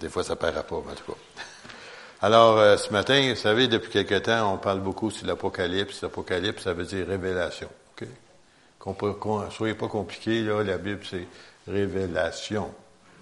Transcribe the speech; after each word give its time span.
des 0.00 0.08
fois, 0.08 0.24
ça 0.24 0.34
ne 0.34 0.38
paraît 0.38 0.62
pas, 0.62 0.76
en 0.76 0.80
tout 0.82 1.12
cas. 1.12 1.18
Alors, 2.20 2.58
euh, 2.58 2.76
ce 2.76 2.92
matin, 2.92 3.30
vous 3.30 3.40
savez, 3.40 3.68
depuis 3.68 3.90
quelque 3.90 4.18
temps, 4.18 4.52
on 4.54 4.58
parle 4.58 4.80
beaucoup 4.80 5.10
sur 5.10 5.26
l'Apocalypse. 5.26 6.02
L'Apocalypse, 6.02 6.64
ça 6.64 6.72
veut 6.72 6.84
dire 6.84 7.06
révélation. 7.06 7.68
OK? 7.92 8.08
Qu'on 8.78 9.50
soyez 9.50 9.74
pas 9.74 9.88
compliqué, 9.88 10.42
là, 10.42 10.62
la 10.62 10.78
Bible, 10.78 11.00
c'est 11.08 11.26
révélation. 11.68 12.72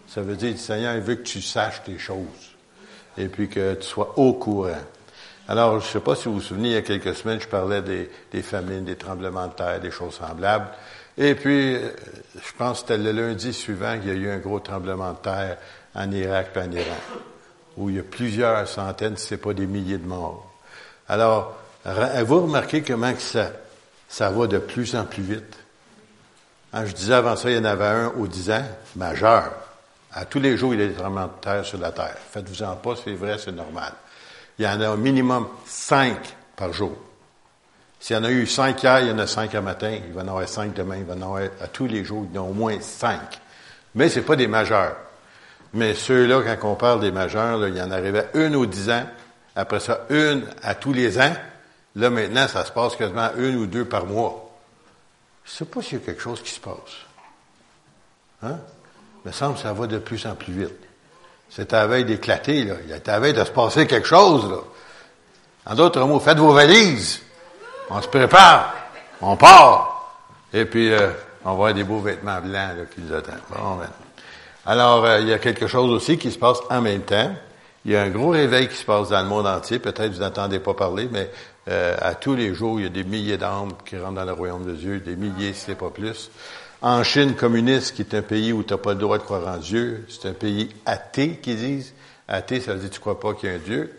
Ça 0.07 0.23
veut 0.23 0.37
dire, 0.37 0.53
le 0.53 0.57
Seigneur 0.57 0.95
il 0.95 1.01
veut 1.01 1.17
que 1.17 1.23
tu 1.23 1.43
saches 1.43 1.83
tes 1.83 1.99
choses. 1.99 2.55
Et 3.19 3.29
puis 3.29 3.49
que 3.49 3.75
tu 3.75 3.87
sois 3.87 4.19
au 4.19 4.35
courant. 4.35 4.85
Alors, 5.49 5.81
je 5.81 5.87
ne 5.87 5.91
sais 5.93 6.01
pas 6.01 6.17
si 6.17 6.29
vous 6.29 6.35
vous 6.35 6.41
souvenez, 6.41 6.71
il 6.71 6.75
y 6.75 6.77
a 6.77 6.83
quelques 6.83 7.15
semaines, 7.15 7.41
je 7.41 7.49
parlais 7.49 7.83
des, 7.83 8.11
des 8.33 8.43
famines, 8.43 8.85
des 8.85 8.97
tremblements 8.97 9.47
de 9.47 9.53
terre, 9.53 9.81
des 9.81 9.91
choses 9.91 10.15
semblables. 10.15 10.69
Et 11.19 11.35
puis, 11.35 11.77
euh, 11.77 11.91
je 12.35 12.53
pense 12.59 12.83
que 12.83 12.89
c'était 12.89 13.03
le 13.03 13.13
lundi 13.13 13.53
suivant 13.53 13.99
qu'il 13.99 14.09
y 14.09 14.11
a 14.11 14.15
eu 14.15 14.29
un 14.29 14.39
gros 14.39 14.61
tremblement 14.61 15.13
de 15.13 15.19
terre 15.19 15.59
en 15.97 16.11
Irak 16.13 16.51
et 16.55 16.59
en 16.59 16.71
Iran, 16.71 16.97
où 17.77 17.91
il 17.91 17.97
y 17.97 17.99
a 17.99 18.03
plusieurs 18.03 18.69
centaines, 18.69 19.17
si 19.17 19.29
ce 19.29 19.35
n'est 19.35 19.41
pas 19.41 19.55
des 19.55 19.67
milliers 19.67 19.99
de 19.99 20.07
morts. 20.07 20.53
Alors, 21.09 21.57
vous 21.85 22.43
remarquez 22.43 22.83
comment 22.83 23.13
que 23.13 23.21
ça, 23.21 23.51
ça 24.09 24.31
va 24.31 24.47
de 24.47 24.59
plus 24.59 24.95
en 24.95 25.05
plus 25.05 25.23
vite? 25.23 25.59
Hein, 26.73 26.85
je 26.85 26.93
disais 26.93 27.15
avant 27.15 27.37
ça, 27.37 27.51
il 27.51 27.57
y 27.57 27.59
en 27.59 27.65
avait 27.65 27.87
un 27.87 28.09
aux 28.09 28.27
10 28.27 28.51
ans, 28.51 28.65
majeur. 28.97 29.53
À 30.13 30.25
tous 30.25 30.41
les 30.41 30.57
jours, 30.57 30.75
il 30.75 30.81
y 30.81 30.83
a 30.83 30.87
des 30.87 30.95
tremblements 30.95 31.27
de 31.27 31.41
terre 31.41 31.65
sur 31.65 31.79
la 31.79 31.93
terre. 31.93 32.17
Faites-vous-en 32.31 32.77
pas, 32.77 32.95
c'est 33.03 33.15
vrai, 33.15 33.37
c'est 33.39 33.53
normal. 33.53 33.93
Il 34.59 34.65
y 34.65 34.69
en 34.69 34.81
a 34.81 34.91
au 34.91 34.97
minimum 34.97 35.49
cinq 35.67 36.19
par 36.57 36.73
jour. 36.73 36.97
S'il 38.01 38.17
y 38.17 38.19
en 38.19 38.25
a 38.25 38.31
eu 38.31 38.47
cinq 38.47 38.83
hier, 38.83 39.01
il 39.01 39.09
y 39.09 39.11
en 39.11 39.19
a 39.19 39.27
cinq 39.27 39.55
à 39.55 39.61
matin, 39.61 39.91
il 39.91 40.13
va 40.13 40.23
en 40.23 40.29
avoir 40.29 40.49
cinq 40.49 40.75
demain, 40.75 40.97
il 40.97 41.05
va 41.05 41.15
en 41.15 41.23
avoir 41.23 41.43
à 41.61 41.67
tous 41.69 41.87
les 41.87 42.05
jours, 42.05 42.27
il 42.29 42.35
y 42.35 42.39
en 42.39 42.45
a 42.45 42.49
au 42.49 42.53
moins 42.53 42.81
cinq. 42.81 43.41
Mais 43.95 44.09
ce 44.09 44.21
pas 44.21 44.37
des 44.37 44.47
majeurs. 44.47 44.97
Mais 45.77 45.93
ceux-là, 45.93 46.41
quand 46.43 46.71
on 46.71 46.75
parle 46.75 47.01
des 47.01 47.11
majeurs, 47.11 47.69
il 47.69 47.77
y 47.77 47.83
en 47.83 47.91
arrivait 47.91 48.31
une 48.33 48.57
aux 48.57 48.65
dix 48.65 48.89
ans, 48.89 49.07
après 49.55 49.79
ça, 49.79 50.07
une 50.09 50.47
à 50.63 50.75
tous 50.75 50.95
les 50.95 51.21
ans. 51.21 51.35
Là, 51.97 52.09
maintenant, 52.09 52.49
ça 52.49 52.65
se 52.65 52.73
passe 52.73 52.97
quasiment 52.97 53.29
une 53.37 53.57
ou 53.57 53.67
deux 53.67 53.85
par 53.85 54.07
mois. 54.07 54.51
Je 55.45 55.53
ne 55.53 55.57
sais 55.57 55.65
pas 55.67 55.83
s'il 55.83 55.99
y 55.99 56.03
a 56.03 56.05
quelque 56.07 56.23
chose 56.23 56.43
qui 56.43 56.51
se 56.51 56.61
passe. 56.61 56.73
Hein? 58.43 58.57
Il 59.23 59.29
me 59.29 59.33
semble 59.33 59.57
que 59.57 59.61
ça 59.61 59.75
va 59.75 59.87
de 59.87 59.99
plus 59.99 60.25
en 60.25 60.35
plus 60.35 60.55
vite. 60.55 60.81
C'est 61.51 61.75
à 61.75 61.87
veille 61.87 62.07
d'éclater, 62.07 62.65
là. 62.65 62.77
Il 62.87 62.93
est 62.93 63.09
à 63.11 63.21
veille 63.21 63.35
de 63.35 63.45
se 63.45 63.51
passer 63.51 63.87
quelque 63.87 64.09
chose, 64.09 64.51
là. 64.51 64.61
En 65.67 65.75
d'autres 65.75 66.01
mots, 66.05 66.21
faites 66.21 66.39
vos 66.39 66.55
valises. 66.55 67.21
On 67.91 68.01
se 68.01 68.09
prépare. 68.09 68.75
On 69.21 69.37
part. 69.37 70.17
Et 70.55 70.65
puis, 70.65 70.91
euh, 70.91 71.11
on 71.45 71.49
va 71.49 71.53
avoir 71.53 71.75
des 71.75 71.85
beaux 71.85 72.01
vêtements 72.01 72.41
blancs, 72.41 72.89
qui 72.95 73.03
nous 73.03 73.15
attendent. 73.15 73.35
Bon, 73.51 73.75
ben. 73.75 73.89
Alors, 74.69 75.05
euh, 75.05 75.21
il 75.21 75.29
y 75.29 75.33
a 75.33 75.39
quelque 75.39 75.69
chose 75.69 75.91
aussi 75.93 76.19
qui 76.19 76.33
se 76.33 76.39
passe 76.39 76.59
en 76.71 76.81
même 76.81 77.03
temps. 77.03 77.33
Il 77.85 77.93
y 77.93 77.97
a 77.97 78.03
un 78.03 78.11
gros 78.11 78.31
réveil 78.31 78.67
qui 78.67 78.75
se 78.75 78.85
passe 78.85 79.11
dans 79.11 79.23
le 79.23 79.29
monde 79.29 79.47
entier. 79.47 79.79
Peut-être 79.79 80.13
vous 80.13 80.23
n'entendez 80.23 80.59
pas 80.59 80.75
parler, 80.75 81.09
mais 81.09 81.31
euh, 81.69 81.97
à 82.01 82.17
tous 82.17 82.35
les 82.35 82.53
jours, 82.53 82.81
il 82.81 82.83
y 82.83 82.87
a 82.87 82.91
des 82.91 83.05
milliers 83.05 83.37
d'âmes 83.37 83.75
qui 83.85 83.97
rentrent 83.97 84.17
dans 84.17 84.25
le 84.25 84.33
royaume 84.33 84.67
de 84.67 84.73
Dieu, 84.73 84.99
des 84.99 85.15
milliers, 85.15 85.53
si 85.53 85.67
ce 85.67 85.73
pas 85.73 85.91
plus. 85.91 86.33
En 86.83 87.05
Chine 87.05 87.37
communiste, 87.37 87.95
qui 87.95 88.03
est 88.03 88.15
un 88.15 88.23
pays 88.23 88.53
où 88.53 88.65
tu 88.65 88.75
n'as 88.75 88.79
pas 88.79 88.95
le 88.95 88.99
droit 88.99 89.19
de 89.19 89.23
croire 89.23 89.47
en 89.47 89.59
Dieu, 89.59 90.05
c'est 90.09 90.29
un 90.29 90.33
pays 90.33 90.69
athée, 90.85 91.39
qu'ils 91.41 91.59
disent. 91.59 91.95
Athée, 92.27 92.61
ça 92.61 92.75
veut 92.75 92.81
dire 92.81 92.91
tu 92.91 92.99
crois 92.99 93.21
pas 93.21 93.35
qu'il 93.35 93.49
y 93.49 93.53
a 93.53 93.55
un 93.55 93.59
Dieu. 93.59 93.97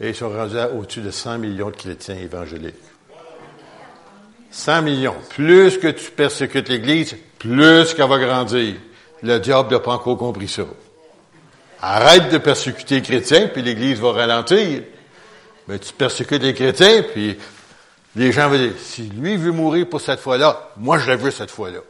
Et 0.00 0.08
ils 0.08 0.14
sont 0.16 0.30
rendus 0.30 0.56
au-dessus 0.76 1.00
de 1.00 1.12
100 1.12 1.38
millions 1.38 1.70
de 1.70 1.76
chrétiens 1.76 2.16
évangéliques. 2.16 2.74
100 4.50 4.82
millions. 4.82 5.14
Plus 5.30 5.78
que 5.78 5.86
tu 5.86 6.10
persécutes 6.10 6.68
l'Église, 6.68 7.16
plus 7.38 7.94
qu'elle 7.94 8.08
va 8.08 8.18
grandir. 8.18 8.74
Le 9.22 9.38
diable 9.38 9.72
n'a 9.72 9.80
pas 9.80 9.92
encore 9.92 10.18
compris 10.18 10.48
ça. 10.48 10.64
Arrête 11.80 12.30
de 12.30 12.38
persécuter 12.38 12.96
les 12.96 13.02
chrétiens, 13.02 13.48
puis 13.48 13.62
l'Église 13.62 14.00
va 14.00 14.12
ralentir. 14.12 14.82
Mais 15.68 15.78
tu 15.78 15.92
persécutes 15.92 16.42
les 16.42 16.54
chrétiens, 16.54 17.02
puis 17.02 17.38
les 18.16 18.32
gens 18.32 18.48
vont 18.48 18.58
dire, 18.58 18.72
si 18.78 19.02
lui 19.04 19.36
veut 19.36 19.52
mourir 19.52 19.88
pour 19.88 20.00
cette 20.00 20.20
fois-là, 20.20 20.70
moi 20.76 20.98
je 20.98 21.08
la 21.08 21.16
veux 21.16 21.30
cette 21.30 21.50
fois-là. 21.50 21.80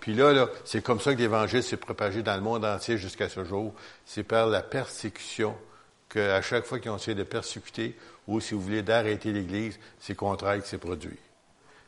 Puis 0.00 0.14
là, 0.14 0.32
là 0.32 0.48
c'est 0.64 0.82
comme 0.82 1.00
ça 1.00 1.14
que 1.14 1.18
l'Évangile 1.18 1.62
s'est 1.62 1.76
propagé 1.76 2.22
dans 2.22 2.34
le 2.34 2.42
monde 2.42 2.64
entier 2.64 2.96
jusqu'à 2.96 3.28
ce 3.28 3.44
jour. 3.44 3.74
C'est 4.06 4.22
par 4.22 4.46
la 4.46 4.62
persécution 4.62 5.54
qu'à 6.08 6.40
chaque 6.42 6.64
fois 6.64 6.78
qu'ils 6.78 6.90
ont 6.90 6.96
essayé 6.96 7.14
de 7.14 7.24
persécuter, 7.24 7.96
ou 8.26 8.40
si 8.40 8.54
vous 8.54 8.60
voulez, 8.60 8.82
d'arrêter 8.82 9.32
l'Église, 9.32 9.78
c'est 10.00 10.14
contraire 10.14 10.62
qui 10.62 10.68
s'est 10.68 10.78
produit. 10.78 11.18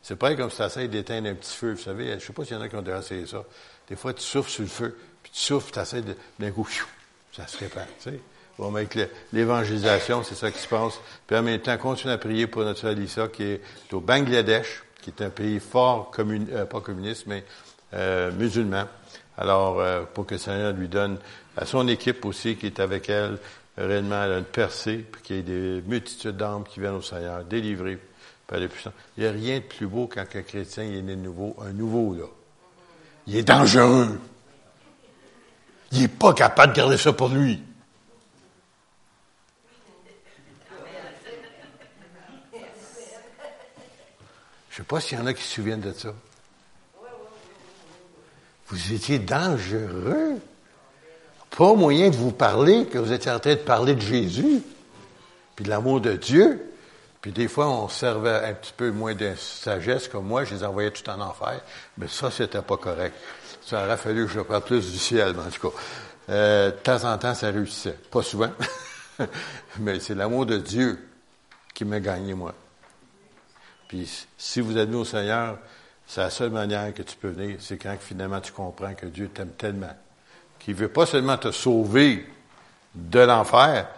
C'est 0.03 0.17
pas 0.17 0.35
comme 0.35 0.51
si 0.51 0.57
tu 0.57 0.63
essaies 0.63 0.89
d'éteindre 0.89 1.29
un 1.29 1.35
petit 1.35 1.55
feu, 1.55 1.73
vous 1.73 1.83
savez. 1.83 2.19
Je 2.19 2.25
sais 2.25 2.33
pas 2.33 2.45
s'il 2.45 2.57
y 2.57 2.59
en 2.59 2.63
a 2.63 2.69
qui 2.69 2.77
ont 2.77 2.83
déjà 2.83 2.99
essayé 2.99 3.27
ça. 3.27 3.45
Des 3.91 3.97
fois, 3.97 4.15
tu 4.15 4.23
souffles 4.23 4.51
sur 4.51 4.63
le 4.63 4.69
feu, 4.69 4.97
puis 5.23 5.33
tu 5.33 5.41
souffles, 5.41 5.73
tu 5.73 5.81
essaies 5.81 6.03
d'un 6.39 6.51
coup, 6.53 6.67
ça 7.33 7.47
se 7.47 7.59
répand, 7.59 7.85
tu 8.01 8.11
sais. 8.11 8.21
Bon, 8.57 8.75
avec 8.75 8.97
l'évangélisation, 9.33 10.23
c'est 10.23 10.35
ça 10.35 10.51
qui 10.51 10.59
se 10.59 10.69
passe. 10.69 11.01
Puis 11.27 11.37
en 11.37 11.43
même 11.43 11.61
temps, 11.61 11.77
continue 11.79 12.13
à 12.13 12.19
prier 12.19 12.47
pour 12.47 12.63
notre 12.63 12.87
Alissa, 12.87 13.29
qui 13.29 13.43
est 13.43 13.63
au 13.93 14.01
Bangladesh, 14.01 14.85
qui 15.01 15.11
est 15.11 15.23
un 15.23 15.31
pays 15.31 15.59
fort, 15.59 16.13
euh, 16.19 16.67
pas 16.67 16.81
communiste, 16.81 17.25
mais 17.27 17.45
euh, 17.95 18.31
musulman. 18.33 18.85
Alors, 19.37 19.81
euh, 19.81 20.03
pour 20.13 20.27
que 20.27 20.35
le 20.35 20.39
Seigneur 20.39 20.73
lui 20.73 20.89
donne 20.89 21.19
à 21.57 21.65
son 21.65 21.89
équipe 21.89 22.25
aussi, 22.27 22.57
qui 22.57 22.67
est 22.67 22.81
avec 22.81 23.09
elle, 23.09 23.39
réellement 23.77 24.23
une 24.25 24.45
percée, 24.45 24.99
puis 24.99 25.23
qu'il 25.23 25.37
y 25.37 25.39
ait 25.39 25.43
des 25.43 25.83
multitudes 25.87 26.37
d'âmes 26.37 26.65
qui 26.65 26.81
viennent 26.81 26.97
au 26.97 27.03
Seigneur, 27.03 27.45
délivrées 27.45 27.99
par 28.47 28.59
les 28.59 28.69
puissants. 28.69 28.93
Il 29.17 29.23
n'y 29.23 29.29
a 29.29 29.33
rien 29.33 29.57
de 29.57 29.65
plus 29.65 29.87
beau 29.87 30.07
quand 30.07 30.21
un 30.35 30.43
chrétien 30.43 30.85
est 30.85 31.03
né 31.03 31.17
de 31.17 31.23
nouveau, 31.23 31.57
un 31.61 31.73
nouveau, 31.73 32.15
là. 32.15 32.27
Il 33.31 33.37
est 33.37 33.45
dangereux. 33.45 34.19
Il 35.93 36.01
n'est 36.01 36.09
pas 36.09 36.35
capable 36.35 36.73
de 36.73 36.79
garder 36.79 36.97
ça 36.97 37.13
pour 37.13 37.29
lui. 37.29 37.63
Je 42.53 42.59
ne 44.73 44.77
sais 44.79 44.83
pas 44.83 45.01
s'il 45.01 45.17
y 45.17 45.21
en 45.21 45.27
a 45.27 45.33
qui 45.33 45.45
se 45.45 45.55
souviennent 45.55 45.81
de 45.81 45.93
ça. 45.93 46.13
Vous 48.67 48.93
étiez 48.93 49.21
dangereux. 49.21 50.41
Pas 51.51 51.75
moyen 51.75 52.11
de 52.11 52.17
vous 52.17 52.33
parler 52.33 52.87
que 52.87 52.99
vous 52.99 53.13
étiez 53.13 53.31
en 53.31 53.39
train 53.39 53.55
de 53.55 53.61
parler 53.61 53.95
de 53.95 54.01
Jésus, 54.01 54.61
puis 55.55 55.65
de 55.65 55.71
l'amour 55.71 56.01
de 56.01 56.15
Dieu. 56.15 56.70
Puis 57.21 57.33
des 57.33 57.49
fois, 57.49 57.69
on 57.69 57.89
servait 57.89 58.45
un 58.45 58.55
petit 58.55 58.73
peu 58.75 58.91
moins 58.91 59.15
de 59.15 59.35
sagesse 59.37 60.09
comme 60.09 60.27
moi, 60.27 60.45
je 60.45 60.55
les 60.55 60.65
envoyais 60.65 60.91
tout 60.91 61.09
en 61.11 61.21
enfer. 61.21 61.61
Mais 61.99 62.09
ça, 62.09 62.31
c'était 62.31 62.63
pas 62.63 62.79
correct. 62.79 63.15
Ça 63.63 63.85
aurait 63.85 63.97
fallu 63.99 64.27
que 64.27 64.33
je 64.33 64.41
parle 64.41 64.63
plus 64.63 64.91
du 64.91 64.99
ciel, 64.99 65.35
en 65.39 65.51
tout 65.51 65.71
cas. 65.71 65.77
Euh, 66.31 66.71
de 66.71 66.77
temps 66.77 67.05
en 67.05 67.19
temps, 67.19 67.35
ça 67.35 67.51
réussissait. 67.51 67.99
Pas 68.11 68.23
souvent. 68.23 68.51
mais 69.79 70.01
c'est 70.01 70.15
l'amour 70.15 70.47
de 70.47 70.57
Dieu 70.57 70.99
qui 71.75 71.85
m'a 71.85 72.01
gagné, 72.01 72.33
moi. 72.33 72.55
Puis 73.87 74.27
si 74.39 74.61
vous 74.61 74.79
êtes 74.79 74.93
au 74.95 75.05
Seigneur, 75.05 75.59
c'est 76.07 76.21
la 76.21 76.31
seule 76.31 76.51
manière 76.51 76.95
que 76.95 77.03
tu 77.03 77.17
peux 77.17 77.29
venir, 77.29 77.57
c'est 77.61 77.77
quand 77.77 77.97
finalement 78.01 78.41
tu 78.41 78.53
comprends 78.53 78.95
que 78.95 79.07
Dieu 79.07 79.29
t'aime 79.29 79.51
tellement, 79.51 79.95
qu'il 80.59 80.75
veut 80.75 80.89
pas 80.89 81.07
seulement 81.07 81.37
te 81.37 81.51
sauver 81.51 82.27
de 82.95 83.21
l'enfer, 83.21 83.89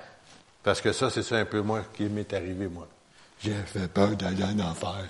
parce 0.63 0.81
que 0.81 0.93
ça, 0.93 1.09
c'est 1.11 1.23
ça 1.23 1.37
un 1.37 1.45
peu 1.45 1.61
moi 1.61 1.83
qui 1.95 2.05
m'est 2.05 2.33
arrivé, 2.33 2.69
moi. 2.69 2.89
J'ai 3.43 3.55
fait 3.67 3.89
peur 3.89 4.11
d'aller 4.11 4.45
en 4.45 4.59
enfer. 4.61 5.05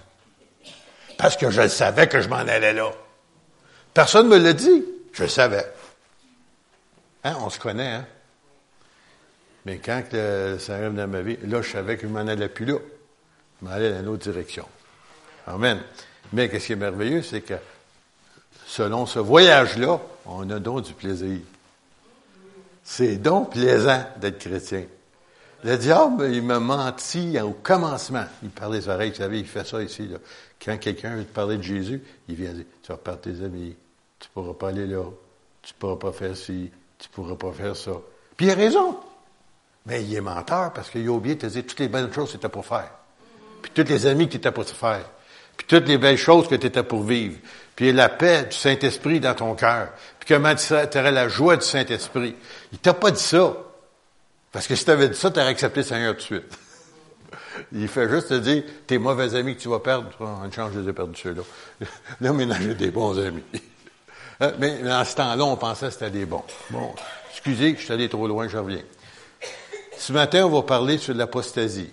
Parce 1.19 1.37
que 1.37 1.51
je 1.51 1.69
savais 1.69 2.09
que 2.09 2.21
je 2.21 2.29
m'en 2.29 2.37
allais 2.37 2.73
là. 2.73 2.91
Personne 3.93 4.29
ne 4.29 4.37
me 4.37 4.43
l'a 4.43 4.53
dit. 4.55 4.85
Je 5.13 5.25
le 5.25 5.29
savais. 5.29 5.67
Hein? 7.25 7.37
On 7.41 7.51
se 7.51 7.59
connaît, 7.59 7.93
hein? 7.93 8.07
Mais 9.65 9.79
quand 9.79 10.03
ça 10.59 10.75
arrive 10.75 10.95
dans 10.95 11.07
ma 11.07 11.21
vie, 11.21 11.37
là, 11.45 11.63
je 11.63 11.71
savais 11.71 11.97
que 11.97 12.09
je 12.09 12.13
m'en 12.13 12.27
allais 12.27 12.49
plus 12.49 12.65
là. 12.65 12.79
Je 13.61 13.67
m'en 13.67 13.73
allais 13.73 13.93
dans 13.93 14.01
une 14.01 14.09
autre 14.09 14.25
direction. 14.31 14.67
Amen. 15.47 15.81
Mais 16.33 16.49
qu'est-ce 16.49 16.67
qui 16.67 16.73
est 16.73 16.77
merveilleux, 16.77 17.23
c'est 17.23 17.43
que 17.43 17.55
selon 18.67 19.07
ce 19.07 19.19
voyage-là, 19.19 20.01
on 20.27 20.49
a 20.51 20.59
donc 20.59 20.85
du 20.85 20.95
plaisir. 20.95 21.39
C'est 22.83 23.17
donc 23.17 23.53
plaisant 23.53 24.05
d'être 24.17 24.39
chrétien. 24.39 24.85
Le 25.65 25.77
diable, 25.77 26.29
il 26.33 26.43
m'a 26.43 26.59
menti 26.59 27.39
au 27.41 27.53
commencement. 27.53 28.25
Il 28.43 28.51
parlait 28.51 28.81
des 28.81 28.89
oreilles, 28.89 29.11
vous 29.11 29.17
savez, 29.17 29.39
il 29.39 29.47
fait 29.47 29.67
ça 29.67 29.81
ici. 29.83 30.09
Là. 30.09 30.19
Quand 30.65 30.77
quelqu'un 30.79 31.17
veut 31.17 31.25
te 31.25 31.33
parler 31.33 31.57
de 31.57 31.63
Jésus, 31.63 32.03
il 32.29 32.35
vient 32.35 32.53
dire, 32.53 32.65
tu 32.83 32.91
vas 32.91 32.99
perdre 32.99 33.21
tes 33.21 33.45
amis, 33.45 33.77
tu 34.19 34.29
ne 34.29 34.33
pourras 34.33 34.55
pas 34.55 34.69
aller 34.69 34.87
là, 34.87 35.05
tu 35.63 35.73
ne 35.73 35.79
pourras 35.79 35.97
pas 35.97 36.13
faire 36.13 36.37
ci, 36.37 36.71
tu 36.99 37.09
ne 37.09 37.15
pourras 37.15 37.37
pas 37.37 37.53
faire 37.53 37.77
ça. 37.77 37.93
Puis 38.37 38.47
il 38.47 38.51
a 38.51 38.55
raison. 38.55 38.99
Mais 39.87 40.03
il 40.03 40.15
est 40.15 40.21
menteur 40.21 40.73
parce 40.73 40.91
qu'il 40.91 41.07
a 41.07 41.11
oublié 41.11 41.35
de 41.35 41.41
te 41.41 41.47
dire 41.47 41.65
toutes 41.67 41.81
les 41.81 41.89
bonnes 41.89 42.13
choses 42.13 42.33
que 42.33 42.39
tu 42.39 42.49
pour 42.49 42.67
faire. 42.67 42.91
Puis 43.63 43.73
toutes 43.75 43.89
les 43.89 44.07
amis 44.07 44.27
que 44.27 44.33
tu 44.33 44.37
étais 44.39 44.53
pour 44.53 44.65
te 44.65 44.73
faire. 44.73 45.05
Puis 45.57 45.67
toutes 45.67 45.89
les 45.89 45.99
belles 45.99 46.19
choses 46.19 46.49
que 46.49 46.55
tu 46.55 46.67
étais 46.67 46.83
pour 46.83 47.03
vivre. 47.03 47.39
Puis 47.77 47.93
la 47.93 48.09
paix 48.09 48.45
du 48.45 48.57
Saint-Esprit 48.57 49.21
dans 49.21 49.35
ton 49.35 49.55
cœur. 49.55 49.91
Puis 50.19 50.35
comment 50.35 50.55
tu 50.55 50.73
aurais 50.73 51.13
la 51.13 51.29
joie 51.29 51.57
du 51.57 51.65
Saint-Esprit. 51.65 52.35
Il 52.73 52.79
t'a 52.79 52.95
pas 52.95 53.11
dit 53.11 53.23
ça. 53.23 53.57
Parce 54.53 54.67
que 54.67 54.77
si 54.77 54.85
tu 54.85 54.91
avais 54.91 55.09
dit 55.09 55.17
ça, 55.17 55.31
tu 55.31 55.41
aurais 55.41 55.49
accepté 55.49 55.81
le 55.81 55.87
Seigneur 55.87 56.15
de 56.15 56.21
suite. 56.21 56.59
Il 57.73 57.89
fait 57.89 58.09
juste 58.09 58.29
te 58.29 58.35
dire, 58.35 58.63
tes 58.87 58.99
mauvais 58.99 59.35
amis 59.35 59.57
que 59.57 59.61
tu 59.61 59.69
vas 59.69 59.81
perdre, 59.81 60.11
en 60.21 60.51
change, 60.53 60.73
je 60.75 60.81
les 60.81 60.91
ai 60.91 60.93
perdus 60.93 61.21
ceux-là. 61.21 61.43
Là, 62.21 62.33
maintenant, 62.33 62.57
j'ai 62.61 62.75
des 62.75 62.91
bons 62.91 63.19
amis. 63.19 63.43
Hein? 64.41 64.53
Mais 64.59 64.79
dans 64.83 65.05
ce 65.05 65.15
temps-là, 65.15 65.45
on 65.45 65.57
pensait 65.57 65.87
que 65.87 65.93
c'était 65.93 66.11
des 66.11 66.25
bons. 66.25 66.43
Bon, 66.71 66.95
excusez, 67.31 67.77
je 67.77 67.85
suis 67.85 67.93
allé 67.93 68.09
trop 68.09 68.27
loin, 68.27 68.49
je 68.49 68.57
reviens. 68.57 68.83
Ce 69.97 70.13
matin, 70.13 70.47
on 70.47 70.49
va 70.49 70.63
parler 70.63 70.99
sur 70.99 71.15
l'apostasie. 71.15 71.91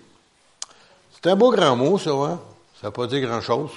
C'est 1.12 1.30
un 1.30 1.36
beau 1.36 1.52
grand 1.52 1.76
mot, 1.76 1.96
ça, 1.98 2.10
hein? 2.10 2.40
Ça 2.80 2.88
n'a 2.88 2.90
pas 2.90 3.06
dit 3.06 3.20
grand-chose. 3.20 3.70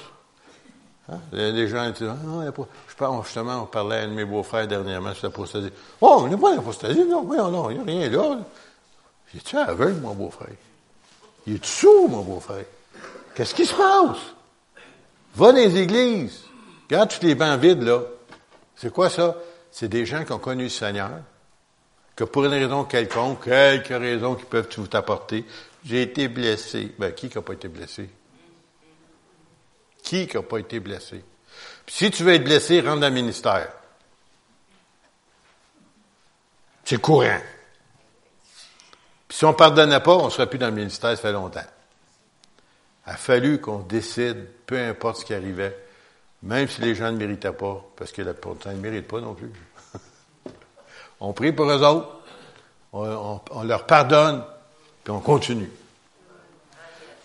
Hein? 1.11 1.19
Les 1.33 1.67
gens 1.67 1.87
disent, 1.91 2.07
ah, 2.09 2.17
non. 2.25 2.43
Je 2.87 2.95
pense, 2.95 3.25
justement, 3.25 3.63
on 3.63 3.65
parlait 3.65 3.97
à 3.97 4.01
un 4.03 4.07
de 4.07 4.13
mes 4.13 4.25
beaux-frères 4.25 4.67
dernièrement 4.67 5.13
sur 5.13 5.27
l'apostasie. 5.27 5.69
Oh, 6.01 6.21
il 6.23 6.29
n'y 6.29 6.35
a 6.35 6.37
pas 6.37 6.55
d'apostasie, 6.55 7.03
non, 7.03 7.23
non, 7.23 7.51
non, 7.51 7.69
il 7.69 7.81
n'y 7.81 7.81
a 7.81 8.07
rien 8.07 8.09
là. 8.09 8.39
Il 9.33 9.39
est-tu 9.39 9.57
aveugle, 9.57 9.99
mon 9.99 10.13
beau-frère? 10.13 10.55
Il 11.47 11.55
est 11.55 11.65
sourd, 11.65 12.09
mon 12.09 12.21
beau-frère? 12.21 12.65
Qu'est-ce 13.35 13.55
qui 13.55 13.65
se 13.65 13.73
passe? 13.73 14.19
Va 15.35 15.51
dans 15.51 15.57
les 15.57 15.77
églises. 15.77 16.43
Regarde 16.89 17.09
tous 17.09 17.25
les 17.25 17.35
bancs 17.35 17.59
vides, 17.59 17.81
là. 17.81 18.01
C'est 18.75 18.93
quoi 18.93 19.09
ça? 19.09 19.35
C'est 19.71 19.87
des 19.87 20.05
gens 20.05 20.23
qui 20.23 20.31
ont 20.31 20.39
connu 20.39 20.63
le 20.63 20.69
Seigneur, 20.69 21.21
que 22.15 22.23
pour 22.23 22.45
une 22.45 22.51
raison 22.51 22.83
quelconque, 22.83 23.45
quelques 23.45 23.87
raisons 23.87 24.35
qui 24.35 24.45
peuvent 24.45 24.69
vous 24.77 24.87
apporter, 24.93 25.45
j'ai 25.83 26.03
été 26.03 26.27
blessé. 26.27 26.93
Ben, 26.99 27.11
qui 27.11 27.29
n'a 27.33 27.41
pas 27.41 27.53
été 27.53 27.67
blessé? 27.67 28.09
Qui 30.03 30.29
n'a 30.31 30.41
pas 30.43 30.59
été 30.59 30.79
blessé? 30.79 31.23
Puis 31.85 31.95
si 31.95 32.11
tu 32.11 32.23
veux 32.23 32.33
être 32.33 32.43
blessé, 32.43 32.81
rentre 32.81 32.99
dans 32.99 33.07
le 33.07 33.13
ministère. 33.13 33.69
C'est 36.85 37.01
courant. 37.01 37.39
Si 39.33 39.45
on 39.45 39.49
ne 39.49 39.55
pardonnait 39.55 39.99
pas, 39.99 40.15
on 40.15 40.25
ne 40.25 40.29
serait 40.29 40.45
plus 40.45 40.59
dans 40.59 40.67
le 40.67 40.75
ministère, 40.75 41.09
ça 41.09 41.17
fait 41.17 41.31
longtemps. 41.31 41.65
Il 43.07 43.13
a 43.13 43.17
fallu 43.17 43.59
qu'on 43.59 43.79
décide, 43.79 44.45
peu 44.67 44.77
importe 44.77 45.21
ce 45.21 45.25
qui 45.25 45.33
arrivait, 45.33 45.75
même 46.43 46.67
si 46.67 46.81
les 46.81 46.93
gens 46.93 47.11
ne 47.11 47.17
méritaient 47.17 47.51
pas, 47.51 47.83
parce 47.95 48.11
que 48.11 48.21
la 48.21 48.33
ne 48.33 48.79
méritent 48.79 49.07
pas 49.07 49.21
non 49.21 49.33
plus. 49.33 49.51
on 51.19 51.33
prie 51.33 51.51
pour 51.51 51.65
eux 51.65 51.83
autres, 51.83 52.09
on, 52.93 53.63
leur 53.63 53.87
pardonne, 53.87 54.43
puis 55.03 55.11
on 55.11 55.19
continue. 55.19 55.71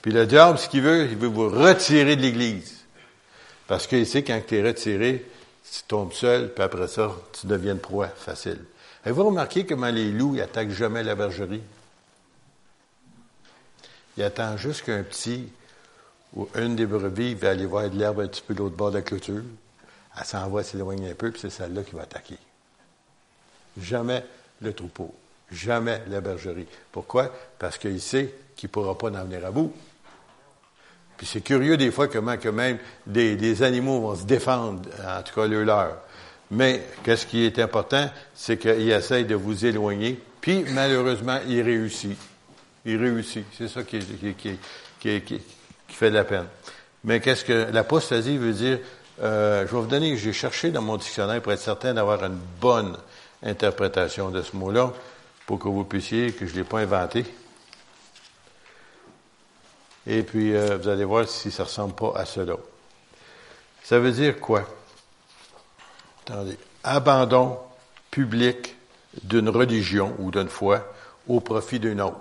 Puis 0.01 0.11
le 0.11 0.25
diable, 0.25 0.59
ce 0.59 0.71
qu'il 0.71 0.81
veut, 0.81 1.05
il 1.11 1.17
veut 1.19 1.29
vous 1.29 1.51
retirer 1.51 2.17
de 2.17 2.23
l'Église. 2.23 2.87
Parce 3.67 3.87
qu'il 3.87 4.07
sait 4.07 4.25
quand 4.25 4.41
tu 4.49 4.57
es 4.57 4.67
retiré, 4.67 5.27
tu 5.71 5.83
tombes 5.87 6.15
seul, 6.15 6.55
puis 6.55 6.65
après 6.65 6.89
ça, 6.89 7.13
tu 7.39 7.47
deviens 7.47 7.77
proie 7.77 8.09
facile. 8.09 8.65
Avez-vous 9.05 9.25
remarqué 9.25 9.67
comment 9.67 9.91
les 9.91 10.11
loups 10.11 10.37
n'attaquent 10.37 10.71
jamais 10.71 11.03
la 11.03 11.15
bergerie? 11.15 11.61
Ils 14.19 14.25
attendent 14.25 14.59
juste 14.59 14.85
qu'un 14.85 15.05
petit 15.05 15.49
ou 16.35 16.49
une 16.57 16.75
des 16.75 16.87
brebis 16.87 17.35
va 17.35 17.51
aller 17.51 17.67
voir 17.67 17.89
de 17.89 17.97
l'herbe 17.97 18.19
un 18.19 18.27
petit 18.27 18.43
peu 18.45 18.53
de 18.53 18.59
l'autre 18.59 18.75
bord 18.75 18.91
de 18.91 18.97
la 18.97 19.03
clôture. 19.03 19.43
Elle 20.19 20.25
s'en 20.25 20.49
va 20.49 20.65
s'éloigner 20.65 21.13
un 21.13 21.15
peu, 21.15 21.31
puis 21.31 21.41
c'est 21.41 21.51
celle-là 21.51 21.85
qui 21.85 21.95
va 21.95 22.03
attaquer. 22.03 22.37
Jamais 23.81 24.25
le 24.61 24.73
troupeau. 24.73 25.15
Jamais 25.53 26.03
la 26.09 26.21
bergerie. 26.21 26.67
Pourquoi? 26.91 27.33
Parce 27.61 27.79
qu'il 27.79 28.01
sait 28.01 28.35
qu'il 28.57 28.69
ne 28.69 28.73
pourra 28.73 28.99
pas 28.99 29.07
en 29.07 29.25
venir 29.25 29.47
à 29.47 29.53
bout. 29.53 29.73
Puis 31.17 31.29
c'est 31.29 31.41
curieux 31.41 31.77
des 31.77 31.93
fois 31.93 32.09
comment 32.09 32.37
que 32.37 32.49
même 32.49 32.79
des, 33.07 33.63
animaux 33.63 34.01
vont 34.01 34.17
se 34.17 34.25
défendre, 34.25 34.83
en 35.01 35.23
tout 35.23 35.35
cas 35.35 35.47
le 35.47 35.63
leur. 35.63 35.97
Mais 36.51 36.83
qu'est-ce 37.05 37.25
qui 37.25 37.45
est 37.45 37.61
important, 37.61 38.11
c'est 38.35 38.59
qu'il 38.59 38.91
essaye 38.91 39.27
de 39.27 39.37
vous 39.37 39.65
éloigner, 39.65 40.21
puis 40.41 40.65
malheureusement, 40.71 41.39
il 41.47 41.63
réussit. 41.63 42.19
Il 42.85 42.97
réussit. 42.97 43.45
C'est 43.57 43.69
ça 43.69 43.83
qui, 43.83 44.01
fait 45.89 46.11
de 46.11 46.15
la 46.15 46.25
peine. 46.25 46.47
Mais 47.05 47.21
qu'est-ce 47.21 47.45
que 47.45 47.71
l'apostasie 47.73 48.39
veut 48.39 48.53
dire? 48.53 48.79
Euh, 49.21 49.67
je 49.67 49.75
vais 49.75 49.81
vous 49.81 49.87
donner, 49.87 50.17
j'ai 50.17 50.33
cherché 50.33 50.71
dans 50.71 50.83
mon 50.83 50.97
dictionnaire 50.97 51.43
pour 51.43 51.53
être 51.53 51.61
certain 51.61 51.95
d'avoir 51.95 52.25
une 52.25 52.39
bonne 52.61 52.97
interprétation 53.43 54.31
de 54.31 54.43
ce 54.43 54.57
mot-là, 54.57 54.93
pour 55.47 55.59
que 55.59 55.69
vous 55.69 55.85
puissiez, 55.85 56.33
que 56.33 56.47
je 56.47 56.53
ne 56.53 56.59
l'ai 56.59 56.65
pas 56.65 56.81
inventé. 56.81 57.25
Et 60.07 60.23
puis, 60.23 60.55
euh, 60.55 60.79
vous 60.79 60.89
allez 60.89 61.05
voir 61.05 61.29
si 61.29 61.51
ça 61.51 61.65
ne 61.65 61.69
ressemble 61.69 61.95
pas 61.95 62.13
à 62.17 62.25
cela. 62.25 62.55
Ça 63.83 63.99
veut 63.99 64.13
dire 64.13 64.39
quoi? 64.41 64.69
Attendez. 66.25 66.57
Abandon 66.85 67.59
public 68.11 68.77
d'une 69.23 69.49
religion 69.49 70.15
ou 70.19 70.31
d'une 70.31 70.49
foi 70.49 70.93
au 71.27 71.41
profit 71.41 71.79
d'une 71.79 72.01
autre. 72.01 72.21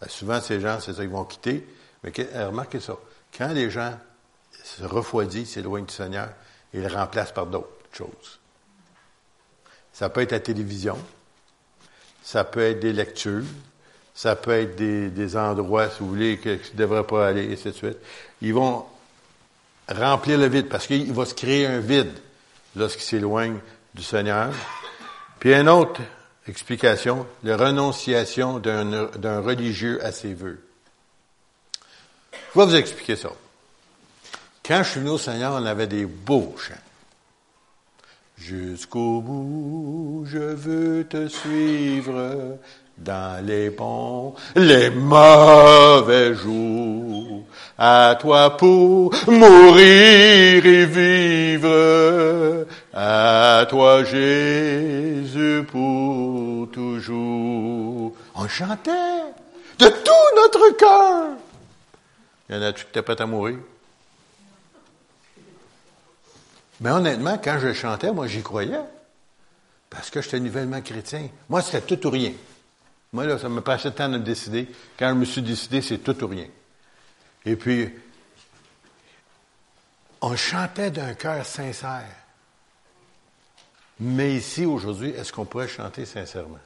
Ben, 0.00 0.08
souvent, 0.08 0.40
ces 0.40 0.60
gens, 0.60 0.78
c'est 0.80 0.92
ça 0.92 1.02
qu'ils 1.02 1.10
vont 1.10 1.24
quitter. 1.24 1.66
Mais 2.02 2.12
euh, 2.18 2.48
remarquez 2.48 2.80
ça. 2.80 2.96
Quand 3.36 3.48
les 3.48 3.70
gens 3.70 3.92
se 4.62 4.84
refroidissent, 4.84 5.52
s'éloignent 5.52 5.86
du 5.86 5.94
Seigneur, 5.94 6.28
ils 6.72 6.82
le 6.82 6.88
remplacent 6.88 7.32
par 7.32 7.46
d'autres 7.46 7.68
choses. 7.92 8.38
Ça 9.92 10.08
peut 10.10 10.20
être 10.20 10.32
la 10.32 10.40
télévision, 10.40 10.98
ça 12.22 12.44
peut 12.44 12.60
être 12.60 12.80
des 12.80 12.92
lectures, 12.92 13.44
ça 14.14 14.36
peut 14.36 14.52
être 14.52 14.76
des, 14.76 15.36
endroits, 15.36 15.88
si 15.90 16.00
vous 16.00 16.08
voulez, 16.08 16.38
que 16.38 16.50
ne 16.50 16.76
devraient 16.76 17.06
pas 17.06 17.28
aller, 17.28 17.44
et 17.44 17.52
ainsi 17.52 17.70
de. 17.70 17.98
Ils 18.42 18.52
vont 18.52 18.84
remplir 19.88 20.38
le 20.38 20.46
vide, 20.46 20.68
parce 20.68 20.86
qu'il 20.86 21.12
va 21.12 21.24
se 21.24 21.34
créer 21.34 21.66
un 21.66 21.80
vide 21.80 22.12
lorsqu'ils 22.74 23.04
s'éloignent 23.04 23.60
du 23.94 24.02
Seigneur. 24.02 24.52
Puis 25.38 25.54
une 25.54 25.68
autre 25.68 26.00
explication, 26.48 27.26
la 27.42 27.56
renonciation 27.56 28.58
d'un 28.58 29.40
religieux 29.40 30.04
à 30.04 30.12
ses 30.12 30.34
vœux. 30.34 30.62
Je 32.54 32.60
vais 32.60 32.66
vous 32.66 32.76
expliquer 32.76 33.16
ça. 33.16 33.30
Quand 34.64 34.82
je 34.82 34.90
suis 34.90 35.00
venu 35.00 35.10
au 35.10 35.18
Seigneur, 35.18 35.52
on 35.52 35.66
avait 35.66 35.86
des 35.86 36.06
beaux 36.06 36.54
chants. 36.58 36.74
Jusqu'au 38.36 39.20
bout, 39.20 40.24
je 40.26 40.38
veux 40.38 41.04
te 41.04 41.28
suivre, 41.28 42.58
dans 42.98 43.44
les 43.44 43.70
bons, 43.70 44.34
les 44.54 44.90
mauvais 44.90 46.34
jours. 46.34 47.44
À 47.78 48.16
toi 48.18 48.56
pour 48.56 49.14
mourir 49.26 50.64
et 50.64 50.86
vivre, 50.86 52.66
à 52.94 53.66
toi 53.68 54.02
Jésus 54.02 55.62
pour 55.70 56.70
toujours. 56.70 58.14
On 58.34 58.48
chantait 58.48 58.90
de 59.78 59.88
tout 59.88 60.36
notre 60.36 60.76
cœur. 60.76 61.36
Il 62.48 62.56
y 62.56 62.58
en 62.58 62.62
a-tu 62.62 62.84
qui 62.84 62.90
étaient 62.90 63.02
prêts 63.02 63.20
à 63.20 63.26
mourir? 63.26 63.58
Mais 66.80 66.90
honnêtement, 66.90 67.38
quand 67.42 67.58
je 67.60 67.72
chantais, 67.72 68.10
moi 68.12 68.26
j'y 68.26 68.42
croyais. 68.42 68.80
Parce 69.90 70.10
que 70.10 70.20
j'étais 70.20 70.40
nouvellement 70.40 70.80
chrétien. 70.80 71.28
Moi, 71.48 71.62
c'était 71.62 71.96
tout 71.96 72.06
ou 72.06 72.10
rien. 72.10 72.32
Moi, 73.12 73.26
là, 73.26 73.38
ça 73.38 73.48
me 73.48 73.60
passait 73.60 73.90
temps 73.92 74.08
de 74.08 74.18
décider. 74.18 74.68
Quand 74.98 75.08
je 75.10 75.14
me 75.14 75.24
suis 75.24 75.42
décidé, 75.42 75.80
c'est 75.80 75.98
tout 75.98 76.22
ou 76.24 76.28
rien. 76.28 76.48
Et 77.44 77.56
puis, 77.56 77.92
on 80.20 80.36
chantait 80.36 80.90
d'un 80.90 81.14
cœur 81.14 81.44
sincère. 81.46 82.14
Mais 84.00 84.34
ici, 84.34 84.66
aujourd'hui, 84.66 85.10
est-ce 85.10 85.32
qu'on 85.32 85.44
pourrait 85.44 85.68
chanter 85.68 86.04
sincèrement? 86.04 86.58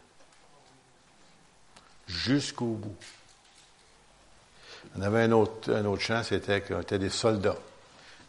Jusqu'au 2.07 2.67
bout. 2.67 2.97
On 4.97 5.03
avait 5.03 5.23
un 5.23 5.33
autre, 5.33 5.73
un 5.73 5.85
autre 5.85 6.03
chant, 6.03 6.23
c'était 6.25 6.61
qu'on 6.61 6.81
était 6.81 6.99
des 6.99 7.11
soldats. 7.11 7.59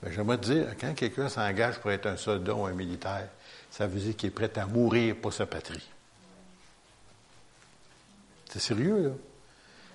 Mais 0.03 0.11
j'aimerais 0.11 0.37
te 0.37 0.45
dire, 0.45 0.67
quand 0.79 0.93
quelqu'un 0.93 1.29
s'engage 1.29 1.79
pour 1.79 1.91
être 1.91 2.05
un 2.07 2.17
soldat 2.17 2.53
ou 2.53 2.65
un 2.65 2.73
militaire, 2.73 3.27
ça 3.71 3.87
veut 3.87 3.99
dire 3.99 4.15
qu'il 4.15 4.27
est 4.27 4.31
prêt 4.31 4.51
à 4.57 4.65
mourir 4.65 5.15
pour 5.15 5.33
sa 5.33 5.45
patrie. 5.45 5.90
C'est 8.51 8.59
sérieux, 8.59 9.03
là. 9.03 9.09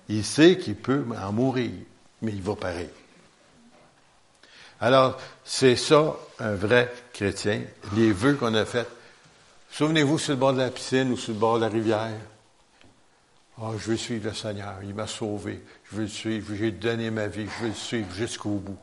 Il 0.09 0.23
sait 0.23 0.57
qu'il 0.57 0.75
peut 0.75 1.05
en 1.21 1.31
mourir, 1.31 1.71
mais 2.21 2.31
il 2.31 2.41
va 2.41 2.55
pareil. 2.55 2.89
Alors, 4.79 5.19
c'est 5.43 5.75
ça, 5.75 6.15
un 6.39 6.55
vrai 6.55 6.91
chrétien, 7.13 7.61
les 7.95 8.11
vœux 8.11 8.35
qu'on 8.35 8.53
a 8.53 8.65
faits. 8.65 8.87
Souvenez-vous 9.71 10.17
sur 10.17 10.33
le 10.33 10.39
bord 10.39 10.53
de 10.53 10.59
la 10.59 10.69
piscine 10.69 11.11
ou 11.11 11.17
sur 11.17 11.33
le 11.33 11.39
bord 11.39 11.55
de 11.55 11.65
la 11.65 11.69
rivière. 11.69 12.19
oh, 13.59 13.73
je 13.77 13.91
veux 13.91 13.97
suivre 13.97 14.29
le 14.29 14.33
Seigneur, 14.33 14.77
il 14.83 14.95
m'a 14.95 15.07
sauvé, 15.07 15.61
je 15.89 15.95
veux 15.95 16.03
le 16.03 16.07
suivre, 16.07 16.55
j'ai 16.55 16.71
donné 16.71 17.11
ma 17.11 17.27
vie, 17.27 17.47
je 17.47 17.63
veux 17.63 17.69
le 17.69 17.75
suivre 17.75 18.11
jusqu'au 18.13 18.57
bout. 18.57 18.77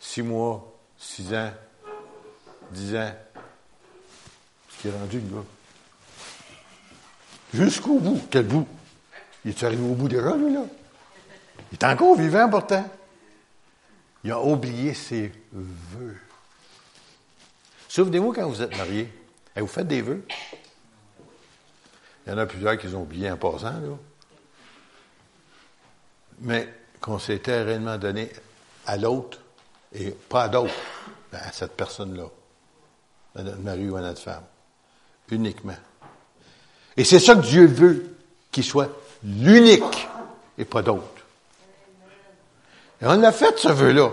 Six 0.00 0.22
mois, 0.22 0.70
six 0.98 1.32
ans, 1.34 1.52
dix 2.72 2.96
ans, 2.96 3.14
ce 4.70 4.82
qui 4.82 4.88
est 4.88 4.92
rendu, 4.92 5.20
là. 5.20 5.42
Jusqu'au 7.54 8.00
bout. 8.00 8.20
Quel 8.30 8.46
bout? 8.46 8.66
Il 9.44 9.50
est 9.50 9.62
arrivé 9.62 9.82
au 9.82 9.94
bout 9.94 10.08
déjà, 10.08 10.34
lui, 10.36 10.52
là? 10.52 10.64
Il 11.70 11.74
est 11.74 11.84
encore 11.84 12.16
vivant, 12.16 12.50
pourtant. 12.50 12.84
Il 14.24 14.32
a 14.32 14.40
oublié 14.40 14.92
ses 14.92 15.32
vœux. 15.52 16.16
Souvenez-vous 17.88 18.32
quand 18.32 18.48
vous 18.48 18.60
êtes 18.60 18.76
marié, 18.76 19.08
vous 19.56 19.66
faites 19.68 19.86
des 19.86 20.02
vœux? 20.02 20.26
Il 22.26 22.30
y 22.30 22.32
en 22.34 22.38
a 22.38 22.46
plusieurs 22.46 22.76
qui 22.76 22.88
ont 22.88 23.02
oublié 23.02 23.30
en 23.30 23.36
passant, 23.36 23.78
là. 23.78 23.96
Mais 26.40 26.68
qu'on 27.00 27.20
s'était 27.20 27.62
réellement 27.62 27.98
donné 27.98 28.32
à 28.86 28.96
l'autre, 28.96 29.38
et 29.92 30.10
pas 30.10 30.44
à 30.44 30.48
d'autres, 30.48 30.74
à 31.32 31.52
cette 31.52 31.76
personne-là, 31.76 32.26
à 33.36 33.42
notre 33.42 33.60
mari 33.60 33.88
ou 33.88 33.96
à 33.96 34.00
notre 34.00 34.20
femme, 34.20 34.42
uniquement. 35.30 35.76
Et 36.96 37.04
c'est 37.04 37.18
ça 37.18 37.34
que 37.34 37.40
Dieu 37.40 37.66
veut, 37.66 38.16
qu'il 38.52 38.64
soit 38.64 38.90
l'unique 39.24 40.08
et 40.58 40.64
pas 40.64 40.82
d'autre. 40.82 41.02
Et 43.02 43.06
on 43.06 43.22
a 43.22 43.32
fait 43.32 43.58
ce 43.58 43.68
vœu-là. 43.68 44.10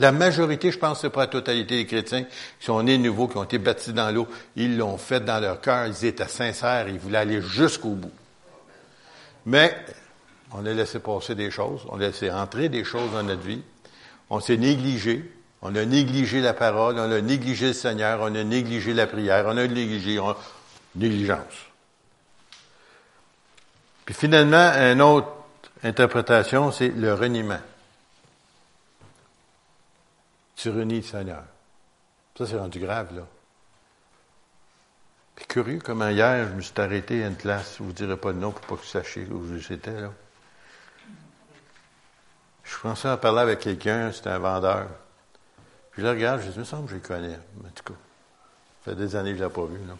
La 0.00 0.12
majorité, 0.12 0.70
je 0.70 0.78
pense, 0.78 1.00
c'est 1.00 1.10
pas 1.10 1.22
la 1.22 1.26
totalité 1.26 1.76
des 1.76 1.86
chrétiens 1.86 2.22
qui 2.22 2.66
sont 2.66 2.80
nés 2.82 2.98
nouveaux, 2.98 3.26
qui 3.26 3.36
ont 3.36 3.44
été 3.44 3.58
baptisés 3.58 3.92
dans 3.92 4.10
l'eau. 4.12 4.28
Ils 4.54 4.76
l'ont 4.76 4.96
fait 4.96 5.20
dans 5.24 5.40
leur 5.40 5.60
cœur. 5.60 5.86
Ils 5.86 6.04
étaient 6.04 6.28
sincères. 6.28 6.88
Ils 6.88 6.98
voulaient 6.98 7.18
aller 7.18 7.42
jusqu'au 7.42 7.90
bout. 7.90 8.12
Mais 9.44 9.76
on 10.52 10.64
a 10.64 10.72
laissé 10.72 11.00
passer 11.00 11.34
des 11.34 11.50
choses. 11.50 11.80
On 11.88 11.96
a 11.96 12.06
laissé 12.06 12.30
entrer 12.30 12.68
des 12.68 12.84
choses 12.84 13.10
dans 13.12 13.24
notre 13.24 13.42
vie. 13.42 13.62
On 14.30 14.38
s'est 14.38 14.56
négligé. 14.56 15.24
On 15.62 15.74
a 15.74 15.84
négligé 15.84 16.40
la 16.40 16.54
parole. 16.54 16.96
On 16.96 17.10
a 17.10 17.20
négligé 17.20 17.68
le 17.68 17.72
Seigneur. 17.72 18.20
On 18.22 18.34
a 18.36 18.44
négligé 18.44 18.94
la 18.94 19.08
prière. 19.08 19.46
On 19.48 19.56
a 19.56 19.66
négligé. 19.66 20.20
On... 20.20 20.36
Négligence. 20.94 21.67
Puis 24.08 24.14
finalement, 24.14 24.72
une 24.72 25.02
autre 25.02 25.28
interprétation, 25.82 26.72
c'est 26.72 26.88
le 26.88 27.12
reniement. 27.12 27.60
Tu 30.56 30.70
renies 30.70 31.00
le 31.00 31.02
Seigneur. 31.02 31.42
Ça, 32.34 32.46
c'est 32.46 32.56
rendu 32.56 32.80
grave, 32.80 33.14
là. 33.14 33.26
Puis 35.36 35.44
curieux 35.44 35.80
comment 35.84 36.08
hier, 36.08 36.48
je 36.48 36.54
me 36.54 36.62
suis 36.62 36.72
arrêté 36.80 37.22
à 37.22 37.26
une 37.26 37.36
classe, 37.36 37.74
je 37.76 37.82
ne 37.82 37.88
vous 37.88 37.92
dirai 37.92 38.16
pas 38.16 38.32
de 38.32 38.38
nom 38.38 38.50
pour 38.50 38.62
pas 38.62 38.76
que 38.76 38.80
vous 38.80 38.86
sachiez 38.86 39.26
où 39.26 39.58
j'étais, 39.58 40.00
là. 40.00 40.10
Je 42.64 42.78
commençais 42.78 43.08
à 43.08 43.18
parler 43.18 43.40
avec 43.40 43.58
quelqu'un, 43.58 44.10
c'était 44.10 44.30
un 44.30 44.38
vendeur. 44.38 44.88
Puis 45.90 46.02
là, 46.02 46.12
regarde, 46.12 46.40
je 46.40 46.46
dis, 46.46 46.54
il 46.54 46.60
me 46.60 46.64
semble 46.64 46.84
que 46.84 46.92
je 46.92 46.94
le 46.94 47.02
connais. 47.02 47.34
En 47.34 47.70
tout 47.74 47.92
cas, 47.92 47.98
ça 48.86 48.92
fait 48.92 48.94
des 48.94 49.14
années 49.16 49.32
que 49.32 49.38
je 49.38 49.42
ne 49.42 49.48
l'ai 49.48 49.54
pas 49.54 49.66
vu, 49.66 49.86
là. 49.86 49.98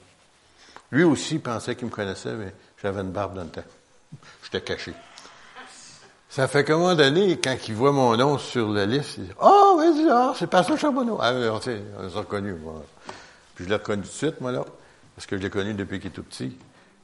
Lui 0.93 1.05
aussi 1.05 1.39
pensait 1.41 1.77
qu'il 1.77 1.89
me 1.89 1.93
connaissait, 1.93 2.33
mais 2.33 2.55
j'avais 2.81 3.03
une 3.03 3.13
barbe 3.13 3.35
dans 3.35 3.45
le 3.45 3.51
temps. 3.51 3.65
J'étais 4.43 4.61
caché. 4.61 4.95
Ça 6.29 6.47
fait 6.47 6.63
qu'à 6.65 6.75
un 6.75 6.79
moment 6.79 6.95
donné, 6.95 7.39
quand 7.39 7.57
il 7.67 7.75
voit 7.75 7.93
mon 7.93 8.17
nom 8.17 8.39
sur 8.39 8.69
la 8.69 8.87
liste, 8.87 9.17
il 9.19 9.25
dit 9.25 9.33
Oh, 9.41 9.77
oui, 9.79 10.07
ah, 10.11 10.33
c'est 10.39 10.47
pas 10.47 10.63
ça, 10.63 10.77
Charbonneau. 10.77 11.19
Ah, 11.21 11.33
on 11.33 11.61
s'est 11.61 11.83
reconnu, 12.15 12.55
moi. 12.55 12.85
Puis 13.55 13.65
je 13.65 13.71
l'ai 13.71 13.77
reconnu 13.77 14.03
tout 14.03 14.09
de 14.09 14.13
suite, 14.13 14.41
moi, 14.41 14.53
là, 14.53 14.65
parce 15.17 15.27
que 15.27 15.37
je 15.37 15.43
l'ai 15.43 15.51
connu 15.51 15.75
depuis 15.75 15.99
qu'il 15.99 16.11
est 16.11 16.15
tout 16.15 16.23
petit. 16.23 16.57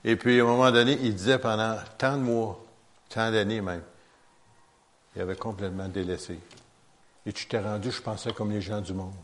Et 0.05 0.17
puis, 0.17 0.39
à 0.39 0.45
un 0.45 0.47
moment 0.47 0.71
donné, 0.71 0.99
il 1.03 1.15
disait 1.15 1.39
pendant 1.39 1.77
tant 1.97 2.17
de 2.17 2.23
mois, 2.23 2.63
tant 3.09 3.31
d'années 3.31 3.63
même, 3.63 3.83
il 5.17 5.23
avait 5.23 5.37
complètement 5.37 5.89
délaissé. 5.89 6.39
Et 7.27 7.33
tu 7.33 7.47
t'es 7.47 7.59
rendu, 7.59 7.91
je 7.91 8.03
pensais, 8.03 8.33
comme 8.33 8.51
les 8.51 8.61
gens 8.61 8.81
du 8.81 8.93
monde. 8.93 9.15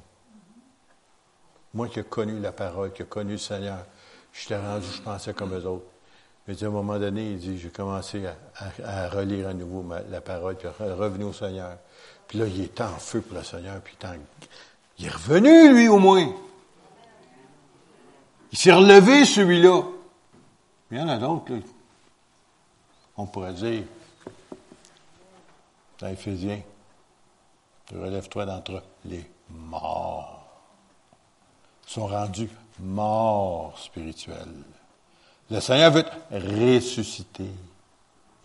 Moi 1.75 1.89
qui 1.89 2.01
ai 2.01 2.05
connu 2.05 2.41
la 2.41 2.53
parole, 2.53 2.93
qui 2.93 3.03
ai 3.03 3.05
connu 3.05 3.33
le 3.33 3.39
Seigneur, 3.39 3.85
je 4.33 4.49
t'ai 4.49 4.57
rendu, 4.57 4.87
je 4.93 5.03
pensais 5.03 5.35
comme 5.35 5.55
eux 5.55 5.67
autres. 5.67 5.87
Mais 6.51 6.65
à 6.65 6.67
un 6.67 6.71
moment 6.71 6.99
donné, 6.99 7.31
il 7.31 7.39
dit, 7.39 7.59
j'ai 7.61 7.69
commencé 7.69 8.25
à, 8.85 9.09
relire 9.09 9.47
à 9.47 9.55
nouveau 9.55 9.87
la 10.11 10.21
parole, 10.21 10.57
puis 10.57 10.67
revenu 10.67 11.23
au 11.23 11.33
Seigneur. 11.33 11.79
Puis 12.27 12.41
là, 12.41 12.47
il 12.49 12.63
est 12.63 12.81
en 12.81 12.89
feu 12.99 13.21
pour 13.21 13.39
le 13.39 13.45
Seigneur, 13.45 13.81
puis 13.81 13.97
il 14.99 15.07
est 15.07 15.11
revenu, 15.11 15.73
lui, 15.73 15.87
au 15.87 16.01
moins. 16.01 16.29
Il 18.51 18.59
s'est 18.59 18.73
relevé, 18.73 19.25
celui-là. 19.25 19.83
Il 20.91 20.99
y 20.99 21.01
en 21.01 21.09
a 21.09 21.19
d'autres. 21.19 21.53
On 23.17 23.27
pourrait 23.27 23.55
dire, 23.55 23.85
dans 26.01 26.09
Éphésiens, 26.09 26.63
relève-toi 27.95 28.47
d'entre 28.47 28.83
les 29.05 29.25
morts. 29.51 30.49
Ils 31.87 31.93
sont 31.93 32.09
rendus 32.09 32.51
morts 32.81 33.79
spirituels. 33.79 34.65
Le 35.51 35.61
Seigneur 35.61 35.91
veut 35.91 36.05
te 36.05 36.77
ressusciter. 36.77 37.51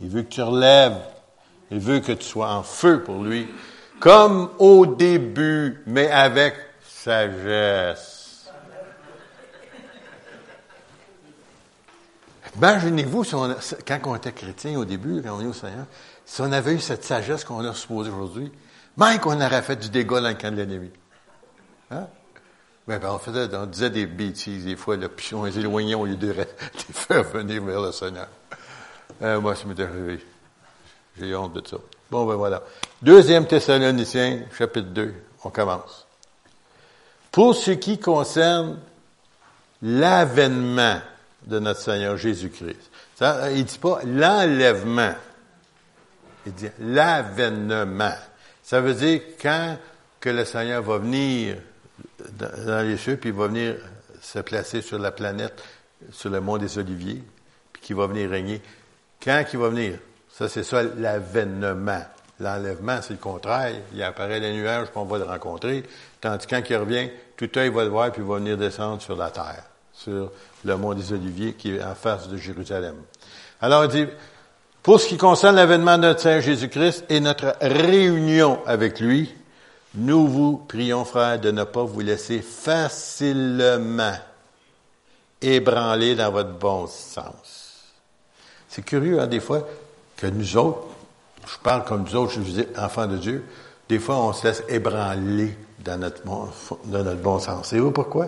Il 0.01 0.09
veut 0.09 0.23
que 0.23 0.29
tu 0.29 0.41
relèves. 0.41 0.97
Il 1.71 1.79
veut 1.79 1.99
que 1.99 2.11
tu 2.11 2.25
sois 2.25 2.49
en 2.49 2.63
feu 2.63 3.03
pour 3.03 3.23
lui, 3.23 3.47
comme 3.99 4.49
au 4.59 4.85
début, 4.85 5.81
mais 5.87 6.09
avec 6.11 6.55
sagesse. 6.87 8.49
Imaginez-vous, 12.55 13.23
quand 13.85 13.99
on 14.05 14.15
était 14.15 14.31
chrétien 14.31 14.77
au 14.79 14.85
début, 14.85 15.21
quand 15.21 15.37
on 15.37 15.41
est 15.41 15.47
au 15.47 15.53
Seigneur, 15.53 15.85
si 16.25 16.41
on 16.41 16.51
avait 16.51 16.73
eu 16.73 16.79
cette 16.79 17.03
sagesse 17.03 17.43
qu'on 17.43 17.59
a 17.65 17.73
supposée 17.73 18.11
aujourd'hui, 18.11 18.51
même 18.95 19.19
qu'on 19.19 19.41
aurait 19.41 19.61
fait 19.61 19.75
du 19.75 19.89
dégât 19.89 20.21
dans 20.21 20.29
le 20.29 20.35
camp 20.35 20.51
de 20.51 20.57
l'ennemi. 20.57 20.91
Hein? 21.91 22.07
Ben, 22.87 22.99
ben, 22.99 23.09
on, 23.13 23.19
faisait, 23.19 23.53
on 23.55 23.65
disait 23.65 23.89
des 23.89 24.05
bêtises 24.05 24.65
des 24.65 24.75
fois, 24.75 24.95
là, 24.95 25.09
puis 25.09 25.33
on 25.33 25.45
les 25.45 25.57
éloignait 25.57 25.95
au 25.95 26.05
lieu 26.05 26.15
de 26.15 26.31
les 26.31 26.45
faire 26.91 27.23
venir 27.23 27.63
vers 27.63 27.81
le 27.81 27.91
Seigneur. 27.91 28.27
Euh, 29.21 29.41
moi, 29.41 29.55
ça 29.55 29.65
m'est 29.65 29.79
arrivé. 29.79 30.23
J'ai 31.19 31.35
honte 31.35 31.53
de 31.53 31.67
ça. 31.67 31.77
Bon, 32.11 32.25
ben 32.25 32.35
voilà. 32.35 32.61
Deuxième 33.01 33.47
Thessaloniciens, 33.47 34.41
chapitre 34.55 34.89
2, 34.89 35.13
on 35.43 35.49
commence. 35.49 36.05
Pour 37.31 37.55
ce 37.55 37.71
qui 37.71 37.97
concerne 37.99 38.79
l'avènement 39.81 40.99
de 41.45 41.59
notre 41.59 41.79
Seigneur 41.79 42.17
Jésus-Christ. 42.17 42.89
Ça, 43.15 43.51
il 43.51 43.65
dit 43.65 43.77
pas 43.77 43.99
l'enlèvement. 44.05 45.13
Il 46.45 46.53
dit 46.53 46.69
l'avènement. 46.79 48.15
Ça 48.63 48.81
veut 48.81 48.93
dire 48.93 49.21
quand 49.41 49.77
que 50.19 50.29
le 50.29 50.45
Seigneur 50.45 50.81
va 50.81 50.97
venir 50.97 51.57
dans 52.33 52.87
les 52.87 52.97
cieux, 52.97 53.17
puis 53.17 53.29
il 53.29 53.35
va 53.35 53.47
venir 53.47 53.75
se 54.21 54.39
placer 54.39 54.81
sur 54.81 54.99
la 54.99 55.11
planète, 55.11 55.63
sur 56.11 56.29
le 56.29 56.41
mont 56.41 56.57
des 56.57 56.77
Oliviers, 56.77 57.23
puis 57.73 57.81
qu'il 57.81 57.95
va 57.95 58.07
venir 58.07 58.29
régner. 58.29 58.61
Quand 59.23 59.43
il 59.51 59.59
va 59.59 59.69
venir? 59.69 59.99
Ça, 60.29 60.49
c'est 60.49 60.63
ça 60.63 60.83
l'avènement. 60.83 62.03
L'enlèvement, 62.39 62.99
c'est 63.01 63.13
le 63.13 63.19
contraire. 63.19 63.73
Il 63.93 64.03
apparaît 64.03 64.39
les 64.39 64.53
nuages, 64.53 64.87
puis 64.87 64.97
on 64.97 65.05
va 65.05 65.17
le 65.17 65.23
rencontrer. 65.23 65.83
Tandis 66.19 66.45
que 66.45 66.55
quand 66.55 66.69
il 66.69 66.75
revient, 66.75 67.09
tout 67.37 67.49
œil 67.57 67.69
va 67.69 67.83
le 67.83 67.89
voir, 67.89 68.11
puis 68.11 68.21
il 68.21 68.27
va 68.27 68.35
venir 68.35 68.57
descendre 68.57 69.01
sur 69.01 69.15
la 69.15 69.29
terre, 69.29 69.63
sur 69.93 70.31
le 70.63 70.77
mont 70.77 70.93
des 70.93 71.13
Oliviers 71.13 71.53
qui 71.53 71.75
est 71.75 71.83
en 71.83 71.95
face 71.95 72.27
de 72.27 72.35
Jérusalem. 72.35 72.95
Alors, 73.61 73.85
il 73.85 73.89
dit, 73.89 74.11
pour 74.83 74.99
ce 74.99 75.07
qui 75.07 75.17
concerne 75.17 75.55
l'avènement 75.55 75.97
de 75.97 76.03
notre 76.03 76.19
Seigneur 76.19 76.41
Jésus-Christ 76.41 77.05
et 77.09 77.19
notre 77.19 77.55
réunion 77.61 78.59
avec 78.65 78.99
lui, 78.99 79.33
nous 79.95 80.27
vous 80.27 80.57
prions, 80.57 81.05
frères, 81.05 81.39
de 81.39 81.51
ne 81.51 81.63
pas 81.63 81.83
vous 81.83 82.01
laisser 82.01 82.41
facilement 82.41 84.15
ébranler 85.41 86.15
dans 86.15 86.31
votre 86.31 86.51
bon 86.51 86.87
sens. 86.87 87.83
C'est 88.67 88.83
curieux, 88.83 89.19
hein, 89.19 89.27
des 89.27 89.39
fois, 89.39 89.67
que 90.17 90.27
nous 90.27 90.57
autres, 90.57 90.87
je 91.47 91.57
parle 91.63 91.85
comme 91.85 92.03
nous 92.03 92.15
autres, 92.15 92.33
je 92.33 92.39
vous 92.39 92.51
dis, 92.51 92.65
enfants 92.77 93.07
de 93.07 93.17
Dieu, 93.17 93.45
des 93.87 93.99
fois, 93.99 94.17
on 94.17 94.33
se 94.33 94.47
laisse 94.47 94.63
ébranler 94.67 95.57
dans 95.79 95.99
notre 95.99 96.23
bon, 96.23 97.39
sens. 97.39 97.71
Et 97.73 97.79
vous 97.79 97.91
pourquoi? 97.91 98.27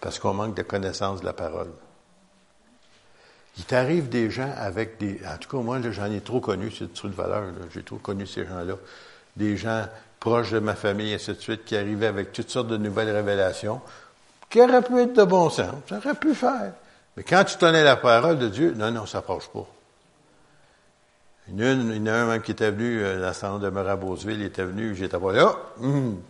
Parce 0.00 0.18
qu'on 0.18 0.34
manque 0.34 0.56
de 0.56 0.62
connaissance 0.62 1.20
de 1.20 1.26
la 1.26 1.32
parole. 1.32 1.70
Il 3.56 3.64
t'arrive 3.64 4.08
des 4.08 4.30
gens 4.30 4.52
avec 4.58 4.98
des... 4.98 5.20
En 5.26 5.38
tout 5.38 5.48
cas, 5.48 5.62
moi, 5.62 5.80
j'en 5.90 6.10
ai 6.10 6.20
trop 6.20 6.40
connu, 6.40 6.70
c'est 6.70 6.92
de 6.92 7.14
valeur. 7.14 7.44
J'ai 7.72 7.82
trop 7.82 7.96
connu 7.96 8.26
ces 8.26 8.44
gens-là. 8.44 8.74
Des 9.36 9.56
gens 9.56 9.86
proche 10.26 10.50
de 10.50 10.58
ma 10.58 10.74
famille, 10.74 11.12
et 11.12 11.14
ainsi 11.14 11.30
de 11.30 11.40
suite, 11.40 11.64
qui 11.64 11.76
arrivait 11.76 12.08
avec 12.08 12.32
toutes 12.32 12.50
sortes 12.50 12.66
de 12.66 12.76
nouvelles 12.76 13.14
révélations, 13.14 13.80
qui 14.50 14.60
auraient 14.60 14.82
pu 14.82 14.98
être 14.98 15.12
de 15.12 15.22
bon 15.22 15.48
sens, 15.50 15.72
ça 15.88 15.98
aurait 15.98 16.16
pu 16.16 16.34
faire. 16.34 16.72
Mais 17.16 17.22
quand 17.22 17.44
tu 17.44 17.56
tenais 17.56 17.84
la 17.84 17.94
parole 17.94 18.36
de 18.36 18.48
Dieu, 18.48 18.74
non, 18.76 18.90
non, 18.90 19.06
ça 19.06 19.18
approche 19.18 19.46
pas. 19.48 19.64
Il 21.48 21.62
y 21.62 21.64
en 21.64 22.06
a 22.06 22.12
un 22.12 22.26
même 22.26 22.42
qui 22.42 22.50
était 22.50 22.72
venu, 22.72 23.00
euh, 23.00 23.20
dans 23.20 23.28
le 23.28 23.32
salon 23.34 23.58
de 23.60 23.70
Beauceville, 23.70 24.40
il 24.40 24.46
était 24.46 24.64
venu, 24.64 24.96
j'étais 24.96 25.16
pas 25.16 25.32
là. 25.32 25.54
Hum, 25.80 26.20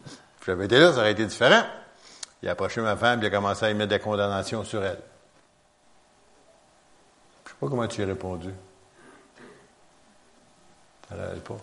j'avais 0.45 0.67
été 0.67 0.79
là, 0.79 0.93
ça 0.93 0.99
aurait 0.99 1.12
été 1.12 1.25
différent. 1.25 1.62
Il 2.43 2.50
a 2.50 2.53
approché 2.53 2.83
ma 2.83 2.97
femme, 2.97 3.21
il 3.23 3.26
a 3.26 3.31
commencé 3.31 3.65
à 3.65 3.71
émettre 3.71 3.88
des 3.88 3.99
condamnations 3.99 4.62
sur 4.62 4.85
elle. 4.85 5.00
Je 7.47 7.50
sais 7.50 7.57
pas 7.59 7.67
comment 7.67 7.88
tu 7.88 8.03
as 8.03 8.07
répondu. 8.07 8.50
Elle 11.11 11.41
pas. 11.41 11.57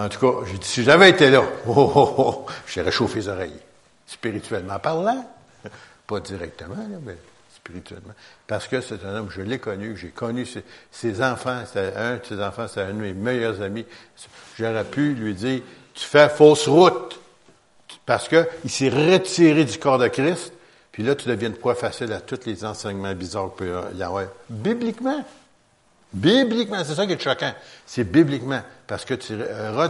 En 0.00 0.08
tout 0.08 0.18
cas, 0.18 0.46
j'ai 0.46 0.56
dit, 0.56 0.66
si 0.66 0.82
j'avais 0.82 1.10
été 1.10 1.28
là, 1.30 1.42
oh, 1.66 1.74
oh, 1.76 1.92
oh, 1.94 2.14
oh 2.18 2.46
j'aurais 2.66 2.86
réchauffé 2.86 3.20
les 3.20 3.28
oreilles. 3.28 3.60
Spirituellement 4.06 4.78
parlant. 4.78 5.30
Pas 6.06 6.20
directement, 6.20 6.76
mais 7.04 7.16
spirituellement. 7.54 8.14
Parce 8.46 8.66
que 8.66 8.80
c'est 8.80 9.04
un 9.04 9.16
homme, 9.16 9.28
je 9.30 9.42
l'ai 9.42 9.58
connu, 9.58 9.96
j'ai 9.98 10.08
connu 10.08 10.46
ses, 10.90 11.22
enfants, 11.22 11.62
c'était 11.66 11.92
un 11.96 12.16
de 12.16 12.24
ses 12.26 12.42
enfants, 12.42 12.66
c'était 12.66 12.80
un 12.80 12.94
de 12.94 13.00
mes 13.00 13.12
meilleurs 13.12 13.60
amis. 13.60 13.84
J'aurais 14.58 14.84
pu 14.84 15.12
lui 15.12 15.34
dire, 15.34 15.60
tu 15.92 16.04
fais 16.04 16.30
fausse 16.30 16.66
route. 16.66 17.20
Parce 18.06 18.26
que 18.26 18.48
il 18.64 18.70
s'est 18.70 18.88
retiré 18.88 19.64
du 19.64 19.78
corps 19.78 19.98
de 19.98 20.08
Christ, 20.08 20.52
puis 20.92 21.02
là, 21.02 21.14
tu 21.14 21.28
deviens 21.28 21.50
de 21.50 21.56
poids 21.56 21.74
facile 21.74 22.12
à 22.12 22.20
tous 22.20 22.46
les 22.46 22.64
enseignements 22.64 23.14
bizarres 23.14 23.54
qu'il 23.54 23.66
peut 23.66 23.80
y 23.94 24.02
avoir. 24.02 24.24
Bibliquement. 24.48 25.24
Bibliquement, 26.12 26.82
c'est 26.84 26.94
ça 26.94 27.06
qui 27.06 27.12
est 27.12 27.22
choquant. 27.22 27.54
C'est 27.86 28.04
bibliquement. 28.04 28.62
Parce 28.86 29.04
que 29.04 29.14
tu, 29.14 29.34
euh, 29.34 29.88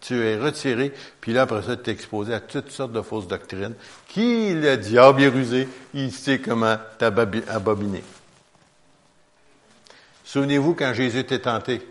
tu, 0.00 0.20
es 0.20 0.36
retiré, 0.36 0.92
puis 1.20 1.32
là, 1.32 1.42
après 1.42 1.62
ça, 1.62 1.76
tu 1.76 1.90
es 1.90 1.92
exposé 1.92 2.34
à 2.34 2.40
toutes 2.40 2.70
sortes 2.70 2.92
de 2.92 3.02
fausses 3.02 3.28
doctrines. 3.28 3.74
Qui, 4.08 4.54
le 4.54 4.76
diable 4.76 5.22
est 5.22 5.28
rusé, 5.28 5.68
il 5.94 6.10
sait 6.10 6.40
comment 6.40 6.76
t'abobiner. 6.98 8.02
Souvenez-vous 10.24 10.74
quand 10.74 10.92
Jésus 10.94 11.20
était 11.20 11.38
tenté. 11.38 11.86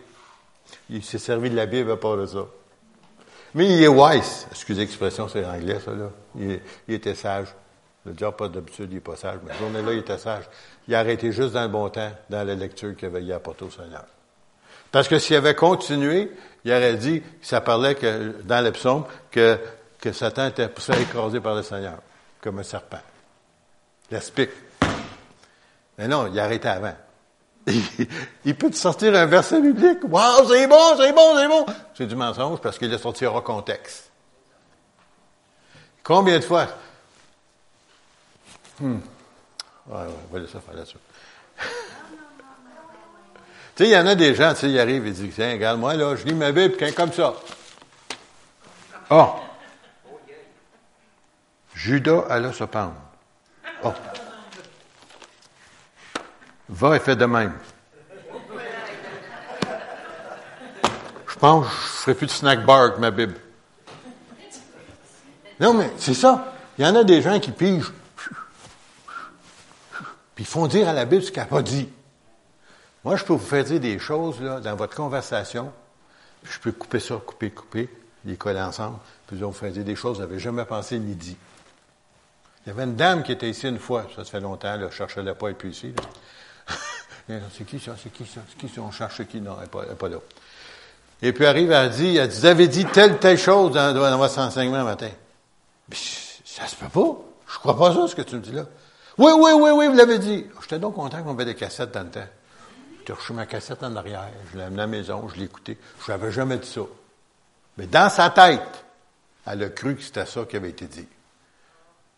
Il 0.90 1.02
s'est 1.02 1.18
servi 1.18 1.48
de 1.48 1.56
la 1.56 1.66
Bible 1.66 1.90
à 1.92 1.96
part 1.96 2.16
de 2.16 2.26
ça. 2.26 2.46
Mais 3.54 3.66
il 3.66 3.82
est 3.82 3.88
wise. 3.88 4.46
Excusez 4.50 4.80
l'expression, 4.82 5.28
c'est 5.28 5.44
anglais, 5.44 5.78
ça, 5.84 5.92
là. 5.92 6.10
Il, 6.36 6.60
était 6.94 7.14
sage. 7.14 7.48
Le 8.04 8.12
diable, 8.12 8.36
pas 8.36 8.48
d'habitude, 8.48 8.88
il 8.90 8.94
n'est 8.94 9.00
pas 9.00 9.16
sage. 9.16 9.38
Mais 9.46 9.54
journée-là, 9.58 9.92
il 9.92 10.00
était 10.00 10.18
sage. 10.18 10.44
Il 10.88 10.94
a 10.94 11.00
arrêté 11.00 11.32
juste 11.32 11.52
dans 11.52 11.62
le 11.62 11.68
bon 11.68 11.88
temps, 11.88 12.10
dans 12.28 12.46
la 12.46 12.54
lecture 12.54 12.96
qu'il 12.96 13.06
avait 13.06 13.32
apporté 13.32 13.64
au 13.64 13.70
Seigneur. 13.70 14.04
Parce 14.90 15.08
que 15.08 15.18
s'il 15.18 15.36
avait 15.36 15.54
continué, 15.54 16.30
il 16.64 16.72
aurait 16.72 16.96
dit, 16.96 17.22
ça 17.40 17.60
parlait 17.60 17.94
que, 17.94 18.42
dans 18.42 18.62
les 18.62 18.72
psaumes, 18.72 19.04
que, 19.30 19.58
que 20.00 20.12
Satan 20.12 20.46
était 20.46 20.68
pour 20.68 20.82
se 20.82 20.92
écrasé 20.92 21.40
par 21.40 21.54
le 21.54 21.62
Seigneur, 21.62 21.98
comme 22.40 22.58
un 22.58 22.62
serpent. 22.62 23.00
L'aspic. 24.10 24.50
Mais 25.96 26.08
non, 26.08 26.28
il 26.30 26.38
a 26.38 26.44
arrêté 26.44 26.68
avant. 26.68 26.94
il 28.44 28.56
peut 28.56 28.72
sortir 28.72 29.14
un 29.14 29.26
verset 29.26 29.60
biblique. 29.60 30.00
Wow, 30.04 30.48
c'est 30.48 30.66
bon, 30.66 30.96
c'est 30.96 31.12
bon, 31.12 31.36
c'est 31.36 31.48
bon. 31.48 31.66
C'est 31.94 32.06
du 32.06 32.16
mensonge 32.16 32.60
parce 32.60 32.78
qu'il 32.78 32.92
est 32.92 32.98
sorti 32.98 33.24
hors 33.24 33.42
contexte. 33.42 34.10
Combien 36.02 36.38
de 36.38 36.44
fois? 36.44 36.66
Hmm. 38.80 38.98
Ouais, 39.86 40.06
ouais, 40.30 40.46
ça, 40.46 40.60
faire 40.60 40.74
là-dessus. 40.74 40.96
tu 41.58 41.64
sais, 43.76 43.84
il 43.84 43.90
y 43.90 43.96
en 43.96 44.06
a 44.06 44.14
des 44.14 44.34
gens, 44.34 44.54
tu 44.54 44.60
sais, 44.60 44.70
ils 44.70 44.78
arrivent 44.78 45.06
et 45.06 45.10
disent, 45.10 45.34
tiens, 45.34 45.52
regarde, 45.52 45.80
moi, 45.80 45.94
là, 45.94 46.14
je 46.16 46.24
lis 46.24 46.34
ma 46.34 46.52
Bible, 46.52 46.76
comme 46.94 47.12
ça. 47.12 47.34
Oh! 49.10 49.34
Judas 51.74 52.24
alla 52.30 52.52
se 52.52 52.64
pendre. 52.64 52.94
Oh! 53.84 53.92
Va 56.68 56.96
et 56.96 57.00
fais 57.00 57.16
de 57.16 57.26
même. 57.26 57.54
Je 61.26 61.38
pense 61.38 61.66
que 61.66 61.72
je 61.72 61.76
ne 61.76 61.88
ferai 61.88 62.14
plus 62.14 62.26
de 62.26 62.30
snack 62.30 62.64
bar 62.64 62.82
avec 62.82 62.98
ma 62.98 63.10
Bible. 63.10 63.34
Non, 65.58 65.74
mais 65.74 65.90
c'est 65.98 66.14
ça. 66.14 66.54
Il 66.78 66.84
y 66.84 66.88
en 66.88 66.94
a 66.94 67.04
des 67.04 67.20
gens 67.20 67.38
qui 67.40 67.50
pigent. 67.50 67.92
Puis 70.42 70.48
ils 70.48 70.54
font 70.54 70.66
dire 70.66 70.88
à 70.88 70.92
la 70.92 71.04
Bible 71.04 71.22
ce 71.22 71.30
qu'elle 71.30 71.44
n'a 71.44 71.48
pas 71.48 71.62
dit. 71.62 71.88
Moi, 73.04 73.14
je 73.14 73.24
peux 73.24 73.32
vous 73.32 73.38
faire 73.38 73.62
dire 73.62 73.78
des 73.78 74.00
choses 74.00 74.40
là, 74.40 74.58
dans 74.58 74.74
votre 74.74 74.96
conversation. 74.96 75.72
Je 76.42 76.58
peux 76.58 76.72
couper 76.72 76.98
ça, 76.98 77.14
couper, 77.24 77.50
couper, 77.50 77.88
les 78.24 78.36
coller 78.36 78.60
ensemble. 78.60 78.98
Puis 79.28 79.36
je 79.36 79.40
vais 79.40 79.46
vous 79.46 79.52
faire 79.52 79.70
dire 79.70 79.84
des 79.84 79.94
choses 79.94 80.18
que 80.18 80.22
vous 80.24 80.28
n'avez 80.28 80.40
jamais 80.40 80.64
pensé 80.64 80.98
ni 80.98 81.14
dit. 81.14 81.36
Il 82.66 82.70
y 82.70 82.72
avait 82.72 82.82
une 82.82 82.96
dame 82.96 83.22
qui 83.22 83.30
était 83.30 83.48
ici 83.48 83.68
une 83.68 83.78
fois, 83.78 84.08
ça, 84.16 84.24
fait 84.24 84.40
longtemps, 84.40 84.76
là, 84.76 84.88
je 84.90 84.96
cherchais 84.96 85.22
pas 85.32 85.48
et 85.50 85.54
puis 85.54 85.70
ici. 85.70 85.94
c'est 87.28 87.64
qui 87.64 87.78
ça, 87.78 87.94
c'est 88.02 88.12
qui 88.12 88.26
ça, 88.26 88.40
c'est 88.48 88.58
qui 88.58 88.68
ça, 88.68 88.80
on 88.80 88.90
cherche 88.90 89.24
qui, 89.26 89.40
non, 89.40 89.56
elle 89.58 89.90
n'est 89.90 89.94
pas, 89.94 90.08
là. 90.08 90.16
Et 91.22 91.32
puis 91.32 91.46
arrive, 91.46 91.70
elle 91.70 91.90
dit, 91.90 92.16
elle 92.16 92.28
dit, 92.28 92.40
vous 92.40 92.46
avez 92.46 92.66
dit 92.66 92.84
telle, 92.86 93.20
telle 93.20 93.38
chose 93.38 93.70
dans, 93.70 93.94
dans 93.94 94.18
votre 94.18 94.38
enseignement 94.40 94.82
matin. 94.82 95.10
ça 95.92 96.66
se 96.66 96.74
peut 96.74 96.88
pas. 96.88 97.16
Je 97.46 97.58
crois 97.60 97.78
pas 97.78 97.94
ça, 97.94 98.08
ce 98.08 98.16
que 98.16 98.22
tu 98.22 98.34
me 98.34 98.40
dis 98.40 98.50
là. 98.50 98.64
Oui, 99.18 99.32
oui, 99.36 99.52
oui, 99.54 99.70
oui, 99.70 99.86
vous 99.88 99.94
l'avez 99.94 100.18
dit. 100.18 100.46
J'étais 100.62 100.78
donc 100.78 100.94
content 100.94 101.22
qu'on 101.22 101.32
avait 101.32 101.44
des 101.44 101.54
cassettes 101.54 101.92
dans 101.92 102.02
le 102.02 102.10
temps. 102.10 102.26
J'ai 103.06 103.12
reçu 103.12 103.32
ma 103.32 103.46
cassette 103.46 103.82
en 103.82 103.96
arrière, 103.96 104.28
je 104.52 104.58
l'ai 104.58 104.64
amenée 104.64 104.82
à 104.82 104.86
la 104.86 104.90
maison, 104.90 105.28
je 105.28 105.36
l'ai 105.36 105.44
écoutée. 105.44 105.76
Je 106.06 106.12
n'avais 106.12 106.30
jamais 106.30 106.56
dit 106.58 106.68
ça. 106.68 106.82
Mais 107.76 107.86
dans 107.86 108.08
sa 108.08 108.30
tête, 108.30 108.84
elle 109.46 109.64
a 109.64 109.68
cru 109.70 109.96
que 109.96 110.02
c'était 110.02 110.26
ça 110.26 110.44
qui 110.44 110.56
avait 110.56 110.70
été 110.70 110.86
dit. 110.86 111.08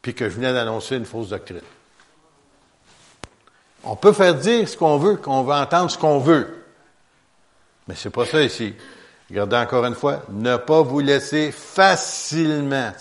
Puis 0.02 0.14
que 0.14 0.28
je 0.28 0.34
venais 0.34 0.52
d'annoncer 0.52 0.96
une 0.96 1.06
fausse 1.06 1.30
doctrine. 1.30 1.62
On 3.82 3.96
peut 3.96 4.12
faire 4.12 4.34
dire 4.34 4.68
ce 4.68 4.76
qu'on 4.76 4.98
veut, 4.98 5.16
qu'on 5.16 5.42
va 5.42 5.62
entendre 5.62 5.90
ce 5.90 5.98
qu'on 5.98 6.18
veut. 6.18 6.64
Mais 7.88 7.94
c'est 7.94 8.10
pas 8.10 8.26
ça 8.26 8.42
ici. 8.42 8.74
Regardez 9.30 9.56
encore 9.56 9.84
une 9.86 9.94
fois, 9.94 10.22
ne 10.28 10.56
pas 10.56 10.82
vous 10.82 11.00
laisser 11.00 11.50
facilement. 11.50 12.92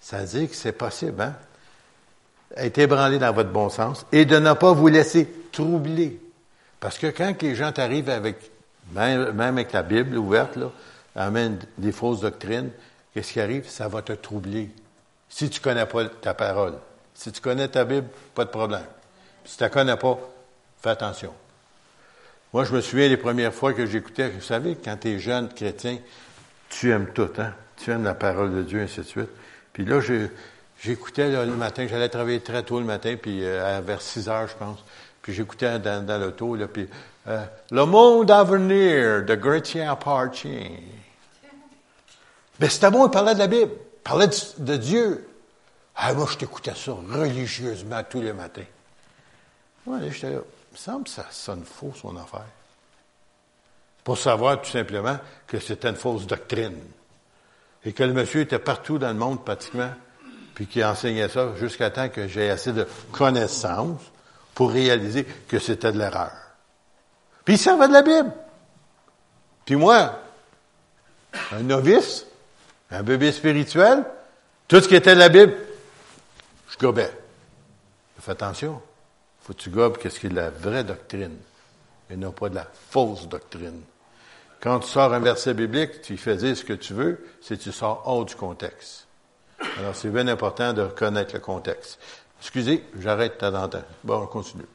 Ça 0.00 0.18
veut 0.18 0.26
dire 0.26 0.48
que 0.48 0.56
c'est 0.56 0.72
possible, 0.72 1.20
hein? 1.20 1.34
Être 2.56 2.78
ébranlé 2.78 3.18
dans 3.18 3.32
votre 3.32 3.50
bon 3.50 3.68
sens 3.68 4.06
et 4.10 4.24
de 4.24 4.38
ne 4.38 4.52
pas 4.54 4.72
vous 4.72 4.88
laisser 4.88 5.28
troubler. 5.52 6.18
Parce 6.80 6.98
que 6.98 7.08
quand 7.08 7.42
les 7.42 7.54
gens 7.54 7.72
t'arrivent 7.72 8.08
avec, 8.08 8.36
même, 8.92 9.40
avec 9.40 9.72
la 9.72 9.82
Bible 9.82 10.16
ouverte, 10.16 10.56
là, 10.56 10.70
amènent 11.14 11.58
des 11.76 11.92
fausses 11.92 12.20
doctrines, 12.20 12.70
qu'est-ce 13.12 13.32
qui 13.32 13.40
arrive? 13.40 13.68
Ça 13.68 13.88
va 13.88 14.02
te 14.02 14.12
troubler. 14.12 14.70
Si 15.28 15.50
tu 15.50 15.60
connais 15.60 15.86
pas 15.86 16.06
ta 16.06 16.34
parole. 16.34 16.74
Si 17.14 17.32
tu 17.32 17.40
connais 17.40 17.68
ta 17.68 17.84
Bible, 17.84 18.06
pas 18.34 18.44
de 18.44 18.50
problème. 18.50 18.86
Si 19.44 19.56
tu 19.56 19.62
ne 19.62 19.68
la 19.68 19.70
connais 19.70 19.96
pas, 19.96 20.18
fais 20.80 20.90
attention. 20.90 21.34
Moi, 22.52 22.64
je 22.64 22.72
me 22.72 22.80
souviens 22.80 23.08
les 23.08 23.16
premières 23.16 23.52
fois 23.52 23.74
que 23.74 23.84
j'écoutais, 23.84 24.30
vous 24.30 24.40
savez, 24.40 24.76
quand 24.82 24.96
tu 24.96 25.08
es 25.08 25.18
jeune 25.18 25.48
chrétien, 25.48 25.98
tu 26.70 26.90
aimes 26.90 27.08
tout, 27.12 27.28
hein? 27.38 27.52
Tu 27.76 27.90
aimes 27.90 28.04
la 28.04 28.14
parole 28.14 28.54
de 28.54 28.62
Dieu, 28.62 28.80
ainsi 28.80 29.00
de 29.00 29.04
suite. 29.04 29.30
Puis 29.72 29.84
là, 29.84 30.00
j'écoutais 30.80 31.30
le 31.44 31.54
matin, 31.54 31.86
j'allais 31.88 32.08
travailler 32.08 32.40
très 32.40 32.62
tôt 32.62 32.78
le 32.78 32.86
matin, 32.86 33.16
puis 33.20 33.44
euh, 33.44 33.80
vers 33.84 34.02
6 34.02 34.28
heures, 34.28 34.48
je 34.48 34.56
pense. 34.56 34.78
Puis 35.22 35.34
j'écoutais 35.34 35.78
dans, 35.78 36.04
dans 36.04 36.18
l'auto, 36.18 36.54
là, 36.54 36.68
puis 36.68 36.88
euh, 37.28 37.44
Le 37.70 37.84
monde 37.84 38.30
à 38.30 38.42
venir 38.42 39.22
de 39.24 39.34
Gretien 39.34 39.94
Parching. 39.96 40.82
Ben, 42.58 42.70
c'était 42.70 42.90
bon, 42.90 43.06
il 43.06 43.10
parlait 43.10 43.34
de 43.34 43.38
la 43.38 43.46
Bible, 43.46 43.72
il 43.72 44.02
parlait 44.02 44.28
de, 44.58 44.76
Dieu. 44.76 45.28
Ah, 45.94 46.14
moi, 46.14 46.26
je 46.30 46.38
t'écoutais 46.38 46.74
ça 46.74 46.92
religieusement 46.92 48.02
tous 48.08 48.22
les 48.22 48.32
matins. 48.32 48.64
Moi, 49.86 49.98
j'étais 50.10 50.30
là. 50.30 50.40
Il 50.70 50.74
me 50.74 50.78
semble 50.78 51.04
que 51.04 51.10
ça 51.10 51.26
sonne 51.30 51.64
faux, 51.64 51.92
son 52.00 52.16
affaire. 52.16 52.46
Pour 54.04 54.16
savoir 54.16 54.60
tout 54.62 54.70
simplement 54.70 55.18
que 55.46 55.58
c'était 55.60 55.88
une 55.88 55.96
fausse 55.96 56.26
doctrine. 56.26 56.78
Et 57.84 57.92
que 57.92 58.02
le 58.04 58.12
monsieur 58.12 58.40
était 58.40 58.58
partout 58.58 58.98
dans 58.98 59.08
le 59.08 59.14
monde, 59.14 59.44
pratiquement, 59.44 59.90
puis 60.58 60.66
qui 60.66 60.82
enseignait 60.82 61.28
ça 61.28 61.54
jusqu'à 61.54 61.88
temps 61.88 62.08
que 62.08 62.26
j'ai 62.26 62.50
assez 62.50 62.72
de 62.72 62.84
connaissances 63.12 64.02
pour 64.56 64.72
réaliser 64.72 65.24
que 65.24 65.60
c'était 65.60 65.92
de 65.92 65.98
l'erreur. 65.98 66.32
Puis 67.44 67.54
il 67.54 67.58
servait 67.58 67.86
de 67.86 67.92
la 67.92 68.02
Bible. 68.02 68.32
Puis 69.64 69.76
moi, 69.76 70.18
un 71.52 71.60
novice, 71.60 72.26
un 72.90 73.04
bébé 73.04 73.30
spirituel, 73.30 74.04
tout 74.66 74.80
ce 74.80 74.88
qui 74.88 74.96
était 74.96 75.14
de 75.14 75.20
la 75.20 75.28
Bible, 75.28 75.54
je 76.70 76.76
gobais. 76.76 77.12
Fais 78.18 78.32
attention 78.32 78.82
faut 79.42 79.52
que 79.52 79.58
tu 79.60 79.70
gobes 79.70 79.96
qu'est-ce 79.96 80.18
qui 80.18 80.26
est 80.26 80.30
la 80.30 80.50
vraie 80.50 80.82
doctrine 80.82 81.36
et 82.10 82.16
non 82.16 82.32
pas 82.32 82.48
de 82.48 82.56
la 82.56 82.66
fausse 82.90 83.28
doctrine. 83.28 83.80
Quand 84.58 84.80
tu 84.80 84.88
sors 84.88 85.14
un 85.14 85.20
verset 85.20 85.54
biblique, 85.54 86.02
tu 86.02 86.16
fais 86.16 86.34
dire 86.34 86.56
ce 86.56 86.64
que 86.64 86.72
tu 86.72 86.94
veux, 86.94 87.24
c'est 87.42 87.58
tu 87.58 87.70
sors 87.70 88.02
hors 88.06 88.24
du 88.24 88.34
contexte. 88.34 89.07
Alors, 89.78 89.94
c'est 89.94 90.10
bien 90.10 90.28
important 90.28 90.72
de 90.72 90.82
reconnaître 90.82 91.34
le 91.34 91.40
contexte. 91.40 91.98
Excusez, 92.40 92.84
j'arrête 92.98 93.34
de 93.34 93.38
temps 93.38 93.62
en 93.62 93.68
temps. 93.68 93.82
Bon, 94.04 94.22
on 94.22 94.26
continue. 94.26 94.66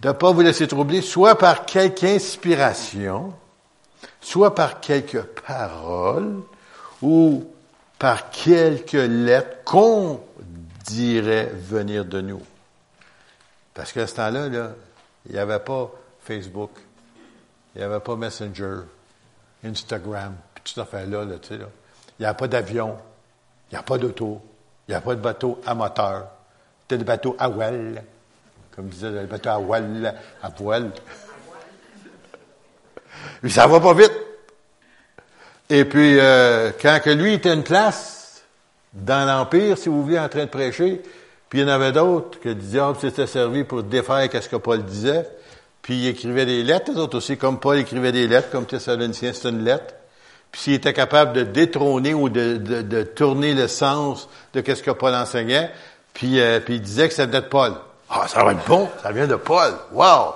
De 0.00 0.08
ne 0.08 0.12
pas 0.12 0.30
vous 0.30 0.40
laisser 0.42 0.68
troubler, 0.68 1.02
soit 1.02 1.36
par 1.36 1.66
quelque 1.66 2.04
inspiration, 2.04 3.34
soit 4.20 4.54
par 4.54 4.80
quelques 4.80 5.22
paroles, 5.22 6.42
ou 7.02 7.50
par 7.98 8.30
quelques 8.30 8.92
lettres 8.92 9.64
qu'on 9.64 10.20
dirait 10.84 11.46
venir 11.46 12.04
de 12.04 12.20
nous. 12.20 12.42
Parce 13.74 13.92
qu'à 13.92 14.06
ce 14.06 14.14
temps-là, 14.16 14.48
là, 14.48 14.70
il 15.26 15.32
n'y 15.32 15.38
avait 15.38 15.58
pas 15.58 15.90
Facebook, 16.20 16.70
il 17.74 17.78
n'y 17.78 17.84
avait 17.84 18.00
pas 18.00 18.16
Messenger, 18.16 18.78
Instagram, 19.64 20.34
puis 20.54 20.64
tout 20.64 20.72
ça 20.74 20.82
affaire-là, 20.82 21.24
là, 21.24 21.38
tu 21.40 21.48
sais, 21.48 21.58
là. 21.58 21.66
Il 22.18 22.22
n'y 22.22 22.26
a 22.26 22.34
pas 22.34 22.48
d'avion, 22.48 22.96
il 23.70 23.74
n'y 23.74 23.78
a 23.78 23.82
pas 23.82 23.98
d'auto, 23.98 24.40
il 24.86 24.92
n'y 24.92 24.94
a 24.94 25.00
pas 25.00 25.14
de 25.14 25.20
bateau 25.20 25.60
à 25.66 25.74
moteur. 25.74 26.28
C'était 26.82 26.98
des 26.98 27.04
bateaux 27.04 27.36
à 27.38 27.48
voile, 27.48 28.02
comme 28.74 28.86
disait 28.86 29.10
le 29.10 29.26
bateau 29.26 29.50
à 29.50 29.58
voile, 29.58 30.14
à 30.42 30.48
voile. 30.48 30.90
Mais 33.42 33.50
ça 33.50 33.66
va 33.66 33.80
pas 33.80 33.94
vite. 33.94 34.12
Et 35.70 35.84
puis, 35.84 36.18
euh, 36.18 36.70
quand 36.80 36.98
que 37.02 37.10
lui 37.10 37.34
était 37.34 37.52
une 37.52 37.62
place 37.62 38.42
dans 38.94 39.26
l'Empire, 39.26 39.76
si 39.76 39.88
vous 39.88 40.02
voulez, 40.02 40.18
en 40.18 40.28
train 40.28 40.44
de 40.44 40.50
prêcher, 40.50 41.02
puis 41.48 41.60
il 41.60 41.62
y 41.62 41.64
en 41.64 41.68
avait 41.68 41.92
d'autres 41.92 42.40
que 42.40 42.50
le 42.50 42.54
diable 42.54 42.98
s'était 42.98 43.26
servi 43.26 43.64
pour 43.64 43.82
défaire 43.82 44.28
ce 44.32 44.48
que 44.48 44.56
Paul 44.56 44.82
disait. 44.82 45.28
Puis 45.82 45.96
il 45.96 46.06
écrivait 46.08 46.46
des 46.46 46.62
lettres, 46.62 46.92
les 46.92 46.98
autres 46.98 47.16
aussi, 47.18 47.36
comme 47.36 47.60
Paul 47.60 47.78
écrivait 47.78 48.12
des 48.12 48.26
lettres, 48.26 48.50
comme 48.50 48.66
Thessaloniciens, 48.66 49.32
c'est 49.32 49.48
une 49.48 49.64
lettre. 49.64 49.94
Puis 50.52 50.62
s'il 50.62 50.74
était 50.74 50.92
capable 50.92 51.32
de 51.32 51.42
détrôner 51.42 52.14
ou 52.14 52.28
de, 52.28 53.02
tourner 53.02 53.54
le 53.54 53.68
sens 53.68 54.28
de 54.54 54.62
ce 54.62 54.82
que 54.82 54.90
Paul 54.90 55.14
enseignait, 55.14 55.70
puis, 56.14 56.40
euh, 56.40 56.60
puis 56.60 56.76
il 56.76 56.80
disait 56.80 57.08
que 57.08 57.14
ça 57.14 57.26
venait 57.26 57.42
de 57.42 57.46
Paul. 57.46 57.74
Ah, 58.10 58.26
ça 58.26 58.42
va 58.42 58.52
être 58.52 58.66
bon, 58.66 58.88
ça 59.02 59.12
vient 59.12 59.26
de 59.26 59.36
Paul. 59.36 59.72
Wow! 59.92 60.34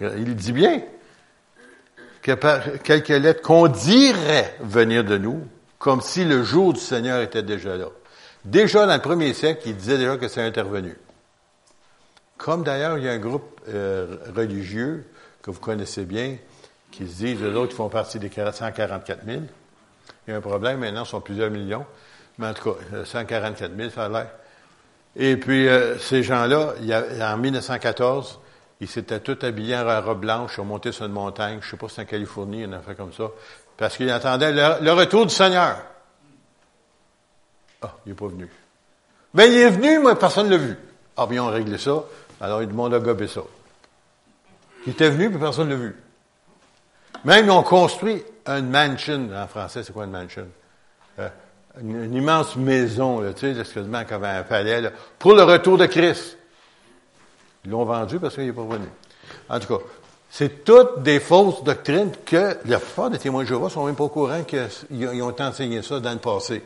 Il 0.00 0.34
dit 0.36 0.52
bien 0.52 0.82
que 2.20 2.76
quelques 2.78 3.08
lettres 3.08 3.42
qu'on 3.42 3.68
dirait 3.68 4.56
venir 4.60 5.04
de 5.04 5.16
nous, 5.16 5.46
comme 5.78 6.00
si 6.00 6.24
le 6.24 6.42
jour 6.44 6.74
du 6.74 6.80
Seigneur 6.80 7.20
était 7.20 7.42
déjà 7.42 7.76
là. 7.76 7.86
Déjà 8.44 8.86
dans 8.86 8.94
le 8.94 9.00
premier 9.00 9.32
siècle, 9.34 9.62
il 9.66 9.76
disait 9.76 9.98
déjà 9.98 10.16
que 10.16 10.28
c'est 10.28 10.42
intervenu. 10.42 10.96
Comme 12.36 12.64
d'ailleurs, 12.64 12.98
il 12.98 13.04
y 13.04 13.08
a 13.08 13.12
un 13.12 13.18
groupe 13.18 13.60
euh, 13.68 14.16
religieux 14.34 15.06
que 15.42 15.50
vous 15.50 15.60
connaissez 15.60 16.04
bien, 16.04 16.36
qui 16.92 17.08
se 17.08 17.16
disent, 17.16 17.42
eux 17.42 17.56
autres, 17.56 17.70
qui 17.70 17.76
font 17.76 17.88
partie 17.88 18.20
des 18.20 18.30
144 18.30 19.24
000. 19.26 19.40
Il 20.26 20.30
y 20.30 20.34
a 20.34 20.36
un 20.36 20.40
problème, 20.40 20.78
maintenant, 20.78 21.04
ce 21.04 21.12
sont 21.12 21.20
plusieurs 21.20 21.50
millions. 21.50 21.84
Mais 22.38 22.46
en 22.46 22.54
tout 22.54 22.72
cas, 22.72 23.04
144 23.04 23.76
000, 23.76 23.90
ça 23.90 24.04
a 24.04 24.08
l'air. 24.08 24.28
Et 25.16 25.36
puis, 25.36 25.68
euh, 25.68 25.98
ces 25.98 26.22
gens-là, 26.22 26.74
en 27.20 27.36
1914, 27.36 28.38
ils 28.80 28.88
s'étaient 28.88 29.20
tous 29.20 29.44
habillés 29.44 29.76
en 29.76 30.00
robe 30.00 30.20
blanche, 30.20 30.54
ils 30.56 30.60
ont 30.60 30.64
monté 30.64 30.92
sur 30.92 31.06
une 31.06 31.12
montagne, 31.12 31.58
je 31.60 31.66
ne 31.66 31.70
sais 31.70 31.76
pas 31.76 31.88
si 31.88 31.96
c'est 31.96 32.02
en 32.02 32.06
Californie, 32.06 32.62
une 32.62 32.74
affaire 32.74 32.96
comme 32.96 33.12
ça, 33.12 33.30
parce 33.76 33.96
qu'ils 33.96 34.10
attendaient 34.10 34.52
le, 34.52 34.92
retour 34.92 35.26
du 35.26 35.34
Seigneur. 35.34 35.76
Ah, 37.82 37.94
il 38.06 38.10
n'est 38.10 38.14
pas 38.16 38.28
venu. 38.28 38.48
Mais 39.34 39.48
il 39.48 39.58
est 39.58 39.70
venu, 39.70 39.98
mais 39.98 40.14
personne 40.14 40.46
ne 40.46 40.52
l'a 40.52 40.62
vu. 40.62 40.76
Ah, 41.16 41.26
bien, 41.26 41.42
on 41.44 41.48
réglé 41.48 41.78
ça. 41.78 42.04
Alors, 42.40 42.60
le 42.60 42.66
monde 42.68 42.94
a 42.94 42.98
gobé 42.98 43.28
ça. 43.28 43.42
Il 44.86 44.92
était 44.92 45.10
venu, 45.10 45.30
puis 45.30 45.38
personne 45.38 45.68
ne 45.68 45.74
l'a 45.74 45.80
vu. 45.80 45.96
Même, 47.24 47.46
ils 47.46 47.50
ont 47.50 47.62
construit 47.62 48.22
une 48.46 48.70
mansion. 48.70 49.28
En 49.34 49.46
français, 49.46 49.82
c'est 49.82 49.92
quoi 49.92 50.04
une 50.04 50.10
mansion? 50.10 50.46
Euh, 51.18 51.28
une, 51.80 52.14
immense 52.14 52.56
maison, 52.56 53.20
là, 53.20 53.32
tu 53.32 53.52
sais, 53.52 53.60
excuse-moi, 53.60 54.04
comme 54.04 54.24
un 54.24 54.42
palais, 54.42 54.90
pour 55.18 55.34
le 55.34 55.42
retour 55.42 55.78
de 55.78 55.86
Christ. 55.86 56.36
Ils 57.64 57.70
l'ont 57.70 57.84
vendu 57.84 58.18
parce 58.18 58.34
qu'il 58.34 58.46
n'est 58.46 58.52
pas 58.52 58.64
venu. 58.64 58.86
En 59.48 59.60
tout 59.60 59.78
cas, 59.78 59.84
c'est 60.30 60.64
toutes 60.64 61.02
des 61.02 61.20
fausses 61.20 61.62
doctrines 61.62 62.10
que 62.24 62.56
la 62.64 62.78
plupart 62.78 63.10
des 63.10 63.18
témoins 63.18 63.42
de 63.42 63.48
Jéhovah 63.48 63.68
sont 63.68 63.86
même 63.86 63.94
pas 63.94 64.04
au 64.04 64.08
courant 64.08 64.42
qu'ils 64.42 65.22
ont 65.22 65.40
enseigné 65.40 65.82
ça 65.82 66.00
dans 66.00 66.12
le 66.12 66.18
passé. 66.18 66.62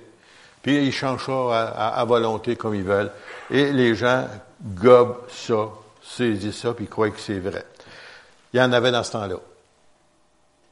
Puis 0.62 0.86
ils 0.86 0.92
changent 0.92 1.26
ça 1.26 1.68
à, 1.76 2.04
volonté 2.04 2.56
comme 2.56 2.74
ils 2.74 2.82
veulent. 2.82 3.10
Et 3.50 3.72
les 3.72 3.94
gens 3.94 4.26
gobent 4.62 5.18
ça, 5.28 5.68
saisissent 6.02 6.58
ça, 6.60 6.72
puis 6.72 6.86
croient 6.86 7.10
que 7.10 7.20
c'est 7.20 7.38
vrai. 7.38 7.64
Il 8.52 8.58
y 8.58 8.62
en 8.62 8.72
avait 8.72 8.90
dans 8.90 9.02
ce 9.02 9.12
temps-là. 9.12 9.36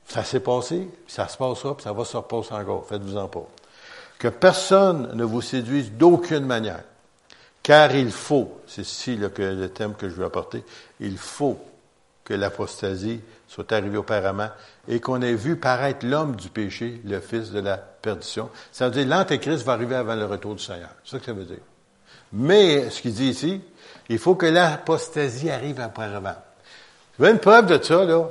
Ça 0.07 0.23
s'est 0.23 0.41
passé, 0.41 0.89
ça 1.07 1.29
se 1.29 1.37
passera, 1.37 1.77
puis 1.77 1.85
ça 1.85 1.93
va 1.93 2.05
se 2.05 2.17
repasser 2.17 2.53
encore. 2.53 2.87
Faites-vous-en 2.87 3.29
pas. 3.29 3.47
Que 4.19 4.29
personne 4.29 5.15
ne 5.15 5.25
vous 5.25 5.43
séduise 5.43 5.93
d'aucune 5.93 6.45
manière. 6.45 6.83
Car 7.63 7.95
il 7.95 8.11
faut, 8.11 8.61
c'est 8.67 8.83
ici 8.83 9.17
le 9.17 9.31
thème 9.69 9.95
que 9.95 10.09
je 10.09 10.15
veux 10.15 10.25
apporter, 10.25 10.63
il 11.01 11.17
faut 11.17 11.59
que 12.25 12.35
l'apostasie 12.35 13.21
soit 13.49 13.73
arrivée 13.73 13.97
auparavant 13.97 14.51
et 14.89 15.01
qu'on 15.01 15.23
ait 15.23 15.35
vu 15.35 15.57
paraître 15.57 16.07
l'homme 16.07 16.37
du 16.37 16.49
péché, 16.49 17.01
le 17.05 17.21
fils 17.21 17.51
de 17.51 17.61
la 17.61 17.77
perdition. 17.77 18.51
Ça 18.73 18.89
veut 18.89 18.95
dire 18.95 19.07
l'antéchrist 19.07 19.65
va 19.65 19.73
arriver 19.73 19.95
avant 19.95 20.15
le 20.15 20.25
retour 20.25 20.55
du 20.55 20.63
Seigneur. 20.63 20.91
C'est 21.05 21.13
ça 21.13 21.19
que 21.19 21.25
ça 21.27 21.33
veut 21.33 21.45
dire. 21.45 21.59
Mais, 22.33 22.91
ce 22.91 23.01
qu'il 23.01 23.15
dit 23.15 23.29
ici, 23.29 23.61
il 24.09 24.19
faut 24.19 24.35
que 24.35 24.47
l'apostasie 24.47 25.51
arrive 25.51 25.81
auparavant. 25.81 26.35
Vous 27.17 27.25
avez 27.25 27.35
une 27.35 27.41
preuve 27.41 27.67
de 27.67 27.83
ça, 27.83 28.05
là? 28.05 28.29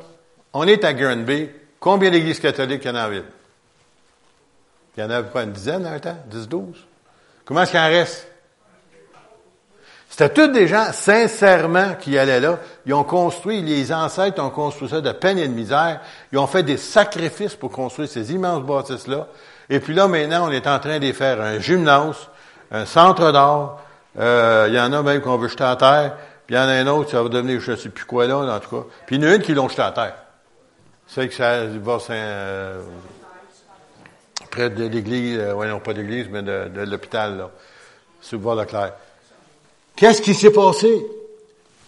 On 0.52 0.68
est 0.68 0.84
à 0.84 0.94
Granby. 0.94 1.50
Combien 1.84 2.10
d'églises 2.10 2.40
catholiques 2.40 2.86
il 2.86 2.88
y 2.88 2.92
en 2.92 2.96
a 2.96 3.08
en 3.08 3.10
ville? 3.10 3.26
Il 4.96 5.04
y 5.04 5.06
en 5.06 5.10
a 5.10 5.22
quoi, 5.24 5.44
une 5.44 5.52
dizaine 5.52 5.86
un 5.86 6.00
temps? 6.00 6.16
Dix, 6.28 6.48
douze? 6.48 6.78
Comment 7.44 7.64
est-ce 7.64 7.72
qu'il 7.72 7.80
en 7.82 7.90
reste? 7.90 8.26
C'était 10.10 10.30
tous 10.30 10.48
des 10.48 10.66
gens, 10.70 10.94
sincèrement, 10.94 11.96
qui 12.00 12.18
allaient 12.18 12.40
là. 12.40 12.60
Ils 12.86 12.94
ont 12.94 13.04
construit, 13.04 13.62
les 13.62 13.92
ancêtres 13.92 14.42
ont 14.42 14.50
construit 14.50 14.88
ça 14.88 15.02
de 15.02 15.12
peine 15.12 15.38
et 15.38 15.46
de 15.46 15.54
misère. 15.54 16.00
Ils 16.32 16.38
ont 16.38 16.48
fait 16.48 16.64
des 16.64 16.78
sacrifices 16.78 17.56
pour 17.56 17.70
construire 17.70 18.08
ces 18.08 18.32
immenses 18.32 18.64
bâtisses-là. 18.64 19.28
Et 19.70 19.82
puis 19.82 19.94
là, 19.94 20.08
maintenant, 20.08 20.48
on 20.48 20.52
est 20.52 20.68
en 20.68 20.80
train 20.80 21.00
de 21.00 21.12
faire 21.12 21.42
un 21.42 21.60
gymnase, 21.60 22.30
un 22.72 22.86
centre 22.86 23.34
d'art. 23.34 23.82
Euh, 24.18 24.68
il 24.70 24.76
y 24.76 24.80
en 24.80 24.94
a 24.94 25.04
même 25.04 25.20
qu'on 25.20 25.36
veut 25.36 25.50
jeter 25.50 25.66
à 25.66 25.76
terre. 25.76 26.16
Puis 26.48 26.56
il 26.56 26.58
y 26.58 26.62
en 26.62 26.68
a 26.70 26.76
un 26.76 26.88
autre, 26.88 27.12
ça 27.12 27.22
va 27.22 27.28
devenir 27.28 27.60
je 27.60 27.72
ne 27.72 27.76
sais 27.76 27.90
plus 27.90 28.06
quoi 28.06 28.26
là, 28.26 28.38
en 28.38 28.60
tout 28.62 28.74
cas. 28.74 28.88
Puis 29.06 29.18
il 29.18 29.22
y 29.22 29.28
en 29.28 29.32
a 29.32 29.36
une 29.36 29.42
qui 29.42 29.54
l'ont 29.54 29.68
jeté 29.68 29.82
à 29.82 29.92
terre. 29.92 30.16
C'est 31.14 31.28
que 31.28 31.36
ça 31.36 31.66
va 31.68 32.00
euh, 32.10 32.82
près 34.50 34.72
de 34.72 34.86
l'église, 34.86 35.38
euh, 35.38 35.54
ouais, 35.54 35.68
non 35.68 35.80
pas 35.80 35.94
d'église, 35.94 36.28
mais 36.28 36.42
de, 36.42 36.82
l'hôpital, 36.90 37.38
là, 37.38 37.52
sur 38.20 38.40
le 38.40 38.62
Leclerc. 38.62 38.94
Qu'est-ce 39.96 40.24
qui 40.24 40.34
s'est 40.34 40.50
passé? 40.50 41.06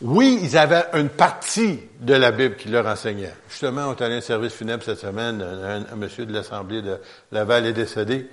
Oui, 0.01 0.39
ils 0.43 0.55
avaient 0.55 0.85
une 0.93 1.09
partie 1.09 1.79
de 1.99 2.13
la 2.13 2.31
Bible 2.31 2.55
qui 2.55 2.69
leur 2.69 2.85
enseignait. 2.85 3.33
Justement, 3.49 3.87
on 3.87 3.95
est 3.95 4.01
allé 4.03 4.13
à 4.13 4.17
un 4.17 4.21
service 4.21 4.53
funèbre 4.53 4.83
cette 4.83 4.99
semaine, 4.99 5.41
un, 5.41 5.95
monsieur 5.95 6.27
de 6.27 6.33
l'Assemblée 6.33 6.83
de 6.83 6.99
Laval 7.31 7.65
est 7.65 7.73
décédé, 7.73 8.29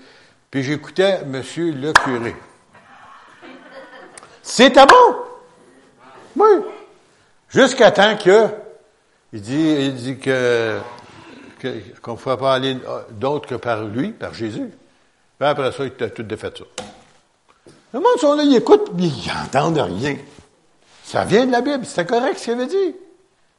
puis 0.50 0.62
j'écoutais 0.62 1.24
monsieur 1.24 1.72
le 1.72 1.94
curé. 1.94 2.36
C'était 4.42 4.84
bon! 4.84 5.16
Oui. 6.36 6.50
Jusqu'à 7.48 7.92
temps 7.92 8.18
que, 8.18 8.48
il 9.32 9.40
dit, 9.40 9.76
il 9.80 9.94
dit 9.94 10.18
que, 10.18 10.78
qu'on 12.02 12.12
ne 12.12 12.16
pouvait 12.16 12.36
pas 12.36 12.54
aller 12.54 12.76
d'autre 13.10 13.48
que 13.48 13.54
par 13.54 13.84
lui, 13.84 14.10
par 14.10 14.34
Jésus. 14.34 14.70
Puis 15.38 15.48
après 15.48 15.72
ça, 15.72 15.84
il 15.84 16.04
a 16.04 16.10
tout 16.10 16.22
défait 16.22 16.52
ça. 16.56 16.64
Le 17.92 18.00
monde 18.00 18.18
sont 18.18 18.34
là, 18.34 18.42
ils 18.42 18.56
écoutent, 18.56 18.90
mais 18.94 19.04
ils 19.04 19.28
n'entendent 19.28 19.78
rien. 19.78 20.16
Ça 21.04 21.24
vient 21.24 21.46
de 21.46 21.52
la 21.52 21.60
Bible, 21.60 21.84
c'était 21.84 22.06
correct 22.06 22.38
ce 22.38 22.44
qu'il 22.44 22.52
avait 22.54 22.66
dit. 22.66 22.94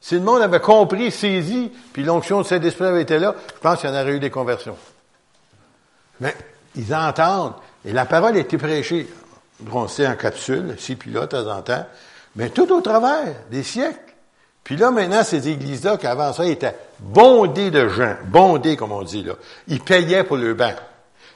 Si 0.00 0.16
le 0.16 0.20
monde 0.20 0.42
avait 0.42 0.60
compris, 0.60 1.10
saisi, 1.10 1.72
puis 1.92 2.02
l'onction 2.02 2.42
de 2.42 2.46
Saint-Esprit 2.46 2.84
avait 2.84 3.02
été 3.02 3.18
là, 3.18 3.34
je 3.54 3.60
pense 3.60 3.80
qu'il 3.80 3.88
y 3.88 3.92
en 3.92 4.00
aurait 4.00 4.16
eu 4.16 4.20
des 4.20 4.30
conversions. 4.30 4.76
Mais 6.20 6.34
ils 6.76 6.94
entendent, 6.94 7.54
et 7.84 7.92
la 7.92 8.04
parole 8.04 8.36
a 8.36 8.40
été 8.40 8.58
prêchée. 8.58 9.08
On 9.72 9.88
sait 9.88 10.06
en 10.06 10.16
capsule, 10.16 10.74
ici 10.78 10.96
puis 10.96 11.10
là, 11.10 11.22
de 11.22 11.26
temps 11.26 11.50
en 11.50 11.62
temps, 11.62 11.86
mais 12.36 12.50
tout 12.50 12.70
au 12.72 12.80
travers 12.80 13.34
des 13.50 13.62
siècles. 13.62 14.03
Puis 14.64 14.76
là, 14.76 14.90
maintenant, 14.90 15.22
ces 15.22 15.48
églises-là, 15.48 15.98
qu'avant 15.98 16.32
ça, 16.32 16.46
étaient 16.46 16.74
bondées 16.98 17.70
de 17.70 17.88
gens, 17.88 18.16
bondées, 18.26 18.76
comme 18.76 18.92
on 18.92 19.02
dit, 19.02 19.22
là. 19.22 19.34
Ils 19.68 19.80
payaient 19.80 20.24
pour 20.24 20.38
le 20.38 20.54
banc. 20.54 20.72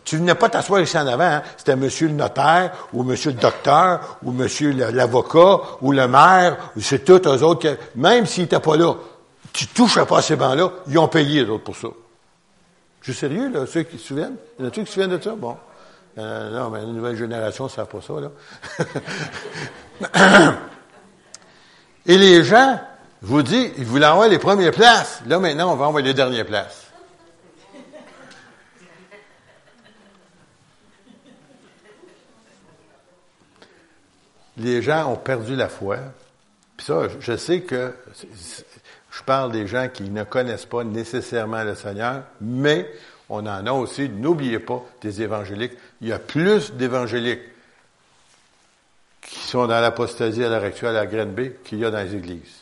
Tu 0.04 0.16
venais 0.16 0.34
pas 0.34 0.48
t'asseoir 0.48 0.80
ici 0.80 0.96
en 0.96 1.06
avant, 1.06 1.24
hein? 1.24 1.42
c'était 1.58 1.76
monsieur 1.76 2.08
le 2.08 2.14
notaire, 2.14 2.72
ou 2.94 3.02
monsieur 3.02 3.30
le 3.30 3.36
docteur, 3.36 4.16
ou 4.22 4.32
monsieur 4.32 4.72
l'avocat, 4.72 5.60
ou 5.82 5.92
le 5.92 6.08
maire, 6.08 6.56
ou 6.74 6.80
c'est 6.80 7.04
tous 7.04 7.28
eux 7.28 7.42
autres, 7.42 7.76
même 7.94 8.24
s'ils 8.24 8.44
n'étaient 8.44 8.58
pas 8.58 8.78
là, 8.78 8.94
tu 9.52 9.66
touches 9.66 10.02
pas 10.04 10.18
à 10.18 10.22
ces 10.22 10.36
bancs-là, 10.36 10.70
ils 10.86 10.98
ont 10.98 11.08
payé 11.08 11.44
les 11.44 11.50
autres 11.50 11.64
pour 11.64 11.76
ça. 11.76 11.88
Je 13.02 13.12
suis 13.12 13.20
sérieux, 13.20 13.50
là, 13.52 13.66
ceux 13.66 13.82
qui 13.82 13.98
se 13.98 14.08
souviennent? 14.08 14.36
Il 14.58 14.62
y 14.62 14.64
en 14.64 14.68
a 14.68 14.70
qui 14.70 14.86
se 14.86 14.92
souviennent 14.92 15.14
de 15.14 15.22
ça? 15.22 15.34
Bon. 15.36 15.58
Euh, 16.16 16.58
non, 16.58 16.70
mais 16.70 16.80
la 16.80 16.86
nouvelle 16.86 17.16
génération 17.16 17.64
ne 17.64 17.68
savent 17.68 17.86
pas 17.86 18.00
ça, 18.00 18.14
là. 18.18 18.30
Et 22.06 22.16
les 22.16 22.44
gens, 22.44 22.80
vous 23.22 23.42
disent, 23.42 23.72
ils 23.78 23.84
voulaient 23.84 24.06
avoir 24.06 24.28
les 24.28 24.38
premières 24.38 24.72
places. 24.72 25.22
Là, 25.26 25.38
maintenant, 25.38 25.72
on 25.72 25.76
va 25.76 25.86
envoyer 25.86 26.08
les 26.08 26.14
dernières 26.14 26.46
places. 26.46 26.88
les 34.58 34.82
gens 34.82 35.12
ont 35.12 35.16
perdu 35.16 35.56
la 35.56 35.68
foi. 35.68 35.98
Puis 36.76 36.86
ça, 36.86 37.08
je 37.20 37.36
sais 37.36 37.62
que 37.62 37.94
je 39.10 39.22
parle 39.22 39.52
des 39.52 39.66
gens 39.66 39.88
qui 39.92 40.04
ne 40.04 40.24
connaissent 40.24 40.66
pas 40.66 40.84
nécessairement 40.84 41.64
le 41.64 41.74
Seigneur, 41.74 42.24
mais 42.40 42.90
on 43.28 43.46
en 43.46 43.66
a 43.66 43.72
aussi, 43.72 44.08
n'oubliez 44.08 44.58
pas, 44.58 44.84
des 45.00 45.22
évangéliques. 45.22 45.74
Il 46.00 46.08
y 46.08 46.12
a 46.12 46.18
plus 46.18 46.72
d'évangéliques 46.72 47.42
qui 49.20 49.38
sont 49.40 49.66
dans 49.66 49.80
l'apostasie 49.80 50.44
à 50.44 50.48
l'heure 50.48 50.64
actuelle 50.64 50.96
à 50.96 51.06
Grenby 51.06 51.52
qu'il 51.64 51.78
y 51.78 51.84
a 51.84 51.90
dans 51.90 52.00
les 52.00 52.14
églises. 52.14 52.57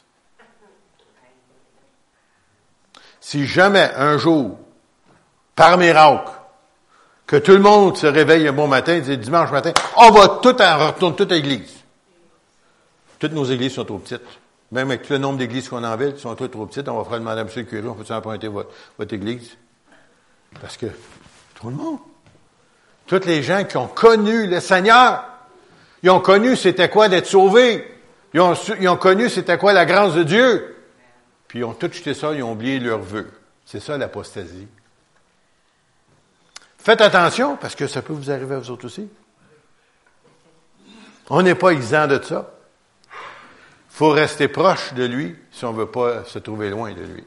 Si 3.26 3.44
jamais 3.44 3.90
un 3.96 4.18
jour, 4.18 4.56
par 5.56 5.78
miracle, 5.78 6.30
que 7.26 7.34
tout 7.34 7.54
le 7.54 7.58
monde 7.58 7.96
se 7.96 8.06
réveille 8.06 8.46
un 8.46 8.52
bon 8.52 8.68
matin 8.68 9.00
dimanche 9.00 9.50
matin, 9.50 9.72
on 9.96 10.12
va 10.12 10.38
tout 10.40 10.62
en 10.62 10.86
retourner 10.86 11.16
toute 11.16 11.32
l'église. 11.32 11.74
Toutes 13.18 13.32
nos 13.32 13.44
églises 13.44 13.74
sont 13.74 13.84
trop 13.84 13.98
petites. 13.98 14.22
Même 14.70 14.90
avec 14.90 15.02
tout 15.02 15.14
le 15.14 15.18
nombre 15.18 15.38
d'églises 15.38 15.68
qu'on 15.68 15.82
a 15.82 15.92
en 15.92 15.96
ville, 15.96 16.12
elles 16.14 16.20
sont 16.20 16.36
toutes 16.36 16.52
trop 16.52 16.66
petites. 16.66 16.88
On 16.88 16.98
va 16.98 17.02
faire 17.02 17.18
demander 17.18 17.40
à 17.40 17.42
M. 17.42 17.48
le 17.56 17.62
curé, 17.64 17.88
on 17.88 17.94
peut 17.94 18.14
emprunter 18.14 18.46
votre, 18.46 18.70
votre 18.96 19.12
église? 19.12 19.56
Parce 20.60 20.76
que 20.76 20.86
tout 21.56 21.68
le 21.68 21.74
monde. 21.74 21.98
Toutes 23.08 23.26
les 23.26 23.42
gens 23.42 23.64
qui 23.64 23.76
ont 23.76 23.88
connu 23.88 24.46
le 24.46 24.60
Seigneur, 24.60 25.24
ils 26.04 26.10
ont 26.10 26.20
connu 26.20 26.54
c'était 26.54 26.88
quoi 26.88 27.08
d'être 27.08 27.26
sauvés. 27.26 27.92
Ils 28.32 28.40
ont 28.88 28.96
connu 28.96 29.28
c'était 29.28 29.58
quoi 29.58 29.72
la 29.72 29.84
grâce 29.84 30.14
de 30.14 30.22
Dieu. 30.22 30.75
Puis 31.48 31.60
ils 31.60 31.64
ont 31.64 31.74
tout 31.74 31.90
jeté 31.92 32.14
ça, 32.14 32.32
ils 32.32 32.42
ont 32.42 32.52
oublié 32.52 32.78
leurs 32.78 33.00
vœux. 33.00 33.30
C'est 33.64 33.80
ça 33.80 33.96
l'apostasie. 33.96 34.68
Faites 36.78 37.00
attention, 37.00 37.56
parce 37.56 37.74
que 37.74 37.86
ça 37.86 38.02
peut 38.02 38.12
vous 38.12 38.30
arriver 38.30 38.54
à 38.54 38.58
vous 38.58 38.70
autres 38.70 38.86
aussi. 38.86 39.08
On 41.28 41.42
n'est 41.42 41.56
pas 41.56 41.70
exempt 41.70 42.06
de 42.06 42.22
ça 42.22 42.52
faut 43.96 44.10
rester 44.10 44.46
proche 44.48 44.92
de 44.92 45.06
lui 45.06 45.34
si 45.50 45.64
on 45.64 45.72
ne 45.72 45.78
veut 45.78 45.90
pas 45.90 46.22
se 46.24 46.38
trouver 46.38 46.68
loin 46.68 46.92
de 46.92 47.00
lui. 47.00 47.24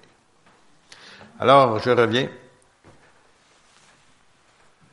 Alors, 1.39 1.79
je 1.79 1.89
reviens. 1.89 2.29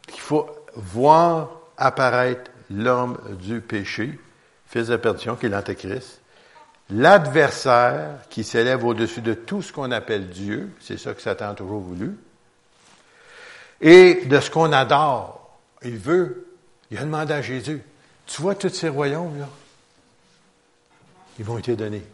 Il 0.08 0.20
faut 0.20 0.48
voir 0.74 1.50
apparaître 1.76 2.50
l'homme 2.70 3.18
du 3.42 3.60
péché, 3.60 4.18
fils 4.66 4.86
de 4.86 4.96
perdition, 4.96 5.36
qui 5.36 5.44
est 5.44 5.48
l'Antéchrist. 5.50 6.22
L'adversaire 6.90 8.20
qui 8.31 8.44
s'élève 8.44 8.85
au-dessus 8.85 9.20
de 9.20 9.35
tout 9.35 9.62
ce 9.62 9.72
qu'on 9.72 9.90
appelle 9.90 10.29
Dieu, 10.29 10.70
c'est 10.81 10.99
ça 10.99 11.14
que 11.14 11.22
Satan 11.22 11.51
a 11.51 11.55
toujours 11.55 11.81
voulu, 11.81 12.16
et 13.81 14.25
de 14.27 14.40
ce 14.40 14.51
qu'on 14.51 14.72
adore. 14.72 15.59
Il 15.83 15.99
veut, 15.99 16.46
il 16.90 16.99
a 16.99 17.03
demandé 17.03 17.35
à 17.35 17.42
Jésus, 17.42 17.83
tu 18.27 18.42
vois 18.42 18.55
tous 18.55 18.70
ces 18.70 18.88
royaumes, 18.88 19.38
là? 19.38 19.49
Ils 21.38 21.44
vont 21.44 21.59
être 21.59 21.70
donnés. 21.72 22.05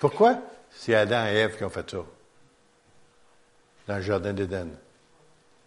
Pourquoi? 0.00 0.38
C'est 0.72 0.94
Adam 0.94 1.26
et 1.26 1.36
Ève 1.36 1.56
qui 1.56 1.64
ont 1.64 1.70
fait 1.70 1.88
ça. 1.88 1.98
Dans 3.86 3.96
le 3.96 4.02
jardin 4.02 4.32
d'Éden. 4.32 4.68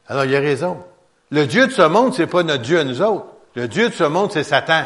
Alors, 0.08 0.26
il 0.26 0.36
a 0.36 0.40
raison. 0.40 0.84
Le 1.32 1.46
Dieu 1.46 1.68
de 1.68 1.72
ce 1.72 1.84
monde, 1.84 2.14
c'est 2.14 2.28
pas 2.28 2.44
notre 2.44 2.64
Dieu 2.64 2.80
à 2.80 2.84
nous 2.84 3.02
autres. 3.02 3.28
Le 3.56 3.68
Dieu 3.68 3.90
de 3.90 3.94
ce 3.94 4.04
monde, 4.04 4.32
c'est 4.32 4.44
Satan. 4.44 4.86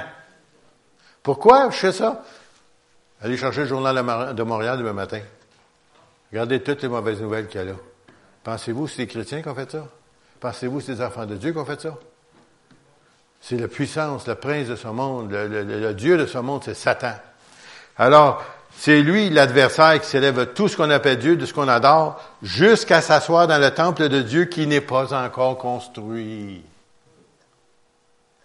Pourquoi 1.23 1.69
je 1.71 1.77
fais 1.77 1.91
ça? 1.91 2.23
Allez 3.23 3.37
chercher 3.37 3.61
le 3.61 3.67
journal 3.67 3.95
de 4.35 4.43
Montréal 4.43 4.79
demain 4.79 4.93
matin. 4.93 5.21
Regardez 6.31 6.61
toutes 6.61 6.81
les 6.81 6.87
mauvaises 6.87 7.21
nouvelles 7.21 7.47
qu'il 7.47 7.59
y 7.59 7.63
a 7.63 7.67
là. 7.67 7.75
Pensez-vous 8.43 8.85
que 8.85 8.91
c'est 8.91 8.97
les 8.99 9.07
chrétiens 9.07 9.41
qui 9.41 9.47
ont 9.47 9.55
fait 9.55 9.69
ça? 9.69 9.85
Pensez-vous 10.39 10.79
que 10.79 10.85
c'est 10.85 10.93
les 10.93 11.01
enfants 11.01 11.25
de 11.25 11.35
Dieu 11.35 11.51
qui 11.51 11.57
ont 11.57 11.65
fait 11.65 11.79
ça? 11.79 11.95
C'est 13.41 13.57
la 13.57 13.67
puissance, 13.67 14.27
le 14.27 14.35
prince 14.35 14.67
de 14.67 14.75
ce 14.75 14.87
monde, 14.87 15.31
le, 15.31 15.93
Dieu 15.93 16.17
de 16.17 16.25
ce 16.25 16.37
monde, 16.37 16.61
c'est 16.63 16.73
Satan. 16.73 17.13
Alors, 17.97 18.43
c'est 18.75 19.01
lui, 19.01 19.29
l'adversaire, 19.29 19.99
qui 19.99 20.07
s'élève 20.07 20.53
tout 20.53 20.67
ce 20.67 20.77
qu'on 20.77 20.89
appelle 20.89 21.17
Dieu, 21.17 21.35
de 21.35 21.45
ce 21.45 21.53
qu'on 21.53 21.67
adore, 21.67 22.21
jusqu'à 22.41 23.01
s'asseoir 23.01 23.47
dans 23.47 23.59
le 23.59 23.71
temple 23.71 24.09
de 24.09 24.21
Dieu 24.21 24.45
qui 24.45 24.65
n'est 24.65 24.81
pas 24.81 25.13
encore 25.13 25.57
construit. 25.57 26.63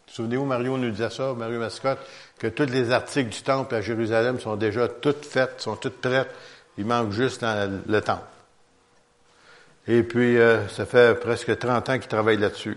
Souvenez-vous, 0.06 0.46
Mario 0.46 0.76
nous 0.78 0.90
disait 0.90 1.10
ça, 1.10 1.34
Mario 1.34 1.60
Mascotte, 1.60 1.98
que 2.38 2.46
tous 2.48 2.66
les 2.66 2.90
articles 2.90 3.30
du 3.30 3.42
temple 3.42 3.74
à 3.74 3.80
Jérusalem 3.80 4.38
sont 4.40 4.56
déjà 4.56 4.88
toutes 4.88 5.24
faites, 5.24 5.60
sont 5.60 5.76
toutes 5.76 6.00
prêtes. 6.00 6.30
Il 6.78 6.84
manque 6.84 7.12
juste 7.12 7.42
le 7.42 8.00
temple. 8.00 8.26
Et 9.88 10.02
puis, 10.02 10.36
euh, 10.36 10.66
ça 10.68 10.84
fait 10.84 11.18
presque 11.18 11.58
30 11.58 11.88
ans 11.88 11.98
qu'il 11.98 12.08
travaille 12.08 12.36
là-dessus. 12.36 12.76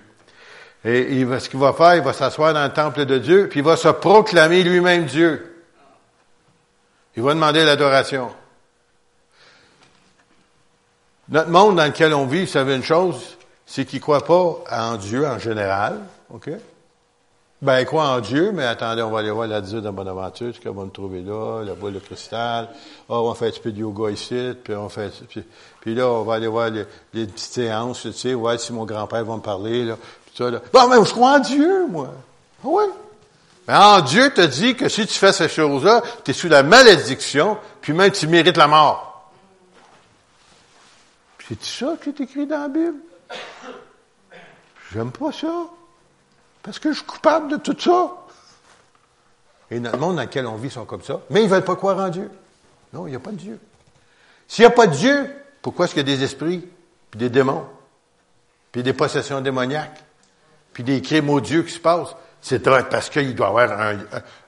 Et 0.86 1.13
il 1.13 1.26
va, 1.26 1.39
ce 1.39 1.50
qu'il 1.50 1.60
va 1.60 1.74
faire, 1.74 1.95
il 1.95 2.04
va 2.04 2.13
s'asseoir 2.13 2.54
dans 2.54 2.63
le 2.63 2.72
temple 2.72 3.06
de 3.06 3.17
Dieu, 3.17 3.50
puis 3.50 3.60
il 3.60 3.65
va 3.65 3.76
se 3.76 3.89
proclamer 3.89 4.63
lui-même 4.63 5.06
Dieu. 5.06 5.65
Il 7.17 7.24
va 7.24 7.34
demander 7.34 7.65
l'adoration. 7.65 8.34
Notre 11.28 11.50
monde 11.50 11.76
dans 11.76 11.86
lequel 11.86 12.13
on 12.13 12.26
vit, 12.26 12.41
vous 12.41 12.52
savez 12.52 12.76
une 12.76 12.84
chose, 12.84 13.38
c'est 13.65 13.86
qu'il 13.86 13.98
ne 13.98 14.04
croit 14.04 14.24
pas 14.24 14.63
en 14.72 14.95
Dieu 14.95 15.28
en 15.28 15.38
général, 15.38 16.00
OK? 16.30 16.50
Ben, 17.62 17.82
il 17.82 17.86
croit 17.86 18.08
en 18.08 18.22
Dieu, 18.22 18.54
mais 18.54 18.63
attendez, 18.63 19.02
on 19.02 19.10
va 19.10 19.19
aller 19.19 19.32
voir 19.32 19.45
la 19.45 19.60
Dieu 19.60 19.82
de 19.82 19.89
Bonaventure, 19.89 20.56
ce 20.56 20.62
qu'on 20.62 20.74
va 20.74 20.86
me 20.86 20.91
trouver 20.91 21.22
là, 21.22 21.62
la 21.65 21.74
boule 21.74 21.93
de 21.93 22.00
cristal. 22.00 22.69
oh, 23.10 23.30
on 23.30 23.34
fait 23.34 23.48
un 23.48 23.52
petit 23.52 23.60
peu 23.60 23.72
de 23.74 23.80
yoga 23.80 24.12
ici, 24.12 24.54
puis 24.63 24.74
on 24.74 24.88
fait, 24.88 25.12
puis, 25.82 25.93
là, 25.93 26.08
on 26.08 26.24
va 26.24 26.36
aller 26.36 26.48
voir 26.48 26.69
les, 26.69 26.86
petites 27.12 27.38
séances, 27.38 28.04
tu 28.04 28.13
sais, 28.13 28.34
ouais, 28.34 28.58
si 28.58 28.72
mon 28.72 28.86
grand-père 28.86 29.26
va 29.26 29.36
me 29.36 29.41
parler, 29.41 29.84
là, 29.84 29.98
puis 29.98 30.36
ça, 30.38 30.50
là. 30.50 30.62
Bon, 30.72 30.88
mais 30.88 31.06
je 31.06 31.12
crois 31.12 31.34
en 31.34 31.39
Dieu, 31.39 31.86
moi. 31.88 32.13
Ah 32.63 32.67
oui. 32.69 32.84
Mais 33.67 33.76
en 33.76 34.02
Dieu 34.02 34.34
te 34.34 34.41
dit 34.41 34.76
que 34.76 34.88
si 34.88 35.06
tu 35.06 35.13
fais 35.13 35.34
ces 35.34 35.50
choses-là, 35.50 36.02
tu 36.24 36.32
es 36.32 36.34
sous 36.34 36.48
la 36.48 36.63
malédiction, 36.63 37.58
puis 37.82 37.91
même 37.91 38.12
tu 38.12 38.26
mérites 38.28 38.58
la 38.58 38.67
mort. 38.67 39.32
C'est 41.45 41.62
ça 41.62 41.93
qui 42.02 42.10
est 42.10 42.22
écrit 42.22 42.48
dans 42.48 42.62
la 42.62 42.67
Bible? 42.69 43.00
J'aime 44.93 45.12
pas 45.12 45.32
ça. 45.34 45.65
Parce 46.69 46.77
que 46.77 46.91
je 46.91 46.97
suis 46.97 47.05
coupable 47.05 47.49
de 47.49 47.58
tout 47.58 47.75
ça? 47.79 48.12
Et 49.71 49.79
notre 49.79 49.97
monde 49.97 50.17
dans 50.17 50.21
lequel 50.21 50.45
on 50.45 50.55
vit 50.55 50.69
sont 50.69 50.86
comme 50.86 51.01
ça. 51.01 51.19
Mais 51.32 51.41
ils 51.41 51.47
ne 51.47 51.49
veulent 51.49 51.63
pas 51.63 51.75
croire 51.75 51.97
en 51.97 52.10
Dieu. 52.10 52.29
Non, 52.93 53.08
il 53.08 53.10
n'y 53.10 53.15
a 53.15 53.19
pas 53.19 53.32
de 53.32 53.38
Dieu. 53.38 53.60
S'il 54.47 54.62
n'y 54.62 54.67
a 54.67 54.75
pas 54.75 54.86
de 54.86 54.93
Dieu, 54.93 55.36
pourquoi 55.63 55.86
est-ce 55.86 55.95
qu'il 55.95 56.08
y 56.08 56.13
a 56.13 56.15
des 56.15 56.23
esprits, 56.23 56.69
puis 57.10 57.17
des 57.17 57.32
démons, 57.32 57.65
puis 58.71 58.84
des 58.84 58.93
possessions 58.93 59.41
démoniaques, 59.41 59.99
puis 60.71 60.84
des 60.84 61.01
crimes 61.01 61.32
odieux 61.32 61.63
qui 61.63 61.73
se 61.73 61.79
passent? 61.79 62.15
C'est 62.39 62.63
parce 62.63 63.10
qu'il 63.10 63.34
doit 63.34 63.47
y 63.47 63.49
avoir 63.49 63.95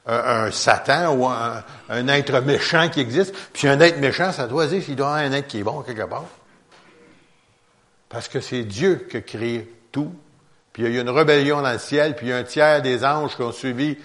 un, 0.05 0.51
Satan 0.51 1.15
ou 1.15 1.25
un, 1.25 2.07
être 2.07 2.39
méchant 2.41 2.87
qui 2.89 2.99
existe. 2.99 3.35
Puis 3.51 3.67
un 3.67 3.79
être 3.79 3.97
méchant, 3.97 4.31
ça 4.31 4.45
doit 4.45 4.67
dire 4.67 4.85
qu'il 4.85 4.95
doit 4.95 5.07
y 5.07 5.09
avoir 5.09 5.23
un 5.23 5.33
être 5.33 5.47
qui 5.47 5.57
est 5.57 5.63
bon 5.63 5.81
quelque 5.81 6.05
part. 6.07 6.25
Parce 8.09 8.27
que 8.27 8.39
c'est 8.39 8.61
Dieu 8.61 9.07
qui 9.09 9.17
a 9.17 9.21
créé 9.21 9.73
tout. 9.91 10.13
Puis 10.73 10.83
il 10.83 10.89
y 10.89 10.95
a 10.95 10.99
eu 10.99 11.01
une 11.01 11.09
rébellion 11.09 11.61
dans 11.61 11.71
le 11.71 11.79
ciel, 11.79 12.15
puis 12.15 12.27
il 12.27 12.29
y 12.29 12.33
a 12.33 12.37
un 12.37 12.43
tiers 12.43 12.81
des 12.81 13.03
anges 13.03 13.35
qui 13.35 13.41
ont 13.41 13.51
suivi 13.51 13.97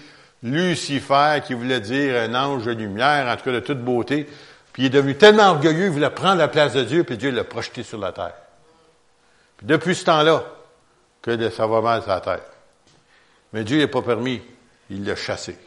Lucifer, 0.43 1.41
qui 1.45 1.53
voulait 1.53 1.79
dire 1.79 2.21
un 2.21 2.35
ange 2.35 2.65
de 2.65 2.71
lumière, 2.71 3.27
en 3.27 3.35
tout 3.37 3.45
cas 3.45 3.51
de 3.51 3.59
toute 3.59 3.79
beauté. 3.79 4.27
Puis 4.73 4.83
il 4.83 4.85
est 4.87 4.89
devenu 4.89 5.15
tellement 5.15 5.51
orgueilleux, 5.51 5.85
il 5.85 5.91
voulait 5.91 6.09
prendre 6.09 6.37
la 6.37 6.47
place 6.47 6.73
de 6.73 6.83
Dieu, 6.83 7.03
puis 7.03 7.17
Dieu 7.17 7.31
l'a 7.31 7.43
projeté 7.43 7.83
sur 7.83 7.97
la 7.97 8.11
terre. 8.11 8.35
Puis 9.57 9.65
depuis 9.65 9.95
ce 9.95 10.05
temps-là, 10.05 10.43
que 11.21 11.49
ça 11.49 11.67
va 11.67 11.81
mal 11.81 12.01
sur 12.01 12.11
la 12.11 12.21
terre. 12.21 12.41
Mais 13.53 13.63
Dieu 13.63 13.79
n'a 13.79 13.87
pas 13.87 14.01
permis. 14.01 14.41
Il 14.89 15.05
l'a 15.05 15.15
chassé. 15.15 15.57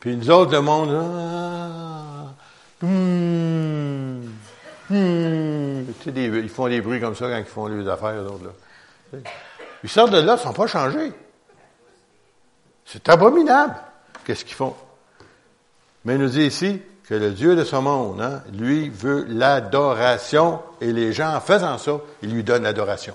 Puis 0.00 0.16
nous 0.16 0.30
autres, 0.30 0.52
le 0.52 0.60
monde, 0.60 0.90
ah, 0.90 2.86
hmm. 2.86 4.20
tu 4.88 4.94
sais, 6.04 6.12
ils 6.14 6.48
font 6.48 6.68
des 6.68 6.80
bruits 6.80 7.00
comme 7.00 7.16
ça 7.16 7.28
quand 7.28 7.38
ils 7.38 7.44
font 7.44 7.66
les 7.66 7.88
affaires, 7.88 8.22
d'autres, 8.22 8.44
là. 9.12 9.18
Ils 9.82 9.90
sortent 9.90 10.12
de 10.12 10.18
là, 10.18 10.34
ils 10.34 10.36
ne 10.36 10.42
sont 10.42 10.52
pas 10.52 10.66
changés. 10.66 11.12
C'est 12.84 13.08
abominable. 13.08 13.76
Qu'est-ce 14.24 14.44
qu'ils 14.44 14.56
font? 14.56 14.74
Mais 16.04 16.14
il 16.14 16.20
nous 16.20 16.28
dit 16.28 16.44
ici 16.44 16.80
que 17.08 17.14
le 17.14 17.30
Dieu 17.30 17.56
de 17.56 17.64
ce 17.64 17.76
monde, 17.76 18.20
hein, 18.20 18.42
lui, 18.52 18.88
veut 18.88 19.24
l'adoration 19.28 20.60
et 20.80 20.92
les 20.92 21.12
gens, 21.12 21.34
en 21.34 21.40
faisant 21.40 21.78
ça, 21.78 21.92
ils 22.22 22.32
lui 22.32 22.44
donnent 22.44 22.64
l'adoration. 22.64 23.14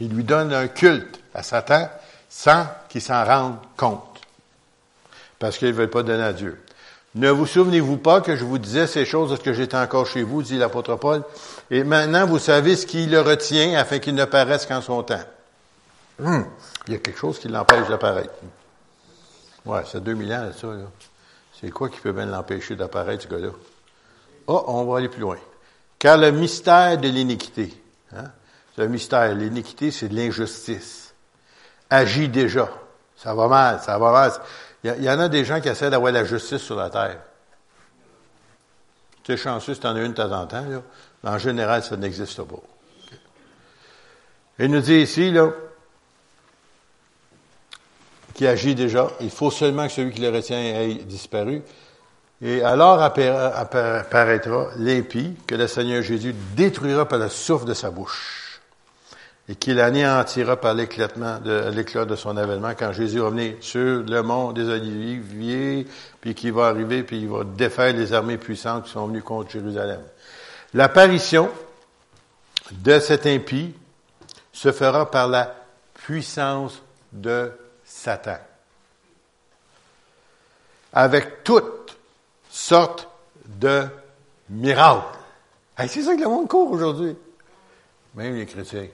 Il 0.00 0.14
lui 0.14 0.24
donne 0.24 0.52
un 0.52 0.68
culte 0.68 1.20
à 1.34 1.42
Satan 1.42 1.88
sans 2.28 2.66
qu'il 2.88 3.02
s'en 3.02 3.24
rende 3.24 3.56
compte. 3.76 4.20
Parce 5.38 5.58
qu'il 5.58 5.68
ne 5.68 5.72
veut 5.72 5.90
pas 5.90 6.02
donner 6.02 6.22
à 6.22 6.32
Dieu. 6.32 6.62
Ne 7.14 7.30
vous 7.30 7.46
souvenez-vous 7.46 7.98
pas 7.98 8.22
que 8.22 8.36
je 8.36 8.44
vous 8.44 8.58
disais 8.58 8.86
ces 8.86 9.04
choses 9.04 9.28
lorsque 9.28 9.52
j'étais 9.52 9.76
encore 9.76 10.06
chez 10.06 10.22
vous, 10.22 10.42
dit 10.42 10.56
l'apôtre 10.56 10.96
Paul, 10.96 11.22
et 11.70 11.84
maintenant 11.84 12.26
vous 12.26 12.38
savez 12.38 12.74
ce 12.74 12.86
qui 12.86 13.06
le 13.06 13.20
retient 13.20 13.78
afin 13.78 13.98
qu'il 13.98 14.14
ne 14.14 14.24
paraisse 14.24 14.64
qu'en 14.64 14.80
son 14.80 15.02
temps. 15.02 15.20
Hum, 16.22 16.46
il 16.86 16.94
y 16.94 16.96
a 16.96 16.98
quelque 17.00 17.18
chose 17.18 17.38
qui 17.38 17.48
l'empêche 17.48 17.88
d'apparaître. 17.88 18.32
Ouais, 19.64 19.82
c'est 19.86 20.02
2000 20.02 20.32
ans, 20.32 20.50
ça, 20.58 20.66
là. 20.68 20.84
C'est 21.60 21.70
quoi 21.70 21.88
qui 21.88 22.00
peut 22.00 22.12
bien 22.12 22.26
l'empêcher 22.26 22.74
d'apparaître, 22.74 23.22
ce 23.22 23.28
gars-là? 23.28 23.50
Oh, 24.48 24.64
on 24.66 24.84
va 24.84 24.98
aller 24.98 25.08
plus 25.08 25.20
loin. 25.20 25.38
Car 25.98 26.18
le 26.18 26.32
mystère 26.32 26.98
de 26.98 27.08
l'iniquité, 27.08 27.72
hein, 28.16 28.24
c'est 28.74 28.82
un 28.82 28.88
mystère. 28.88 29.32
L'iniquité, 29.34 29.92
c'est 29.92 30.08
de 30.08 30.16
l'injustice. 30.16 31.14
Agit 31.88 32.28
déjà. 32.28 32.68
Ça 33.16 33.34
va 33.34 33.46
mal, 33.46 33.80
ça 33.80 33.98
va 33.98 34.10
mal. 34.10 34.32
Il 34.84 35.04
y, 35.04 35.10
en 35.10 35.20
a 35.20 35.28
des 35.28 35.44
gens 35.44 35.60
qui 35.60 35.68
essaient 35.68 35.90
d'avoir 35.90 36.10
la 36.12 36.24
justice 36.24 36.62
sur 36.62 36.76
la 36.76 36.90
terre. 36.90 37.18
Tu 39.22 39.32
es 39.32 39.36
chanceux 39.36 39.74
si 39.74 39.80
tu 39.80 39.86
en 39.86 39.94
as 39.94 40.00
une 40.00 40.12
de 40.12 40.16
temps 40.16 40.32
en 40.32 40.46
temps. 40.46 40.64
Mais 41.22 41.30
en 41.30 41.38
général, 41.38 41.84
ça 41.84 41.96
n'existe 41.96 42.42
pas. 42.42 42.56
Il 44.58 44.70
nous 44.70 44.80
dit 44.80 44.96
ici, 44.96 45.30
là, 45.30 45.50
qui 48.34 48.46
agit 48.46 48.74
déjà, 48.74 49.08
il 49.20 49.30
faut 49.30 49.50
seulement 49.50 49.86
que 49.86 49.92
celui 49.92 50.12
qui 50.12 50.20
le 50.20 50.30
retient 50.30 50.58
ait 50.58 50.94
disparu. 50.94 51.62
Et 52.40 52.62
alors 52.64 53.00
apparaîtra 53.00 54.70
l'impie 54.76 55.36
que 55.46 55.54
le 55.54 55.68
Seigneur 55.68 56.02
Jésus 56.02 56.34
détruira 56.56 57.06
par 57.06 57.20
le 57.20 57.28
souffle 57.28 57.66
de 57.66 57.74
sa 57.74 57.90
bouche 57.90 58.41
et 59.52 59.54
qu'il 59.54 59.80
anéantira 59.80 60.56
par 60.56 60.72
l'éclatement 60.72 61.38
l'éclat 61.44 62.06
de 62.06 62.16
son 62.16 62.38
avènement 62.38 62.72
quand 62.74 62.90
Jésus 62.92 63.20
revenait 63.20 63.58
sur 63.60 64.02
le 64.02 64.22
mont 64.22 64.52
des 64.52 64.66
Oliviers, 64.66 65.86
puis 66.22 66.34
qu'il 66.34 66.54
va 66.54 66.68
arriver, 66.68 67.02
puis 67.02 67.20
il 67.20 67.28
va 67.28 67.44
défaire 67.44 67.92
les 67.92 68.14
armées 68.14 68.38
puissantes 68.38 68.84
qui 68.84 68.92
sont 68.92 69.06
venues 69.06 69.20
contre 69.20 69.50
Jérusalem. 69.50 70.00
L'apparition 70.72 71.50
de 72.70 72.98
cet 72.98 73.26
impie 73.26 73.74
se 74.54 74.72
fera 74.72 75.10
par 75.10 75.28
la 75.28 75.54
puissance 75.92 76.80
de 77.12 77.52
Satan. 77.84 78.38
Avec 80.94 81.44
toutes 81.44 81.98
sortes 82.48 83.06
de 83.44 83.84
miracles. 84.48 85.18
c'est 85.76 86.00
ça 86.00 86.16
que 86.16 86.22
le 86.22 86.28
monde 86.28 86.48
court 86.48 86.70
aujourd'hui. 86.70 87.14
Même 88.14 88.34
les 88.34 88.46
chrétiens. 88.46 88.88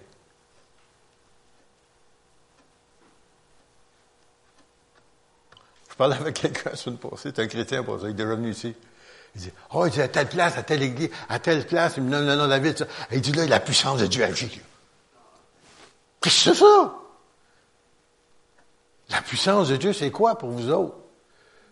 Parlais 5.98 6.16
avec 6.16 6.40
quelqu'un 6.40 6.74
sur 6.74 6.92
une 6.92 6.96
passée, 6.96 7.32
c'est 7.34 7.40
un 7.40 7.46
chrétien 7.48 7.82
pour 7.82 8.00
ça, 8.00 8.06
il 8.06 8.10
est 8.10 8.14
déjà 8.14 8.34
venu 8.34 8.50
ici. 8.50 8.74
Il 9.34 9.42
dit, 9.42 9.50
oh, 9.74 9.84
il 9.84 9.92
dit, 9.92 10.00
à 10.00 10.08
telle 10.08 10.28
place, 10.28 10.56
à 10.56 10.62
telle 10.62 10.82
église, 10.82 11.10
à 11.28 11.38
telle 11.38 11.66
place, 11.66 11.94
il 11.96 12.04
me 12.04 12.10
donne 12.10 12.26
le 12.26 12.34
nom 12.34 12.44
de 12.44 12.50
la 12.50 12.58
ville, 12.58 12.76
ça. 12.76 12.86
il 13.12 13.20
dit, 13.20 13.32
là, 13.32 13.44
la 13.46 13.60
puissance 13.60 14.00
de 14.00 14.06
Dieu 14.06 14.24
agit. 14.24 14.60
Qu'est-ce 16.20 16.44
que 16.44 16.54
c'est 16.54 16.60
ça? 16.60 16.94
La 19.10 19.20
puissance 19.22 19.68
de 19.68 19.76
Dieu, 19.76 19.92
c'est 19.92 20.10
quoi 20.10 20.38
pour 20.38 20.50
vous 20.50 20.70
autres? 20.70 20.94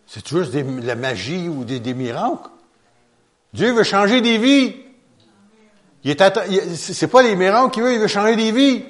C'est 0.07 0.27
juste 0.29 0.53
de 0.53 0.87
la 0.87 0.95
magie 0.95 1.49
ou 1.49 1.65
des, 1.65 1.95
miracles? 1.95 2.51
Dieu 3.53 3.73
veut 3.73 3.83
changer 3.83 4.21
des 4.21 4.39
vies. 4.39 4.77
Il 6.05 6.11
est 6.11 6.77
c'est 6.77 7.09
pas 7.09 7.23
les 7.23 7.35
miracles 7.35 7.73
qu'il 7.73 7.83
veut, 7.83 7.93
il 7.95 7.99
veut 7.99 8.07
changer 8.07 8.37
des 8.37 8.53
vies. 8.53 8.85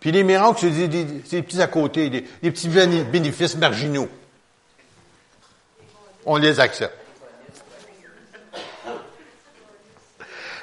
Puis 0.00 0.12
les 0.12 0.22
miracles, 0.22 0.58
c'est 0.60 0.88
des, 0.88 1.42
petits 1.42 1.62
à 1.62 1.66
côté, 1.66 2.10
des 2.10 2.50
petits 2.50 2.68
bénéfices 2.68 3.56
marginaux. 3.56 4.08
On 6.24 6.36
les 6.36 6.60
accepte. 6.60 6.96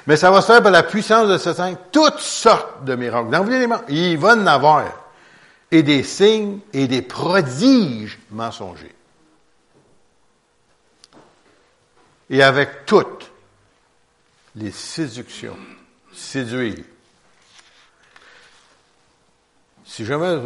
Mais 0.06 0.16
ça 0.16 0.30
va 0.30 0.40
se 0.40 0.46
faire 0.46 0.62
par 0.62 0.72
la 0.72 0.82
puissance 0.82 1.28
de 1.28 1.38
ce 1.38 1.52
Saint. 1.52 1.74
Toutes 1.92 2.18
sortes 2.18 2.84
de 2.84 2.94
miracles. 2.96 3.30
Dans 3.30 3.44
les 3.44 3.66
il 3.88 4.18
va 4.18 4.34
en 4.34 4.46
avoir. 4.46 4.84
Et 5.70 5.82
des 5.82 6.02
signes 6.02 6.60
et 6.72 6.88
des 6.88 7.02
prodiges 7.02 8.18
mensongers. 8.30 8.94
Et 12.28 12.42
avec 12.42 12.86
toutes 12.86 13.30
les 14.56 14.72
séductions, 14.72 15.56
séduire. 16.12 16.84
Si 19.84 20.04
jamais, 20.04 20.40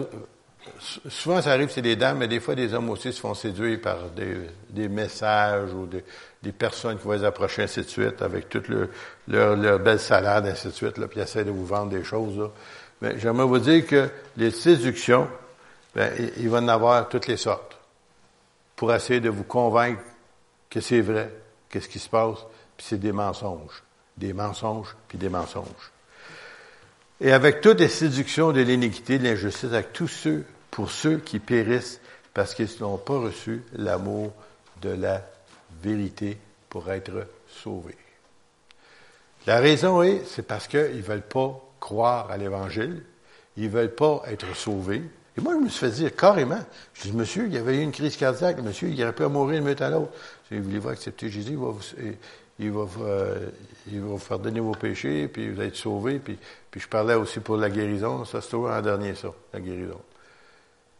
souvent 1.08 1.40
ça 1.40 1.52
arrive, 1.52 1.70
c'est 1.70 1.82
des 1.82 1.96
dames, 1.96 2.18
mais 2.18 2.28
des 2.28 2.40
fois 2.40 2.54
des 2.54 2.74
hommes 2.74 2.90
aussi 2.90 3.12
se 3.12 3.20
font 3.20 3.34
séduire 3.34 3.80
par 3.80 3.98
des, 4.10 4.88
messages 4.88 5.72
ou 5.72 5.86
des, 5.86 6.52
personnes 6.52 6.98
qui 6.98 7.04
vont 7.04 7.12
les 7.12 7.24
approcher, 7.24 7.62
ainsi 7.62 7.80
de 7.80 7.88
suite, 7.88 8.22
avec 8.22 8.48
toute 8.48 8.68
leur, 9.28 9.78
belle 9.78 10.00
salade, 10.00 10.46
ainsi 10.46 10.68
de 10.68 10.72
suite, 10.72 10.98
là, 10.98 11.08
puis 11.08 11.20
essaient 11.20 11.44
de 11.44 11.50
vous 11.50 11.66
vendre 11.66 11.90
des 11.90 12.04
choses. 12.04 12.38
Là. 12.38 12.50
Mais 13.00 13.18
j'aimerais 13.18 13.46
vous 13.46 13.58
dire 13.58 13.86
que 13.86 14.08
les 14.36 14.50
séductions, 14.50 15.28
ben, 15.94 16.12
il 16.36 16.48
va 16.48 16.58
en 16.58 16.68
avoir 16.68 17.08
toutes 17.08 17.26
les 17.26 17.36
sortes 17.36 17.78
pour 18.76 18.92
essayer 18.92 19.20
de 19.20 19.30
vous 19.30 19.44
convaincre 19.44 20.02
que 20.70 20.80
c'est 20.80 21.00
vrai, 21.00 21.30
qu'est-ce 21.70 21.88
qui 21.88 21.98
se 21.98 22.08
passe, 22.08 22.38
puis 22.76 22.86
c'est 22.88 23.00
des 23.00 23.12
mensonges. 23.12 23.82
Des 24.16 24.32
mensonges, 24.32 24.96
puis 25.08 25.18
des 25.18 25.28
mensonges. 25.28 25.92
Et 27.20 27.32
avec 27.32 27.60
toutes 27.60 27.80
les 27.80 27.88
séductions 27.88 28.52
de 28.52 28.60
l'iniquité, 28.60 29.18
de 29.18 29.24
l'injustice, 29.24 29.64
avec 29.64 29.92
tous 29.92 30.08
ceux, 30.08 30.44
pour 30.74 30.90
ceux 30.90 31.18
qui 31.18 31.38
périssent 31.38 32.00
parce 32.34 32.52
qu'ils 32.52 32.68
n'ont 32.80 32.98
pas 32.98 33.16
reçu 33.16 33.62
l'amour 33.74 34.32
de 34.82 34.90
la 34.90 35.24
vérité 35.80 36.36
pour 36.68 36.90
être 36.90 37.28
sauvés. 37.46 37.96
La 39.46 39.60
raison 39.60 40.02
est, 40.02 40.24
c'est 40.26 40.42
parce 40.42 40.66
qu'ils 40.66 40.96
ne 40.96 41.02
veulent 41.02 41.22
pas 41.22 41.60
croire 41.78 42.28
à 42.28 42.36
l'Évangile, 42.36 43.04
ils 43.56 43.66
ne 43.66 43.68
veulent 43.68 43.94
pas 43.94 44.24
être 44.26 44.56
sauvés. 44.56 45.02
Et 45.38 45.40
moi, 45.40 45.54
je 45.54 45.64
me 45.64 45.68
suis 45.68 45.78
fait 45.78 45.92
dire 45.92 46.16
carrément, 46.16 46.58
je 46.94 47.02
dis, 47.02 47.12
monsieur, 47.12 47.46
il 47.46 47.54
y 47.54 47.58
avait 47.58 47.76
eu 47.76 47.82
une 47.82 47.92
crise 47.92 48.16
cardiaque, 48.16 48.60
monsieur, 48.60 48.88
il 48.88 49.00
aurait 49.00 49.12
pu 49.12 49.24
mourir 49.26 49.62
le 49.62 49.80
à 49.80 49.90
l'autre. 49.90 50.12
Si 50.48 50.58
vous 50.58 50.64
voulez 50.64 50.88
accepter 50.88 51.28
Jésus, 51.28 51.52
il 51.52 51.58
va 51.58 51.68
vous, 51.70 51.82
il 52.58 52.72
va, 52.72 52.86
euh, 53.00 53.48
il 53.92 54.00
va 54.00 54.06
vous 54.08 54.18
faire 54.18 54.40
donner 54.40 54.58
vos 54.58 54.74
péchés, 54.74 55.28
puis 55.28 55.52
vous 55.52 55.60
êtes 55.60 55.76
sauvés. 55.76 56.18
Puis, 56.18 56.36
puis 56.68 56.80
je 56.80 56.88
parlais 56.88 57.14
aussi 57.14 57.38
pour 57.38 57.58
la 57.58 57.70
guérison. 57.70 58.24
Ça, 58.24 58.40
c'est 58.40 58.50
toujours 58.50 58.70
en 58.70 58.82
dernier, 58.82 59.14
ça, 59.14 59.28
la 59.52 59.60
guérison. 59.60 60.00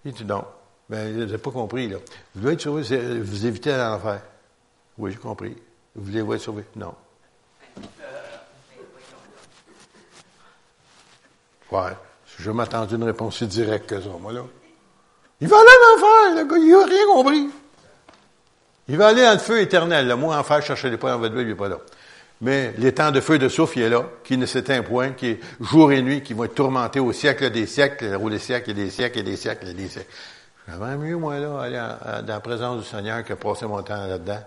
Il 0.04 0.12
dit 0.12 0.24
non. 0.24 0.44
Ben, 0.88 1.12
vous 1.12 1.20
n'avez 1.20 1.38
pas 1.38 1.50
compris, 1.50 1.88
là. 1.88 1.96
Vous 2.34 2.42
devez 2.42 2.54
être 2.54 2.60
sauvé, 2.60 2.82
vous 3.20 3.46
évitez 3.46 3.72
à 3.72 3.88
l'enfer. 3.88 4.20
Oui, 4.98 5.12
j'ai 5.12 5.18
compris. 5.18 5.56
Vous 5.94 6.04
voulez 6.04 6.20
être 6.20 6.42
sauvé? 6.42 6.64
Non. 6.76 6.94
Ouais. 11.70 11.92
Je 12.38 12.50
m'attendais 12.50 12.94
une 12.94 13.04
réponse 13.04 13.36
aussi 13.36 13.46
directe 13.46 13.88
que 13.88 14.00
ça, 14.00 14.08
moi, 14.20 14.32
là. 14.32 14.42
Il 15.40 15.48
va 15.48 15.56
aller 15.56 15.68
à 15.68 15.94
l'enfer, 15.94 16.44
le 16.44 16.50
gars, 16.50 16.58
il 16.58 16.70
n'a 16.70 16.84
rien 16.84 17.06
compris. 17.06 17.50
Il 18.88 18.96
va 18.96 19.08
aller 19.08 19.30
le 19.32 19.38
feu 19.38 19.60
éternel. 19.60 20.06
Là. 20.06 20.16
Moi, 20.16 20.36
enfer, 20.36 20.62
cherchez 20.62 20.94
pas 20.96 21.10
dans 21.10 21.18
votre 21.18 21.34
il 21.36 21.48
n'est 21.48 21.54
pas 21.54 21.68
là. 21.68 21.78
Mais 22.44 22.74
les 22.76 22.92
temps 22.92 23.11
de 23.11 23.20
feu 23.20 23.38
de 23.38 23.48
souffle, 23.48 23.78
il 23.78 23.85
est 23.85 23.88
là, 23.88 24.04
qui 24.22 24.37
ne 24.37 24.44
s'éteint 24.44 24.83
point, 24.83 25.12
qui 25.12 25.28
est 25.28 25.40
jour 25.62 25.90
et 25.92 26.02
nuit, 26.02 26.20
qui 26.20 26.35
vont 26.35 26.44
être 26.44 26.54
tourmentés 26.54 27.00
au 27.00 27.11
siècle 27.11 27.50
des 27.50 27.64
siècles, 27.64 28.18
au 28.22 28.28
des 28.28 28.38
siècles 28.38 28.72
et 28.72 28.74
des 28.74 28.90
siècles 28.90 29.20
et 29.20 29.22
des 29.22 29.37
siècles 29.38 29.68
et 29.68 29.72
des 29.72 29.88
siècles. 29.88 30.11
J'aimerais 30.68 30.98
mieux, 30.98 31.16
moi, 31.16 31.38
là, 31.38 31.59
aller 31.59 32.22
dans 32.22 32.35
la 32.35 32.40
présence 32.40 32.83
du 32.83 32.87
Seigneur 32.87 33.24
que 33.24 33.33
passer 33.33 33.64
mon 33.64 33.83
temps 33.83 34.07
là-dedans. 34.07 34.40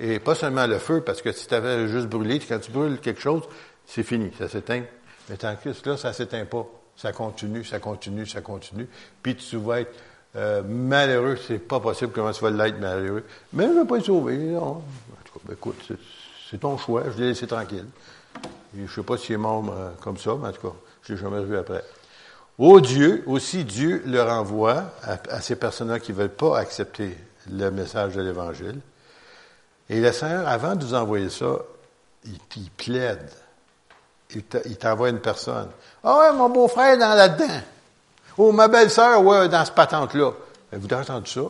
Et 0.00 0.18
pas 0.18 0.34
seulement 0.34 0.66
le 0.66 0.78
feu, 0.78 1.02
parce 1.06 1.22
que 1.22 1.30
si 1.30 1.46
tu 1.46 1.54
avais 1.54 1.86
juste 1.86 2.08
brûlé, 2.08 2.40
quand 2.40 2.58
tu 2.58 2.72
brûles 2.72 2.98
quelque 2.98 3.20
chose, 3.20 3.44
c'est 3.86 4.02
fini, 4.02 4.32
ça 4.36 4.48
s'éteint. 4.48 4.82
Mais 5.30 5.36
tant 5.36 5.54
que 5.54 5.68
là, 5.88 5.96
ça 5.96 6.12
s'éteint 6.12 6.46
pas. 6.46 6.66
Ça 6.96 7.12
continue, 7.12 7.62
ça 7.62 7.78
continue, 7.78 8.26
ça 8.26 8.40
continue. 8.40 8.88
Puis 9.22 9.36
tu 9.36 9.58
vas 9.58 9.82
être 9.82 9.94
euh, 10.34 10.60
malheureux, 10.64 11.38
c'est 11.46 11.58
pas 11.60 11.78
possible 11.78 12.10
comment 12.10 12.32
tu 12.32 12.42
vas 12.42 12.50
l'être 12.50 12.80
malheureux. 12.80 13.22
Mais 13.52 13.64
je 13.66 13.70
ne 13.70 13.80
vais 13.80 13.86
pas 13.86 13.98
être 13.98 14.06
sauvé. 14.06 14.36
Non. 14.38 14.82
Ben, 15.44 15.52
écoute, 15.52 15.92
c'est 16.54 16.60
ton 16.60 16.78
choix, 16.78 17.02
je 17.10 17.20
l'ai 17.20 17.28
laissé 17.30 17.48
tranquille. 17.48 17.86
Je 18.76 18.82
ne 18.82 18.86
sais 18.86 19.02
pas 19.02 19.16
s'il 19.16 19.34
est 19.34 19.38
mort 19.38 19.64
euh, 19.68 19.90
comme 20.00 20.16
ça, 20.16 20.36
mais 20.40 20.50
en 20.50 20.52
tout 20.52 20.68
cas, 20.68 20.74
je 21.02 21.12
l'ai 21.12 21.20
jamais 21.20 21.42
vu 21.42 21.58
après. 21.58 21.82
Au 22.58 22.80
Dieu, 22.80 23.24
aussi 23.26 23.64
Dieu 23.64 24.04
leur 24.06 24.30
envoie 24.30 24.84
à, 25.02 25.40
ces 25.40 25.56
personnes-là 25.56 25.98
qui 25.98 26.12
ne 26.12 26.18
veulent 26.18 26.28
pas 26.28 26.56
accepter 26.56 27.18
le 27.50 27.70
message 27.72 28.14
de 28.14 28.22
l'Évangile. 28.22 28.78
Et 29.90 30.00
le 30.00 30.12
Seigneur, 30.12 30.46
avant 30.46 30.76
de 30.76 30.84
vous 30.84 30.94
envoyer 30.94 31.28
ça, 31.28 31.56
il, 32.24 32.70
plaide. 32.70 33.28
Il 34.32 34.76
t'envoie 34.76 35.08
une 35.08 35.18
personne. 35.18 35.70
Ah 36.04 36.18
ouais, 36.20 36.32
mon 36.34 36.50
beau-frère 36.50 36.94
est 36.94 36.98
dans 36.98 37.16
là-dedans. 37.16 37.62
Oh, 38.38 38.52
ma 38.52 38.68
belle-sœur, 38.68 39.24
ouais, 39.24 39.48
dans 39.48 39.64
ce 39.64 39.72
patente-là. 39.72 40.30
Vous 40.70 40.84
avez 40.84 41.02
entendu 41.02 41.28
ça? 41.28 41.40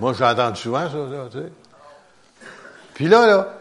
Moi, 0.00 0.14
j'ai 0.14 0.24
entendu 0.24 0.60
souvent 0.60 0.90
ça, 0.90 1.28
tu 1.30 1.38
sais. 1.38 1.52
Puis 2.94 3.06
là, 3.06 3.26
là, 3.28 3.59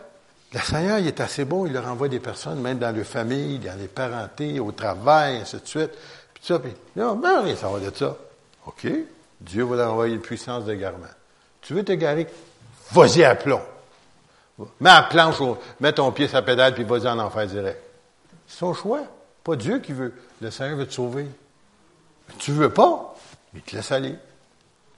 le 0.51 0.59
Seigneur, 0.59 0.97
il 0.99 1.07
est 1.07 1.19
assez 1.19 1.45
bon, 1.45 1.65
il 1.67 1.73
leur 1.73 1.87
envoie 1.87 2.07
des 2.07 2.19
personnes, 2.19 2.59
même 2.59 2.79
dans 2.79 2.95
leur 2.95 3.05
famille, 3.05 3.59
dans 3.59 3.77
les 3.77 3.87
parentés, 3.87 4.59
au 4.59 4.71
travail, 4.71 5.37
ainsi 5.37 5.57
de 5.57 5.67
suite. 5.67 5.91
Puis 6.33 6.43
ça, 6.43 6.57
puis, 6.59 6.73
non, 6.95 7.15
ben, 7.15 7.41
rien 7.41 7.53
va 7.53 7.79
de 7.79 7.95
ça. 7.95 8.17
OK. 8.65 8.87
Dieu 9.39 9.63
va 9.63 9.75
leur 9.75 9.91
envoyer 9.91 10.15
une 10.15 10.21
puissance 10.21 10.65
d'égarement. 10.65 11.05
Tu 11.61 11.73
veux 11.73 11.83
t'égarer? 11.83 12.27
Vas-y 12.91 13.23
à 13.23 13.35
plomb. 13.35 13.61
Mets 14.79 14.89
à 14.89 15.03
planche, 15.03 15.37
mets 15.79 15.93
ton 15.93 16.11
pied 16.11 16.27
sur 16.27 16.37
la 16.37 16.41
pédale, 16.41 16.73
puis 16.73 16.83
vas-y 16.83 17.07
en 17.07 17.19
enfer 17.19 17.45
direct. 17.47 17.81
C'est 18.47 18.57
son 18.57 18.73
choix. 18.73 19.01
Pas 19.43 19.55
Dieu 19.55 19.79
qui 19.79 19.93
veut. 19.93 20.13
Le 20.41 20.51
Seigneur 20.51 20.77
veut 20.77 20.87
te 20.87 20.93
sauver. 20.93 21.27
Tu 22.39 22.51
veux 22.51 22.71
pas, 22.71 23.15
il 23.53 23.61
te 23.61 23.75
laisse 23.75 23.91
aller. 23.91 24.15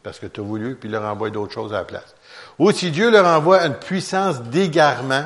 Parce 0.02 0.18
que 0.18 0.26
tu 0.26 0.40
as 0.40 0.44
voulu, 0.44 0.76
puis 0.76 0.90
il 0.90 0.92
leur 0.94 1.04
envoie 1.04 1.30
d'autres 1.30 1.54
choses 1.54 1.74
à 1.74 1.78
la 1.78 1.84
place. 1.84 2.16
Aussi, 2.60 2.92
Dieu 2.92 3.10
leur 3.10 3.26
envoie 3.26 3.66
une 3.66 3.76
puissance 3.76 4.42
d'égarement 4.42 5.26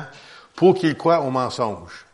pour 0.54 0.74
qu'ils 0.74 0.96
croient 0.96 1.20
au 1.20 1.30
mensonge. 1.30 2.06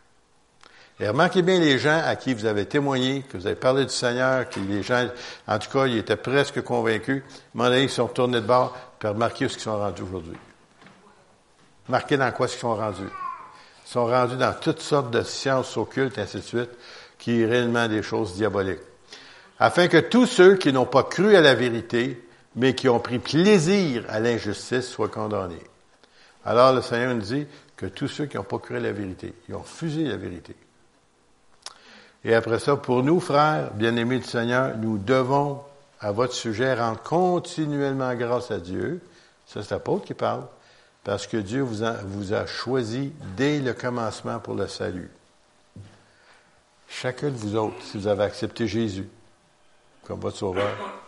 Et 0.99 1.07
remarquez 1.07 1.41
bien 1.41 1.59
les 1.59 1.79
gens 1.79 2.01
à 2.05 2.15
qui 2.15 2.33
vous 2.33 2.45
avez 2.45 2.65
témoigné, 2.65 3.23
que 3.23 3.37
vous 3.37 3.47
avez 3.47 3.55
parlé 3.55 3.83
du 3.85 3.91
Seigneur, 3.91 4.49
que 4.49 4.59
les 4.59 4.83
gens, 4.83 5.07
en 5.47 5.59
tout 5.59 5.69
cas, 5.69 5.87
ils 5.87 5.97
étaient 5.97 6.15
presque 6.15 6.61
convaincus. 6.61 7.23
À 7.57 7.63
un 7.63 7.77
ils 7.77 7.89
sont 7.89 8.07
retournés 8.07 8.41
de 8.41 8.45
bord, 8.45 8.75
puis 8.99 9.09
remarquez 9.09 9.45
où 9.45 9.49
ils 9.49 9.59
sont 9.59 9.77
rendus 9.77 10.03
aujourd'hui. 10.03 10.37
Marquez 11.89 12.17
dans 12.17 12.31
quoi 12.31 12.47
ils 12.47 12.57
sont 12.57 12.75
rendus. 12.75 13.01
Ils 13.85 13.91
sont 13.91 14.05
rendus 14.05 14.37
dans 14.37 14.53
toutes 14.53 14.81
sortes 14.81 15.11
de 15.11 15.23
sciences 15.23 15.75
occultes, 15.77 16.17
ainsi 16.19 16.37
de 16.37 16.41
suite, 16.41 16.71
qui 17.17 17.41
est 17.41 17.45
réellement 17.45 17.87
des 17.87 18.03
choses 18.03 18.35
diaboliques 18.35 18.79
afin 19.59 19.87
que 19.87 19.97
tous 19.97 20.25
ceux 20.25 20.55
qui 20.55 20.73
n'ont 20.73 20.85
pas 20.85 21.03
cru 21.03 21.35
à 21.37 21.41
la 21.41 21.55
vérité, 21.55 22.21
mais 22.55 22.75
qui 22.75 22.89
ont 22.89 22.99
pris 22.99 23.19
plaisir 23.19 24.05
à 24.09 24.19
l'injustice, 24.19 24.87
soient 24.87 25.09
condamnés. 25.09 25.63
Alors 26.45 26.73
le 26.73 26.81
Seigneur 26.81 27.15
nous 27.15 27.21
dit 27.21 27.47
que 27.75 27.85
tous 27.85 28.07
ceux 28.07 28.25
qui 28.25 28.37
cru 28.37 28.77
à 28.77 28.79
la 28.79 28.91
vérité, 28.91 29.33
ils 29.49 29.55
ont 29.55 29.63
fusé 29.63 30.03
la 30.03 30.17
vérité. 30.17 30.55
Et 32.25 32.33
après 32.33 32.59
ça, 32.59 32.75
pour 32.77 33.03
nous, 33.03 33.19
frères, 33.19 33.71
bien-aimés 33.73 34.19
du 34.19 34.25
Seigneur, 34.25 34.77
nous 34.77 34.97
devons, 34.97 35.61
à 35.99 36.11
votre 36.11 36.33
sujet, 36.33 36.73
rendre 36.73 37.01
continuellement 37.01 38.13
grâce 38.15 38.51
à 38.51 38.59
Dieu. 38.59 39.01
Ça, 39.45 39.61
c'est 39.61 39.71
l'apôtre 39.71 40.05
qui 40.05 40.13
parle. 40.13 40.45
Parce 41.03 41.27
que 41.27 41.35
Dieu 41.35 41.61
vous 41.61 41.83
a, 41.83 41.91
vous 42.05 42.33
a 42.33 42.45
choisi 42.45 43.11
dès 43.35 43.59
le 43.59 43.73
commencement 43.73 44.39
pour 44.39 44.55
le 44.55 44.69
salut. 44.69 45.11
Chacun 46.87 47.27
de 47.27 47.35
vous 47.35 47.57
autres, 47.57 47.81
si 47.81 47.97
vous 47.97 48.07
avez 48.07 48.23
accepté 48.23 48.67
Jésus, 48.67 49.09
comme 50.05 50.21
votre 50.21 50.37
sauveur. 50.37 51.02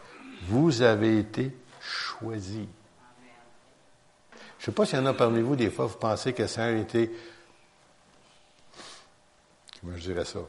Vous 0.48 0.82
avez 0.82 1.20
été 1.20 1.52
choisi. 1.82 2.68
Je 4.60 4.64
ne 4.64 4.66
sais 4.66 4.72
pas 4.72 4.86
s'il 4.86 5.00
y 5.00 5.02
en 5.02 5.06
a 5.06 5.14
parmi 5.14 5.42
vous, 5.42 5.56
des 5.56 5.70
fois, 5.70 5.86
vous 5.86 5.98
pensez 5.98 6.34
que 6.34 6.48
ça 6.48 6.66
a 6.66 6.72
été. 6.72 7.12
Comment 9.80 9.96
je 9.96 10.02
dirais 10.02 10.26
ça? 10.26 10.40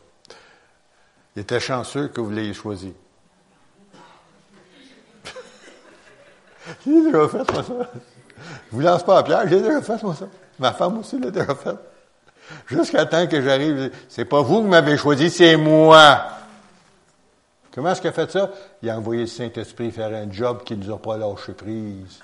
Il 1.34 1.42
était 1.42 1.60
chanceux 1.60 2.08
que 2.08 2.20
vous 2.20 2.30
l'ayez 2.30 2.54
choisi. 2.54 2.94
j'ai 6.86 7.02
déjà 7.04 7.28
fait, 7.28 7.52
moi, 7.52 7.62
ça. 7.62 7.90
Je 8.70 8.76
vous 8.76 8.80
lance 8.80 9.04
pas 9.04 9.18
à 9.18 9.22
pierre, 9.22 9.46
j'ai 9.48 9.60
déjà 9.60 9.82
fait, 9.82 10.02
moi, 10.02 10.14
ça. 10.14 10.28
Ma 10.58 10.72
femme 10.72 10.98
aussi 10.98 11.18
l'a 11.18 11.30
déjà 11.30 11.54
fait. 11.54 11.76
Jusqu'à 12.66 13.04
temps 13.06 13.26
que 13.26 13.42
j'arrive, 13.42 13.90
c'est 14.08 14.24
pas 14.24 14.40
vous 14.40 14.62
qui 14.62 14.68
m'avez 14.68 14.96
choisi, 14.96 15.30
c'est 15.30 15.56
moi. 15.56 16.35
Comment 17.76 17.90
est-ce 17.90 18.00
qu'il 18.00 18.08
a 18.08 18.12
fait 18.14 18.30
ça? 18.30 18.50
Il 18.80 18.88
a 18.88 18.96
envoyé 18.96 19.20
le 19.20 19.26
Saint-Esprit 19.26 19.90
faire 19.90 20.14
un 20.14 20.32
job 20.32 20.64
qui 20.64 20.74
ne 20.78 20.82
nous 20.82 20.94
a 20.94 20.98
pas 20.98 21.18
lâché 21.18 21.52
prise. 21.52 22.20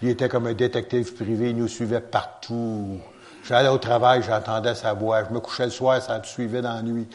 Il 0.00 0.08
était 0.08 0.30
comme 0.30 0.46
un 0.46 0.54
détective 0.54 1.14
privé, 1.14 1.50
il 1.50 1.58
nous 1.58 1.68
suivait 1.68 2.00
partout. 2.00 2.98
J'allais 3.44 3.68
au 3.68 3.76
travail, 3.76 4.22
j'entendais 4.22 4.74
sa 4.74 4.94
voix. 4.94 5.24
Je 5.24 5.30
me 5.30 5.40
couchais 5.40 5.66
le 5.66 5.70
soir, 5.70 6.00
ça 6.00 6.18
me 6.18 6.24
suivait 6.24 6.62
dans 6.62 6.72
la 6.72 6.80
nuit. 6.80 7.06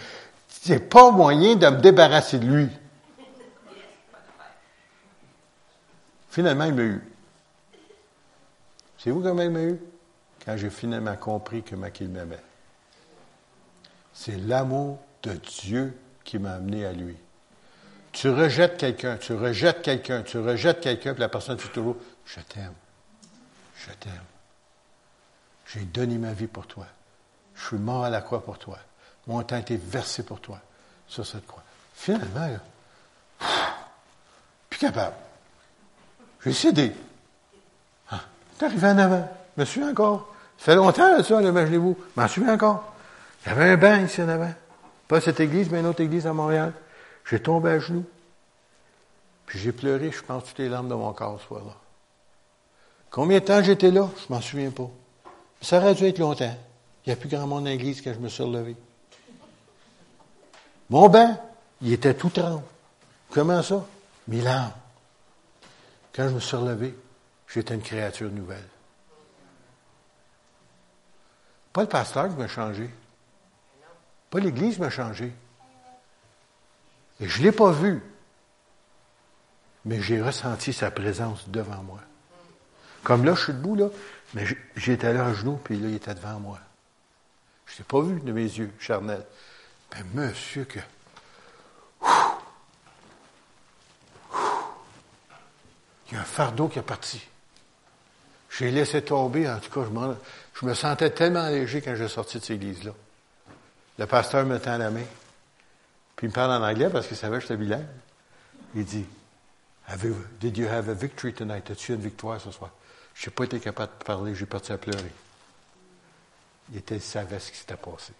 C'est 0.47 0.87
pas 0.87 1.09
moyen 1.09 1.55
de 1.55 1.65
me 1.65 1.81
débarrasser 1.81 2.37
de 2.37 2.45
lui. 2.45 2.69
Finalement, 6.29 6.65
il 6.65 6.75
m'a 6.75 6.83
eu. 6.83 7.01
C'est 8.99 9.09
vous 9.09 9.21
comment 9.21 9.41
il 9.41 9.49
m'a 9.49 9.63
eu? 9.63 9.81
Quand 10.45 10.57
j'ai 10.57 10.69
finalement 10.69 11.15
compris 11.15 11.63
comment 11.67 11.87
il 11.99 12.09
m'aimait. 12.09 12.37
C'est 14.13 14.37
l'amour 14.37 14.99
de 15.23 15.31
Dieu 15.31 15.97
qui 16.23 16.37
m'a 16.37 16.53
amené 16.53 16.85
à 16.85 16.91
lui. 16.91 17.17
Tu 18.13 18.29
rejettes 18.29 18.77
quelqu'un, 18.77 19.17
tu 19.17 19.33
rejettes 19.33 19.81
quelqu'un, 19.81 20.21
tu 20.21 20.37
rejettes 20.37 20.79
quelqu'un, 20.81 21.13
puis 21.13 21.21
la 21.21 21.29
personne 21.29 21.57
dit 21.57 21.67
toujours 21.73 21.97
Je 22.25 22.39
t'aime. 22.39 22.73
Je 23.75 23.91
t'aime. 23.93 24.13
J'ai 25.67 25.81
donné 25.81 26.17
ma 26.17 26.31
vie 26.33 26.47
pour 26.47 26.67
toi. 26.67 26.85
Je 27.55 27.65
suis 27.65 27.77
mort 27.77 28.05
à 28.05 28.09
la 28.09 28.21
croix 28.21 28.43
pour 28.43 28.59
toi. 28.59 28.77
Mon 29.25 29.41
temps 29.41 29.55
a 29.55 29.59
été 29.59 29.77
versé 29.77 30.23
pour 30.23 30.39
toi 30.39 30.59
sur 31.07 31.25
cette 31.25 31.45
croix. 31.47 31.63
Finalement, 31.95 32.47
là, 32.47 33.47
plus 34.69 34.79
capable. 34.79 35.15
J'ai 36.43 36.53
cédé. 36.53 36.91
Ah, 38.11 38.21
T'es 38.57 38.65
arrivé 38.65 38.87
en 38.87 38.97
avant. 38.97 39.31
Je 39.55 39.61
me 39.61 39.65
souviens 39.65 39.89
encore. 39.89 40.33
Ça 40.59 40.65
fait 40.65 40.75
longtemps, 40.75 41.17
là, 41.17 41.23
ça, 41.23 41.41
imaginez-vous. 41.41 41.97
Je 42.15 42.21
m'en 42.21 42.27
souviens 42.27 42.53
encore. 42.53 42.93
Il 43.45 43.49
y 43.49 43.51
avait 43.51 43.71
un 43.71 43.77
banc 43.77 44.05
ici 44.05 44.21
en 44.21 44.29
avant. 44.29 44.53
Pas 45.07 45.19
cette 45.19 45.39
église, 45.39 45.69
mais 45.71 45.79
une 45.79 45.87
autre 45.87 46.01
église 46.01 46.27
à 46.27 46.33
Montréal. 46.33 46.73
J'ai 47.25 47.41
tombé 47.41 47.71
à 47.71 47.79
genoux. 47.79 48.05
Puis 49.45 49.59
j'ai 49.59 49.71
pleuré, 49.71 50.11
je 50.11 50.21
pense, 50.21 50.45
toutes 50.45 50.59
les 50.59 50.69
larmes 50.69 50.89
de 50.89 50.95
mon 50.95 51.13
corps 51.13 51.39
ce 51.39 51.47
soir-là. 51.47 51.75
Combien 53.09 53.39
de 53.39 53.45
temps 53.45 53.61
j'étais 53.61 53.91
là? 53.91 54.09
Je 54.17 54.33
m'en 54.33 54.41
souviens 54.41 54.71
pas. 54.71 54.89
Ça 55.61 55.77
aurait 55.77 55.95
dû 55.95 56.05
être 56.05 56.19
longtemps. 56.19 56.57
Il 57.05 57.09
n'y 57.09 57.13
a 57.13 57.15
plus 57.15 57.29
grand 57.29 57.45
monde 57.45 57.65
dans 57.65 57.69
l'église 57.69 58.01
quand 58.01 58.13
je 58.13 58.19
me 58.19 58.29
suis 58.29 58.43
relevé. 58.43 58.75
Mon 60.89 61.09
bain, 61.09 61.37
il 61.81 61.93
était 61.93 62.13
tout 62.13 62.29
trempe. 62.29 62.63
Comment 63.29 63.61
ça? 63.61 63.85
Mes 64.27 64.41
larmes. 64.41 64.71
Quand 66.13 66.29
je 66.29 66.33
me 66.35 66.39
suis 66.39 66.55
relevé, 66.55 66.95
j'étais 67.47 67.75
une 67.75 67.81
créature 67.81 68.29
nouvelle. 68.31 68.67
Pas 71.71 71.81
le 71.81 71.87
pasteur 71.87 72.29
qui 72.29 72.35
m'a 72.35 72.47
changé. 72.47 72.89
Pas 74.29 74.39
l'Église 74.39 74.79
m'a 74.79 74.89
changé. 74.89 75.33
Et 77.19 77.27
je 77.27 77.39
ne 77.39 77.43
l'ai 77.43 77.51
pas 77.51 77.71
vu. 77.71 78.01
Mais 79.85 80.01
j'ai 80.01 80.21
ressenti 80.21 80.73
sa 80.73 80.91
présence 80.91 81.49
devant 81.49 81.83
moi. 81.83 81.99
Comme 83.03 83.25
là, 83.25 83.35
je 83.35 83.43
suis 83.43 83.53
debout, 83.53 83.75
là, 83.75 83.89
mais 84.33 84.45
j'étais 84.75 85.13
là 85.13 85.25
à 85.27 85.33
genoux, 85.33 85.59
puis 85.63 85.77
là, 85.77 85.89
il 85.89 85.95
était 85.95 86.15
devant 86.15 86.39
moi. 86.39 86.59
Je 87.65 87.73
ne 87.73 87.77
l'ai 87.79 87.83
pas 87.83 88.01
vu 88.01 88.19
de 88.21 88.31
mes 88.31 88.43
yeux 88.43 88.71
charnels. 88.79 89.25
Mais 89.93 90.03
monsieur, 90.13 90.65
que. 90.65 90.79
Il 96.07 96.15
y 96.15 96.17
a 96.17 96.21
un 96.21 96.25
fardeau 96.25 96.67
qui 96.67 96.79
est 96.79 96.83
parti. 96.83 97.21
J'ai 98.49 98.71
laissé 98.71 99.01
tomber, 99.01 99.49
en 99.49 99.59
tout 99.59 99.71
cas, 99.71 99.81
je, 99.83 100.59
je 100.59 100.65
me 100.65 100.73
sentais 100.73 101.09
tellement 101.09 101.47
léger 101.49 101.81
quand 101.81 101.95
j'ai 101.95 102.07
sorti 102.07 102.37
de 102.37 102.43
cette 102.43 102.55
église-là. 102.55 102.91
Le 103.97 104.05
pasteur 104.05 104.45
me 104.45 104.59
tend 104.59 104.77
la 104.77 104.91
main. 104.91 105.05
Il 106.23 106.29
me 106.29 106.33
parle 106.33 106.51
en 106.51 106.65
anglais 106.65 106.89
parce 106.89 107.05
qu'il 107.05 107.17
savait 107.17 107.35
que 107.35 107.41
j'étais 107.41 107.57
bilingue. 107.57 107.85
Il 108.75 108.85
dit, 108.85 109.05
Did 110.39 110.57
you 110.57 110.67
have 110.69 110.87
a 110.87 110.93
victory 110.93 111.33
tonight? 111.33 111.69
As-tu 111.69 111.93
une 111.93 111.99
victoire 111.99 112.39
ce 112.39 112.49
soir? 112.49 112.71
Je 113.13 113.27
n'ai 113.27 113.33
pas 113.33 113.43
été 113.43 113.59
capable 113.59 113.91
de 113.99 114.05
parler, 114.05 114.33
j'ai 114.33 114.45
parti 114.45 114.71
à 114.71 114.77
pleurer. 114.77 115.11
Il, 116.71 116.77
était, 116.77 116.97
savait 116.99 117.39
ce 117.39 117.51
qui 117.51 117.57
s'était 117.57 117.75
passé. 117.75 118.13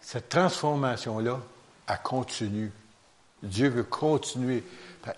Cette 0.00 0.28
transformation-là, 0.28 1.40
elle 1.88 1.98
continue. 2.04 2.70
Dieu 3.42 3.70
veut 3.70 3.82
continuer. 3.82 4.62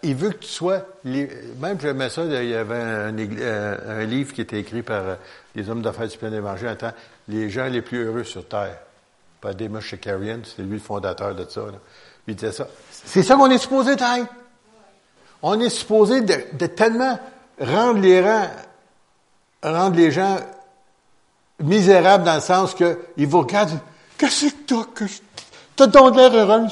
Il 0.03 0.16
veut 0.16 0.31
que 0.31 0.39
tu 0.39 0.49
sois. 0.49 0.87
Même, 1.05 1.79
j'aimais 1.79 2.09
ça, 2.09 2.24
il 2.24 2.49
y 2.49 2.55
avait 2.55 2.81
un, 2.81 4.05
livre 4.05 4.33
qui 4.33 4.41
était 4.41 4.59
écrit 4.59 4.83
par 4.83 5.18
les 5.55 5.68
hommes 5.68 5.83
d'affaires 5.83 6.09
du 6.09 6.16
plein 6.16 6.33
évangile 6.33 6.68
un 6.68 6.77
temps, 6.77 6.95
Les 7.29 7.51
gens 7.51 7.66
les 7.66 7.83
plus 7.83 8.03
heureux 8.03 8.24
sur 8.24 8.49
terre. 8.49 8.79
C'est 9.53 10.62
lui 10.62 10.74
le 10.74 10.78
fondateur 10.78 11.34
de 11.34 11.47
ça. 11.49 11.62
Il 12.26 12.34
disait 12.34 12.53
ça. 12.53 12.66
C'est 12.90 13.22
ça 13.22 13.36
qu'on 13.36 13.51
est 13.51 13.59
supposé 13.59 13.92
être. 13.92 14.05
On 15.42 15.61
est 15.61 15.70
supposé 15.70 16.22
de, 16.22 16.66
tellement 16.66 17.18
rendre 17.61 18.01
les, 18.01 18.20
rangs, 18.20 18.51
rendre 19.62 19.97
les 19.97 20.11
gens 20.11 20.36
misérables 21.61 22.24
dans 22.24 22.34
le 22.34 22.40
sens 22.40 22.74
qu'ils 22.74 23.28
vous 23.28 23.40
regardent. 23.40 23.78
Qu'est-ce 24.18 24.47
que 24.47 24.55
t'as? 24.66 24.84
Que 24.94 25.05
t'as 25.76 25.86
donc 25.86 26.16
l'air 26.16 26.34
heureux. 26.34 26.66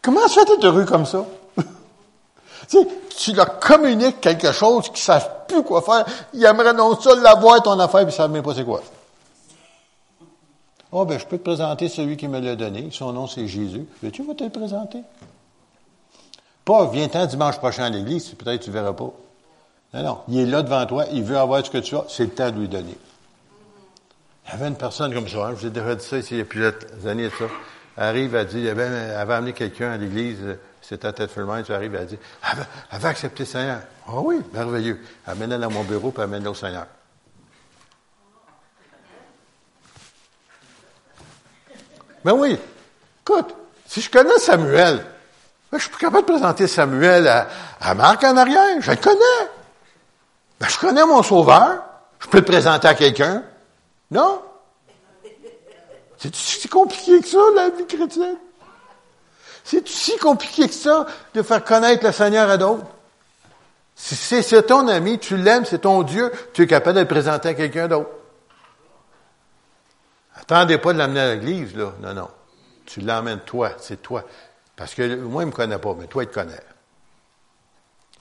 Comment 0.00 0.28
ça 0.28 0.44
d'être 0.44 0.64
heureux 0.64 0.84
comme 0.84 1.04
ça? 1.04 1.26
tu, 1.56 1.64
sais, 2.68 2.88
tu 3.16 3.32
leur 3.32 3.58
communiques 3.58 4.20
quelque 4.20 4.52
chose 4.52 4.84
qu'ils 4.84 4.92
ne 4.94 4.98
savent 4.98 5.30
plus 5.48 5.62
quoi 5.62 5.82
faire. 5.82 6.06
Ils 6.32 6.44
aimeraient 6.44 6.72
non 6.72 6.98
ça 7.00 7.14
l'avoir 7.16 7.62
ton 7.62 7.78
affaire, 7.78 8.00
puis 8.00 8.02
ils 8.02 8.06
ne 8.06 8.10
savent 8.12 8.30
même 8.30 8.42
pas 8.42 8.54
c'est 8.54 8.64
quoi. 8.64 8.82
Oh, 10.98 11.04
ben, 11.04 11.18
je 11.18 11.26
peux 11.26 11.36
te 11.36 11.42
présenter 11.42 11.90
celui 11.90 12.16
qui 12.16 12.26
me 12.26 12.40
l'a 12.40 12.56
donné. 12.56 12.88
Son 12.90 13.12
nom, 13.12 13.26
c'est 13.26 13.46
Jésus. 13.46 13.84
Veux-tu 14.02 14.24
te 14.34 14.44
le 14.44 14.48
présenter? 14.48 15.02
Pas, 16.64 16.86
viens-t'en 16.86 17.26
dimanche 17.26 17.58
prochain 17.58 17.84
à 17.84 17.90
l'église, 17.90 18.30
peut-être 18.30 18.62
tu 18.62 18.70
ne 18.70 18.74
verras 18.74 18.94
pas. 18.94 19.12
Non, 19.92 20.02
non. 20.02 20.18
Il 20.28 20.38
est 20.38 20.46
là 20.46 20.62
devant 20.62 20.86
toi, 20.86 21.04
il 21.12 21.22
veut 21.22 21.36
avoir 21.36 21.62
ce 21.66 21.70
que 21.70 21.76
tu 21.76 21.94
as, 21.96 22.04
c'est 22.08 22.24
le 22.24 22.30
temps 22.30 22.50
de 22.50 22.58
lui 22.58 22.68
donner. 22.68 22.96
Il 24.46 24.52
y 24.52 24.54
avait 24.54 24.68
une 24.68 24.76
personne 24.76 25.12
comme 25.12 25.28
ça, 25.28 25.48
hein, 25.48 25.50
je 25.50 25.56
vous 25.56 25.66
ai 25.66 25.70
déjà 25.70 25.94
dit 25.94 26.04
ça 26.04 26.16
ici 26.16 26.32
il 26.32 26.38
y 26.38 26.40
a 26.40 26.46
plusieurs 26.46 26.74
années 27.04 27.28
ça. 27.28 27.44
Elle 27.98 28.02
arrive, 28.02 28.34
elle 28.34 28.46
dit, 28.46 28.66
elle 28.66 28.80
avait, 28.80 29.34
amené 29.34 29.52
quelqu'un 29.52 29.90
à 29.90 29.96
l'église, 29.98 30.38
c'était 30.80 31.08
à 31.08 31.12
Tetford 31.12 31.62
tu 31.62 31.74
arrives, 31.74 31.94
elle 31.94 32.06
dit, 32.06 32.18
elle 32.90 32.98
va, 33.00 33.08
accepter 33.10 33.42
le 33.42 33.48
Seigneur. 33.48 33.80
Ah 34.08 34.12
oh 34.14 34.22
oui, 34.24 34.40
merveilleux. 34.54 34.98
Elle 35.26 35.32
amène 35.34 35.60
dans 35.60 35.70
mon 35.70 35.84
bureau, 35.84 36.10
puis 36.10 36.22
elle 36.22 36.30
amène 36.30 36.48
au 36.48 36.54
Seigneur. 36.54 36.86
Ben 42.26 42.32
oui, 42.32 42.58
écoute, 43.20 43.54
si 43.86 44.00
je 44.00 44.10
connais 44.10 44.36
Samuel, 44.40 44.96
ben, 45.70 45.78
je 45.78 45.82
suis 45.82 45.90
plus 45.92 46.00
capable 46.00 46.26
de 46.26 46.32
présenter 46.32 46.66
Samuel 46.66 47.28
à, 47.28 47.94
Marc 47.94 48.24
en 48.24 48.36
arrière. 48.36 48.80
Je 48.80 48.90
le 48.90 48.96
connais. 48.96 49.48
Ben, 50.58 50.66
je 50.68 50.76
connais 50.76 51.06
mon 51.06 51.22
sauveur. 51.22 51.84
Je 52.18 52.26
peux 52.26 52.38
le 52.38 52.44
présenter 52.44 52.88
à 52.88 52.94
quelqu'un. 52.94 53.44
Non? 54.10 54.42
C'est 56.18 56.34
si 56.34 56.68
compliqué 56.68 57.20
que 57.20 57.28
ça, 57.28 57.38
la 57.54 57.68
vie 57.68 57.86
chrétienne? 57.86 58.38
C'est 59.62 59.86
si 59.86 60.18
compliqué 60.18 60.66
que 60.66 60.74
ça 60.74 61.06
de 61.32 61.42
faire 61.42 61.62
connaître 61.62 62.04
le 62.04 62.10
Seigneur 62.10 62.50
à 62.50 62.56
d'autres? 62.56 62.86
Si 63.94 64.42
c'est 64.42 64.62
ton 64.64 64.88
ami, 64.88 65.20
tu 65.20 65.36
l'aimes, 65.36 65.64
c'est 65.64 65.82
ton 65.82 66.02
Dieu, 66.02 66.32
tu 66.54 66.62
es 66.62 66.66
capable 66.66 66.96
de 66.96 67.00
le 67.02 67.06
présenter 67.06 67.50
à 67.50 67.54
quelqu'un 67.54 67.86
d'autre. 67.86 68.10
Attendez 70.48 70.78
pas 70.78 70.92
de 70.92 70.98
l'amener 70.98 71.20
à 71.20 71.34
l'église, 71.34 71.76
là. 71.76 71.92
Non, 72.00 72.14
non. 72.14 72.30
Tu 72.84 73.00
l'emmènes 73.00 73.40
toi, 73.40 73.72
c'est 73.78 74.00
toi. 74.00 74.24
Parce 74.76 74.94
que 74.94 75.16
moi, 75.16 75.42
il 75.42 75.46
ne 75.46 75.50
me 75.50 75.56
connaît 75.56 75.78
pas, 75.78 75.94
mais 75.98 76.06
toi, 76.06 76.22
il 76.22 76.28
te 76.28 76.34
connaît. 76.34 76.62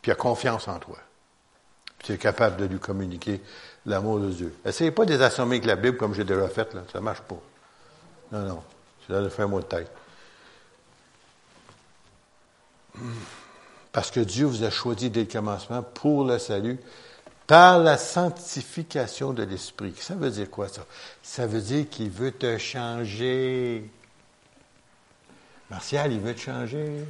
Puis 0.01 0.09
il 0.09 0.11
a 0.11 0.15
confiance 0.15 0.67
en 0.67 0.79
toi. 0.79 0.97
Puis 1.99 2.07
tu 2.07 2.13
es 2.13 2.17
capable 2.17 2.57
de 2.57 2.65
lui 2.65 2.79
communiquer 2.79 3.41
l'amour 3.85 4.19
de 4.19 4.31
Dieu. 4.31 4.55
Essayez 4.65 4.91
pas 4.91 5.05
de 5.05 5.13
les 5.13 5.21
assommer 5.21 5.57
avec 5.57 5.65
la 5.65 5.75
Bible 5.75 5.97
comme 5.97 6.15
j'ai 6.15 6.23
déjà 6.23 6.47
fait, 6.47 6.73
là. 6.73 6.81
Ça 6.91 6.99
marche 6.99 7.21
pas. 7.21 7.37
Non, 8.31 8.41
non. 8.41 8.63
Tu 9.05 9.11
dois 9.11 9.29
faire 9.29 9.45
un 9.45 9.49
mot 9.49 9.59
de 9.59 9.65
tête. 9.65 9.91
Parce 13.91 14.09
que 14.09 14.19
Dieu 14.19 14.45
vous 14.45 14.63
a 14.63 14.71
choisi 14.71 15.09
dès 15.09 15.21
le 15.21 15.31
commencement 15.31 15.83
pour 15.83 16.25
le 16.25 16.39
salut, 16.39 16.79
par 17.47 17.79
la 17.79 17.97
sanctification 17.97 19.33
de 19.33 19.43
l'esprit. 19.43 19.93
Ça 19.99 20.15
veut 20.15 20.31
dire 20.31 20.49
quoi, 20.49 20.67
ça? 20.67 20.85
Ça 21.21 21.45
veut 21.45 21.61
dire 21.61 21.89
qu'il 21.89 22.09
veut 22.09 22.31
te 22.31 22.57
changer. 22.57 23.89
Martial, 25.69 26.11
il 26.11 26.19
veut 26.19 26.33
te 26.33 26.41
changer. 26.41 27.05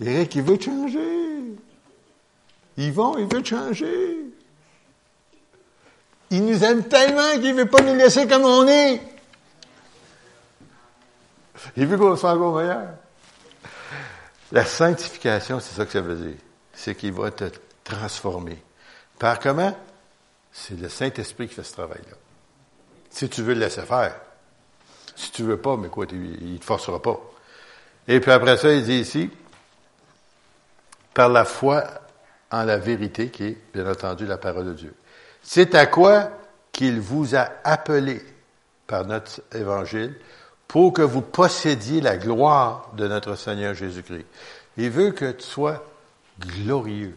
Eric, 0.00 0.34
il 0.34 0.42
veut 0.42 0.58
te 0.58 0.64
changer. 0.64 1.56
Yvon, 2.78 3.18
il 3.18 3.24
veut 3.24 3.42
te 3.42 3.48
changer. 3.48 4.26
Il 6.30 6.44
nous 6.44 6.64
aime 6.64 6.84
tellement 6.84 7.32
qu'il 7.32 7.54
ne 7.54 7.62
veut 7.62 7.68
pas 7.68 7.82
nous 7.82 7.94
laisser 7.94 8.26
comme 8.26 8.44
on 8.44 8.66
est. 8.66 9.00
Il 11.76 11.86
veut 11.86 11.96
qu'on 11.96 12.16
soit 12.16 12.32
encore 12.32 12.56
meilleur. 12.56 12.88
La 14.52 14.64
sanctification, 14.64 15.60
c'est 15.60 15.74
ça 15.74 15.84
que 15.84 15.92
ça 15.92 16.00
veut 16.00 16.16
dire. 16.16 16.38
C'est 16.72 16.94
qu'il 16.94 17.12
va 17.12 17.30
te 17.30 17.44
transformer. 17.86 18.62
Par 19.18 19.38
comment? 19.38 19.76
C'est 20.52 20.78
le 20.78 20.88
Saint-Esprit 20.88 21.48
qui 21.48 21.54
fait 21.54 21.62
ce 21.62 21.72
travail-là. 21.72 22.16
Si 23.10 23.28
tu 23.28 23.42
veux 23.42 23.54
le 23.54 23.60
laisser 23.60 23.82
faire. 23.82 24.14
Si 25.14 25.30
tu 25.30 25.42
veux 25.42 25.58
pas, 25.58 25.76
mais 25.76 25.88
quoi, 25.88 26.06
il 26.10 26.52
ne 26.52 26.58
te 26.58 26.64
forcera 26.64 27.00
pas. 27.00 27.18
Et 28.08 28.20
puis 28.20 28.30
après 28.30 28.56
ça, 28.56 28.72
il 28.72 28.84
dit 28.84 28.98
ici, 28.98 29.30
par 31.14 31.28
la 31.28 31.44
foi 31.44 31.84
en 32.50 32.62
la 32.64 32.76
vérité 32.78 33.30
qui 33.30 33.44
est, 33.44 33.58
bien 33.72 33.90
entendu, 33.90 34.26
la 34.26 34.38
parole 34.38 34.66
de 34.66 34.74
Dieu. 34.74 34.94
C'est 35.42 35.74
à 35.74 35.86
quoi 35.86 36.30
qu'il 36.72 37.00
vous 37.00 37.34
a 37.34 37.48
appelé 37.64 38.22
par 38.86 39.06
notre 39.06 39.40
évangile 39.54 40.14
pour 40.68 40.92
que 40.92 41.02
vous 41.02 41.22
possédiez 41.22 42.00
la 42.00 42.16
gloire 42.16 42.90
de 42.96 43.08
notre 43.08 43.36
Seigneur 43.36 43.74
Jésus-Christ. 43.74 44.26
Il 44.76 44.90
veut 44.90 45.12
que 45.12 45.32
tu 45.32 45.44
sois 45.44 45.84
glorieux. 46.38 47.16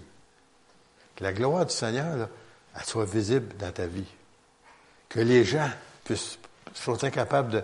Que 1.20 1.26
la 1.26 1.34
gloire 1.34 1.66
du 1.66 1.74
Seigneur, 1.74 2.30
elle 2.74 2.86
soit 2.86 3.04
visible 3.04 3.54
dans 3.58 3.74
ta 3.74 3.86
vie. 3.86 4.08
Que 5.10 5.20
les 5.20 5.44
gens 5.44 5.70
puissent, 6.06 6.40
soient 6.74 7.04
incapables 7.04 7.52
de, 7.52 7.64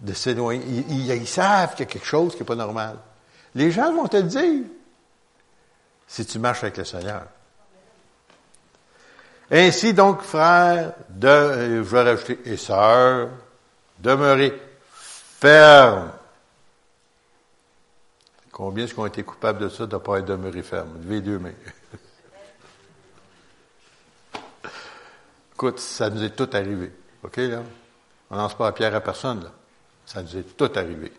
de 0.00 0.12
s'éloigner. 0.12 0.62
Ils, 0.90 1.26
savent 1.26 1.70
qu'il 1.70 1.86
y 1.86 1.88
a 1.88 1.92
quelque 1.92 2.06
chose 2.06 2.34
qui 2.34 2.40
n'est 2.40 2.46
pas 2.46 2.54
normal. 2.54 2.98
Les 3.54 3.70
gens 3.70 3.90
vont 3.94 4.06
te 4.06 4.18
le 4.18 4.24
dire 4.24 4.64
si 6.06 6.26
tu 6.26 6.38
marches 6.38 6.62
avec 6.62 6.76
le 6.76 6.84
Seigneur. 6.84 7.22
Ainsi 9.50 9.94
donc, 9.94 10.20
frères, 10.20 10.92
de, 11.08 11.28
je 11.76 11.80
vais 11.80 12.02
rajouter, 12.02 12.38
et 12.44 12.58
sœurs, 12.58 13.30
demeurez 13.98 14.60
fermes. 14.92 16.12
Combien 18.52 18.84
est-ce 18.84 18.94
qu'on 18.94 19.06
été 19.06 19.22
coupables 19.22 19.60
de 19.60 19.68
ça, 19.70 19.86
de 19.86 19.94
ne 19.94 20.00
pas 20.00 20.18
être 20.18 20.26
demeuré 20.26 20.62
ferme? 20.62 20.98
Levez 21.02 21.22
deux 21.22 21.38
mains. 21.38 21.52
Écoute, 25.54 25.78
ça 25.78 26.10
nous 26.10 26.22
est 26.22 26.36
tout 26.36 26.50
arrivé. 26.52 26.90
OK, 27.22 27.36
là? 27.36 27.62
On 28.30 28.36
lance 28.36 28.54
pas 28.54 28.66
la 28.66 28.72
pierre 28.72 28.94
à 28.94 29.00
personne, 29.00 29.44
là. 29.44 29.50
Ça 30.04 30.22
nous 30.22 30.36
est 30.36 30.56
tout 30.56 30.70
arrivé. 30.74 31.12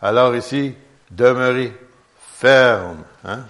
Alors 0.00 0.34
ici, 0.34 0.74
demeurez 1.10 1.76
ferme, 2.18 3.04
hein? 3.24 3.44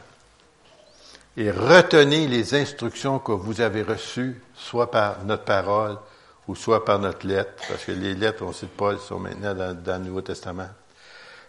Et 1.37 1.51
retenez 1.51 2.27
les 2.27 2.55
instructions 2.55 3.19
que 3.19 3.33
vous 3.33 3.63
avez 3.63 3.83
reçues, 3.83 4.43
soit 4.55 4.91
par 4.91 5.25
notre 5.25 5.45
parole 5.45 5.97
ou 6.47 6.55
soit 6.55 6.85
par 6.85 6.99
notre 6.99 7.27
lettre, 7.27 7.53
parce 7.69 7.85
que 7.85 7.93
les 7.93 8.15
lettres, 8.15 8.43
on 8.43 8.53
cite 8.53 8.77
Paul, 8.77 8.99
sont 8.99 9.19
maintenant 9.19 9.55
dans, 9.55 9.75
dans 9.75 10.03
le 10.03 10.09
Nouveau 10.09 10.21
Testament. 10.21 10.69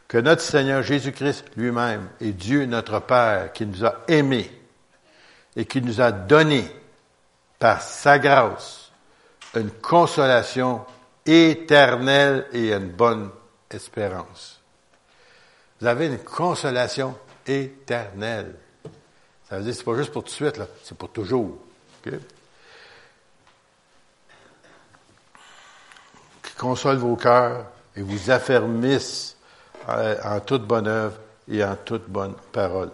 Que 0.07 0.19
notre 0.19 0.41
Seigneur 0.41 0.83
Jésus-Christ 0.83 1.45
lui-même 1.57 2.07
et 2.21 2.31
Dieu 2.31 2.65
notre 2.65 2.99
Père, 2.99 3.51
qui 3.51 3.65
nous 3.65 3.83
a 3.83 3.95
aimés 4.07 4.51
et 5.55 5.65
qui 5.65 5.81
nous 5.81 5.99
a 5.99 6.11
donné 6.11 6.69
par 7.63 7.81
sa 7.81 8.19
grâce 8.19 8.91
une 9.55 9.71
consolation 9.71 10.85
éternelle 11.25 12.45
et 12.51 12.73
une 12.73 12.89
bonne 12.89 13.29
espérance. 13.71 14.59
Vous 15.79 15.87
avez 15.87 16.07
une 16.07 16.19
consolation 16.19 17.17
éternelle. 17.47 18.53
Ça 19.47 19.55
veut 19.55 19.63
dire 19.63 19.71
que 19.71 19.77
c'est 19.77 19.85
pas 19.85 19.95
juste 19.95 20.11
pour 20.11 20.25
tout 20.25 20.31
de 20.31 20.33
suite, 20.33 20.59
c'est 20.83 20.97
pour 20.97 21.09
toujours. 21.13 21.57
Qui 22.03 22.11
console 26.57 26.97
vos 26.97 27.15
cœurs 27.15 27.67
et 27.95 28.01
vous 28.01 28.29
affermisse 28.29 29.37
en, 29.87 30.15
en 30.21 30.39
toute 30.41 30.63
bonne 30.63 30.87
œuvre 30.87 31.15
et 31.49 31.63
en 31.63 31.77
toute 31.77 32.09
bonne 32.09 32.35
parole. 32.51 32.91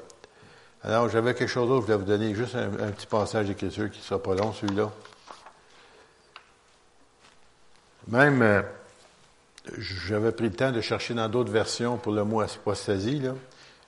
Alors, 0.84 1.10
j'avais 1.10 1.34
quelque 1.34 1.50
chose 1.50 1.68
d'autre, 1.68 1.82
je 1.82 1.92
voulais 1.92 2.04
vous 2.04 2.10
donner 2.10 2.34
juste 2.34 2.56
un, 2.56 2.92
petit 2.92 3.06
passage 3.06 3.48
d'écriture 3.48 3.92
qui 3.92 4.00
ne 4.00 4.04
sera 4.04 4.22
pas 4.22 4.34
long, 4.34 4.54
celui-là. 4.54 4.90
Même, 8.08 8.42
euh, 8.42 8.62
j'avais 9.78 10.32
pris 10.32 10.46
le 10.46 10.56
temps 10.56 10.72
de 10.72 10.80
chercher 10.80 11.14
dans 11.14 11.28
d'autres 11.28 11.52
versions 11.52 11.98
pour 11.98 12.14
le 12.14 12.24
mot 12.24 12.40
apostasie. 12.40 13.20
Là. 13.20 13.34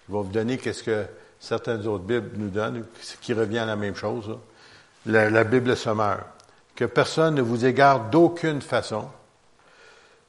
Je 0.07 0.13
vais 0.13 0.21
vous 0.21 0.31
donner 0.31 0.57
qu'est-ce 0.57 0.83
que 0.83 1.05
certaines 1.39 1.87
autres 1.87 2.03
Bibles 2.03 2.31
nous 2.35 2.49
donnent, 2.49 2.85
qui 3.21 3.33
revient 3.33 3.59
à 3.59 3.65
la 3.65 3.77
même 3.77 3.95
chose. 3.95 4.37
La, 5.05 5.29
la, 5.29 5.45
Bible 5.45 5.77
sommaire. 5.77 6.25
Que 6.75 6.85
personne 6.85 7.35
ne 7.35 7.41
vous 7.41 7.65
égare 7.65 8.09
d'aucune 8.09 8.61
façon, 8.61 9.07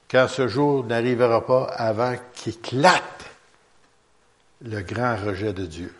car 0.07 0.29
ce 0.29 0.47
jour 0.47 0.85
n'arrivera 0.85 1.45
pas 1.45 1.65
avant 1.65 2.15
qu'éclate 2.33 3.25
le 4.61 4.81
grand 4.81 5.17
rejet 5.17 5.51
de 5.51 5.65
Dieu. 5.65 5.93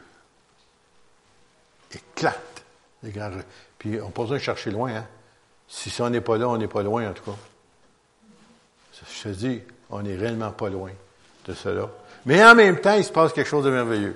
Éclate. 1.96 2.66
Puis 3.78 4.00
on 4.02 4.10
peut 4.10 4.26
pas 4.26 4.40
chercher 4.40 4.72
loin. 4.72 4.96
Hein? 4.96 5.08
Si 5.68 5.90
ça 5.90 6.10
n'est 6.10 6.22
pas 6.22 6.38
là, 6.38 6.48
on 6.48 6.58
n'est 6.58 6.68
pas 6.68 6.84
loin 6.84 7.10
en 7.10 7.14
tout 7.14 7.24
cas. 7.24 7.38
Je 9.10 9.24
te 9.24 9.30
dis, 9.30 9.62
on 9.90 10.02
n'est 10.02 10.16
réellement 10.16 10.52
pas 10.52 10.70
loin 10.70 10.92
de 11.46 11.54
cela. 11.54 11.90
Mais 12.26 12.44
en 12.44 12.56
même 12.56 12.80
temps, 12.80 12.94
il 12.94 13.04
se 13.04 13.12
passe 13.12 13.34
quelque 13.34 13.50
chose 13.50 13.66
de 13.66 13.72
merveilleux. 13.72 14.16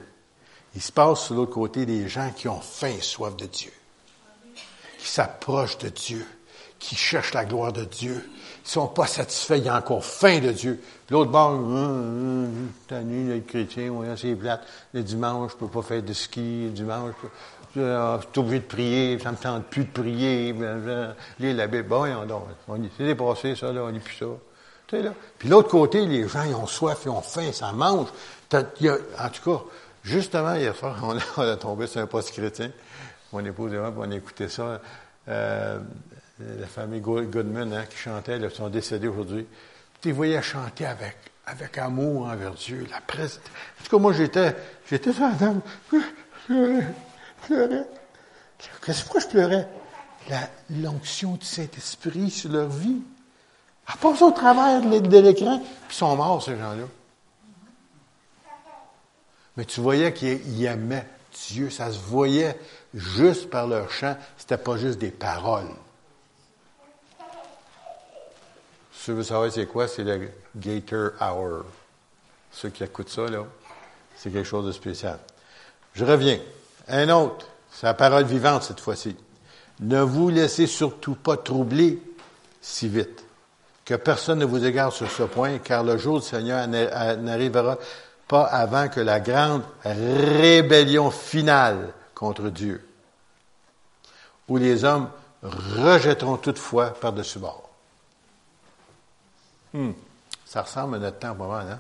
Il 0.76 0.82
se 0.82 0.92
passe 0.92 1.26
sur 1.26 1.36
l'autre 1.36 1.54
côté 1.54 1.86
des 1.86 2.08
gens 2.08 2.32
qui 2.36 2.48
ont 2.48 2.62
faim 2.62 2.94
et 2.98 3.02
soif 3.02 3.36
de 3.36 3.46
Dieu, 3.46 3.72
qui 5.00 5.08
s'approchent 5.08 5.78
de 5.80 5.90
Dieu, 5.90 6.26
qui 6.80 6.96
cherchent 6.96 7.34
la 7.34 7.46
gloire 7.46 7.74
de 7.74 7.84
Dieu, 7.84 8.30
qui 8.64 8.72
sont 8.72 8.88
pas 8.88 9.08
satisfaits, 9.08 9.58
ils 9.58 9.70
ont 9.70 9.76
encore 9.76 10.06
faim 10.06 10.40
de 10.40 10.52
Dieu. 10.52 10.82
L'autre 11.10 11.32
bord, 11.32 11.52
hum, 11.52 11.74
hum, 11.74 12.72
t'as 12.88 13.02
nu 13.02 13.28
d'être 13.28 13.48
chrétien, 13.48 13.90
ouais, 13.90 14.08
c'est 14.18 14.36
plate. 14.36 14.68
Le 14.94 15.04
dimanche, 15.04 15.54
je 15.54 15.58
peux 15.58 15.68
pas 15.68 15.82
faire 15.82 16.04
de 16.04 16.14
ski, 16.14 16.66
le 16.66 16.72
dimanche, 16.72 17.14
je 17.24 17.28
suis 17.78 18.40
obligé 18.40 18.60
de 18.60 18.66
prier, 18.66 19.20
ça 19.20 19.32
me 19.32 19.38
tente 19.38 19.66
plus 19.66 19.86
de 19.86 19.90
prier, 19.90 20.54
lire 21.40 21.56
la 21.56 21.68
Bible. 21.68 21.88
Bon, 21.88 22.06
on, 22.68 22.80
c'est 22.98 23.06
dépassé, 23.06 23.56
ça, 23.56 23.72
là, 23.72 23.84
on 23.84 23.92
n'est 23.92 24.00
plus 24.00 24.16
ça. 24.16 24.26
Là. 24.92 25.14
Puis 25.38 25.50
l'autre 25.50 25.70
côté, 25.70 26.06
les 26.06 26.28
gens, 26.28 26.44
ils 26.44 26.56
ont 26.56 26.68
soif, 26.68 27.00
ils 27.06 27.10
ont 27.10 27.22
faim, 27.22 27.52
ça 27.52 27.72
mange. 27.74 28.08
en 28.54 29.30
tout 29.30 29.52
cas, 29.52 29.64
justement, 30.04 30.56
hier 30.56 30.76
soir, 30.76 30.98
on 31.04 31.18
a, 31.18 31.22
on 31.38 31.42
a 31.42 31.58
tombé 31.58 31.88
sur 31.88 32.02
un 32.02 32.08
poste 32.08 32.32
chrétien. 32.32 32.72
Mon 33.34 33.44
épouse 33.44 33.74
et 33.74 33.78
moi, 33.78 33.94
on 33.98 34.12
a 34.12 34.16
écouté 34.16 34.48
ça. 34.48 34.80
Euh, 35.28 35.80
la 36.40 36.68
famille 36.68 37.02
Goodman 37.02 37.74
hein, 37.74 37.86
qui 37.90 37.98
chantait, 37.98 38.38
ils 38.38 38.52
sont 38.52 38.70
décédés 38.70 39.08
aujourd'hui. 39.08 39.46
Tu 40.02 40.12
voyais 40.12 40.42
chanter 40.42 40.86
avec, 40.86 41.18
avec 41.46 41.78
amour 41.78 42.28
envers 42.28 42.54
Dieu, 42.54 42.88
la 42.90 43.02
presse. 43.02 43.42
En 43.80 43.84
tout 43.84 43.98
cas, 43.98 44.02
moi, 44.02 44.14
j'étais, 44.14 44.56
j'étais 44.90 45.12
sur 45.12 45.24
la. 45.24 46.94
Je 47.42 47.48
pleurais. 47.48 47.88
Qu'est-ce 48.86 49.06
que 49.06 49.20
je 49.20 49.28
pleurais? 49.28 49.68
l'onction 50.70 51.36
du 51.36 51.46
Saint-Esprit 51.46 52.30
sur 52.30 52.52
leur 52.52 52.68
vie. 52.68 53.02
Elle 53.88 53.98
passe 53.98 54.22
au 54.22 54.32
travers 54.32 54.82
de 54.82 55.18
l'écran, 55.20 55.60
puis 55.60 55.68
ils 55.90 55.96
sont 55.96 56.16
morts, 56.16 56.44
ces 56.44 56.58
gens-là. 56.58 56.84
Mais 59.56 59.66
tu 59.66 59.80
voyais 59.80 60.14
qu'ils 60.14 60.66
aimaient 60.66 61.08
Dieu, 61.48 61.70
ça 61.70 61.92
se 61.92 62.00
voyait 62.00 62.60
juste 62.94 63.50
par 63.50 63.68
leur 63.68 63.92
chant, 63.92 64.18
c'était 64.38 64.58
pas 64.58 64.78
juste 64.78 65.00
des 65.00 65.12
paroles. 65.12 65.70
Si 68.92 69.06
tu 69.06 69.12
veux 69.14 69.50
c'est 69.50 69.68
quoi, 69.68 69.88
c'est 69.88 70.04
le 70.04 70.30
Gator 70.56 71.12
Hour. 71.22 71.64
Ceux 72.52 72.70
qui 72.70 72.84
écoutent 72.84 73.10
ça, 73.10 73.28
là, 73.28 73.46
c'est 74.16 74.32
quelque 74.32 74.48
chose 74.48 74.66
de 74.66 74.72
spécial. 74.72 75.20
Je 75.94 76.04
reviens. 76.04 76.40
Un 76.90 77.10
autre, 77.10 77.46
c'est 77.72 77.86
la 77.86 77.94
parole 77.94 78.26
vivante 78.26 78.64
cette 78.64 78.80
fois-ci. 78.80 79.16
Ne 79.80 80.02
vous 80.02 80.30
laissez 80.30 80.68
surtout 80.68 81.16
pas 81.16 81.38
troubler 81.38 82.02
si 82.62 82.88
vite 82.88 83.24
que 83.86 83.96
personne 83.96 84.40
ne 84.40 84.46
vous 84.46 84.66
égare 84.66 84.92
sur 84.92 85.10
ce 85.10 85.24
point, 85.24 85.60
car 85.60 85.84
le 85.84 85.98
jour 85.98 86.20
du 86.20 86.26
Seigneur 86.26 86.68
n'arrivera 86.68 87.78
pas 88.28 88.44
avant 88.44 88.90
que 88.90 89.00
la 89.00 89.20
grande 89.20 89.64
rébellion 89.84 91.10
finale 91.12 91.94
contre 92.14 92.50
Dieu, 92.50 92.86
où 94.50 94.58
les 94.58 94.84
hommes 94.84 95.10
rejetteront 95.42 96.38
toutefois 96.38 96.88
par-dessus 96.88 97.40
bord. 97.40 97.70
Hmm. 99.74 99.92
Ça 100.46 100.64
ressemble 100.64 100.96
à 100.96 101.00
notre 101.00 101.20
temps 101.20 101.36
pas 101.36 101.48
mal, 101.48 101.68
hein? 101.72 101.80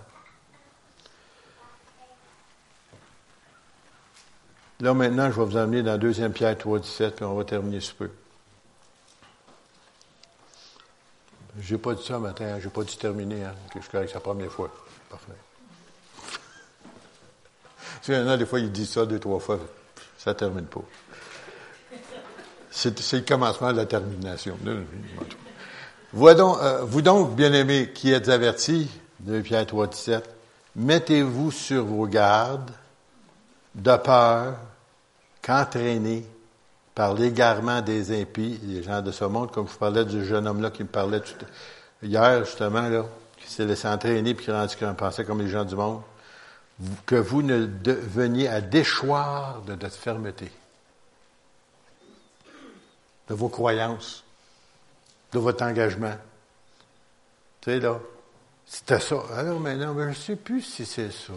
Là, 4.80 4.93
maintenant, 4.93 5.32
je 5.32 5.39
vais 5.39 5.45
vous 5.45 5.57
emmener 5.57 5.82
dans 5.82 5.97
2 5.97 6.30
Pierre 6.30 6.57
3, 6.57 6.80
17, 6.80 7.15
puis 7.15 7.25
on 7.25 7.36
va 7.36 7.43
terminer 7.43 7.80
ce 7.80 7.93
peu. 7.93 8.11
J'ai 11.59 11.80
pas 11.80 11.95
dit 11.95 12.03
ça 12.03 12.19
matin, 12.19 12.45
hein. 12.45 12.59
j'ai 12.61 12.69
pas 12.69 12.84
dû 12.84 12.95
terminer, 12.95 13.43
hein, 13.43 13.55
je 13.73 13.80
suis 13.80 13.89
correct, 13.89 14.13
la 14.13 14.19
première 14.19 14.51
fois. 14.51 14.71
Parfait. 15.09 15.32
Tu 18.03 18.13
sais, 18.13 18.38
des 18.38 18.45
fois, 18.45 18.59
il 18.59 18.71
dit 18.71 18.86
ça 18.86 19.07
deux, 19.07 19.19
trois 19.19 19.39
fois, 19.39 19.59
ça 20.19 20.36
termine 20.36 20.65
pas. 20.65 20.84
C'est, 22.69 23.13
le 23.13 23.21
commencement 23.21 23.71
de 23.71 23.78
la 23.78 23.88
termination. 23.88 24.55
Donc, 24.61 24.86
euh, 26.13 26.82
vous 26.84 27.01
donc, 27.01 27.36
bien-aimés, 27.36 27.91
qui 27.91 28.13
êtes 28.13 28.30
avertis, 28.30 28.88
de 29.19 29.41
Pierre 29.41 29.65
3, 29.65 29.88
17, 29.88 30.30
mettez-vous 30.75 31.49
sur 31.49 31.86
vos 31.86 32.05
gardes, 32.05 32.69
de 33.73 33.97
peur 33.97 34.57
qu'entraînés 35.47 36.25
par 36.93 37.13
l'égarement 37.13 37.81
des 37.81 38.21
impies, 38.21 38.59
les 38.63 38.83
gens 38.83 39.01
de 39.01 39.11
ce 39.11 39.23
monde, 39.23 39.49
comme 39.51 39.69
je 39.69 39.77
parlais 39.77 40.03
du 40.03 40.25
jeune 40.25 40.45
homme-là 40.45 40.71
qui 40.71 40.83
me 40.83 40.89
parlait 40.89 41.21
hier, 42.03 42.43
justement, 42.43 42.89
là, 42.89 43.05
qui 43.37 43.49
s'est 43.49 43.65
laissé 43.65 43.87
entraîner 43.87 44.33
puis 44.33 44.45
qui 44.45 44.51
a 44.51 44.59
rendu 44.59 44.75
qu'il 44.75 44.93
pensait 44.95 45.23
comme 45.23 45.39
les 45.39 45.47
gens 45.47 45.63
du 45.63 45.75
monde. 45.75 46.01
que 47.05 47.15
vous 47.15 47.41
ne 47.41 47.65
deveniez 47.65 48.49
à 48.49 48.61
déchoir 48.61 49.61
de 49.61 49.73
notre 49.73 49.95
fermeté, 49.95 50.51
de 53.29 53.33
vos 53.33 53.47
croyances, 53.47 54.23
de 55.31 55.39
votre 55.39 55.63
engagement. 55.63 56.15
Tu 57.61 57.71
sais, 57.71 57.79
là, 57.79 57.99
c'était 58.65 58.99
ça. 58.99 59.23
Alors 59.33 59.59
maintenant, 59.59 59.93
ben, 59.93 60.03
je 60.03 60.09
ne 60.09 60.13
sais 60.13 60.35
plus 60.35 60.61
si 60.61 60.85
c'est 60.85 61.11
ça. 61.11 61.33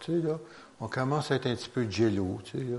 Tu 0.00 0.12
sais, 0.20 0.26
là, 0.26 0.38
on 0.80 0.88
commence 0.88 1.30
à 1.30 1.34
être 1.34 1.46
un 1.46 1.54
petit 1.54 1.68
peu 1.68 1.88
jello, 1.90 2.40
tu 2.42 2.58
sais, 2.58 2.64
là. 2.64 2.78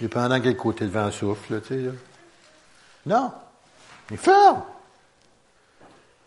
Dépendant 0.00 0.40
quel 0.40 0.56
côté 0.56 0.84
le 0.84 0.90
vent 0.90 1.10
souffle, 1.10 1.60
tu 1.60 1.68
sais, 1.68 1.80
là. 1.80 1.92
Non. 3.06 3.32
Il 4.10 4.16
ferme. 4.16 4.62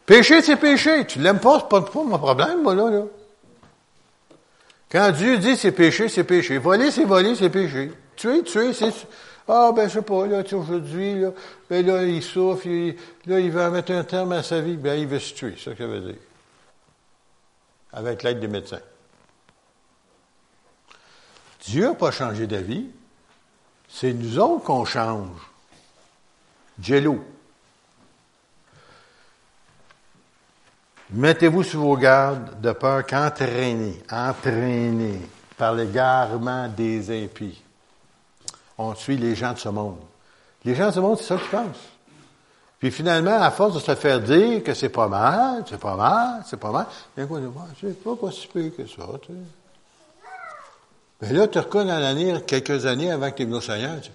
Péché, 0.05 0.41
c'est 0.41 0.55
péché. 0.55 1.05
Tu 1.05 1.19
l'aimes 1.19 1.39
pas, 1.39 1.59
c'est 1.59 1.67
pas, 1.67 2.03
mon 2.03 2.17
problème, 2.17 2.63
moi, 2.63 2.73
là, 2.73 2.89
là. 2.89 3.03
Quand 4.89 5.11
Dieu 5.11 5.38
dit 5.38 5.57
c'est 5.57 5.73
péché, 5.73 6.07
c'est 6.07 6.23
péché. 6.23 6.57
Voler, 6.57 6.91
c'est 6.91 7.03
voler, 7.03 7.35
c'est 7.35 7.49
péché. 7.49 7.91
Tuer, 8.15 8.41
tuer, 8.43 8.73
c'est... 8.73 8.93
Ah, 9.49 9.71
ben, 9.73 9.88
je 9.88 9.93
sais 9.93 10.01
pas, 10.01 10.27
là, 10.27 10.43
tu 10.43 10.55
aujourd'hui, 10.55 11.21
là, 11.21 11.31
ben 11.69 11.85
là, 11.85 12.03
il 12.03 12.21
souffre, 12.21 12.67
là, 12.67 13.39
il 13.39 13.51
va 13.51 13.69
mettre 13.69 13.93
un 13.93 14.03
terme 14.03 14.33
à 14.33 14.43
sa 14.43 14.59
vie, 14.59 14.75
ben, 14.75 14.99
il 14.99 15.07
veut 15.07 15.19
se 15.19 15.33
tuer, 15.33 15.55
c'est 15.57 15.69
ça 15.69 15.71
que 15.71 15.77
ça 15.77 15.88
veut 15.88 16.01
dire. 16.01 16.19
Avec 17.93 18.23
l'aide 18.23 18.41
des 18.41 18.49
médecins. 18.49 18.81
Dieu 21.66 21.89
n'a 21.89 21.95
pas 21.95 22.12
changé 22.12 22.47
d'avis. 22.47 22.88
C'est 23.89 24.14
nous 24.14 24.38
autres 24.39 24.64
qu'on 24.64 24.86
change. 24.86 25.39
Jello. 26.82 27.24
Mettez-vous 31.12 31.64
sur 31.64 31.82
vos 31.82 31.95
gardes 31.95 32.60
de 32.60 32.72
peur 32.74 33.05
qu'entraînés, 33.05 34.03
entraînés 34.12 35.22
par 35.58 35.74
l'égarement 35.74 36.68
des 36.68 37.24
impies. 37.24 37.64
On 38.78 38.93
suit 38.93 39.18
les 39.18 39.34
gens 39.36 39.53
de 39.53 39.60
ce 39.60 39.70
monde. 39.70 39.99
Les 40.66 40.76
gens 40.76 40.88
de 40.88 40.91
ce 40.91 40.99
monde, 40.99 41.18
c'est 41.18 41.24
ça 41.24 41.38
qu'ils 41.38 41.47
pensent. 41.47 41.89
Puis 42.80 42.91
finalement, 42.91 43.41
à 43.41 43.49
force 43.49 43.76
de 43.76 43.80
se 43.80 43.95
faire 43.95 44.20
dire 44.20 44.64
que 44.64 44.74
c'est 44.74 44.89
pas 44.89 45.08
mal, 45.08 45.64
c'est 45.68 45.80
pas 45.80 45.95
mal, 45.95 46.43
c'est 46.45 46.60
pas 46.60 46.72
mal, 46.72 46.86
bien 47.16 47.26
quoi, 47.26 47.39
c'est 47.80 48.03
pas 48.03 48.16
pas 48.16 48.32
si 48.32 48.47
pire 48.47 48.76
que 48.76 48.86
ça, 48.86 49.08
tu 49.22 49.34
sais. 49.34 49.39
Mais 51.22 51.34
là, 51.34 51.47
tu 51.47 51.57
reconnais 51.57 51.91
dans 51.91 51.99
l'année, 51.99 52.41
quelques 52.45 52.86
années 52.86 53.11
avant 53.11 53.32
que 53.32 53.38
tu 53.38 53.43
venu 53.45 53.55
au 53.55 53.61
Seigneur, 53.61 53.99
tu 54.01 54.11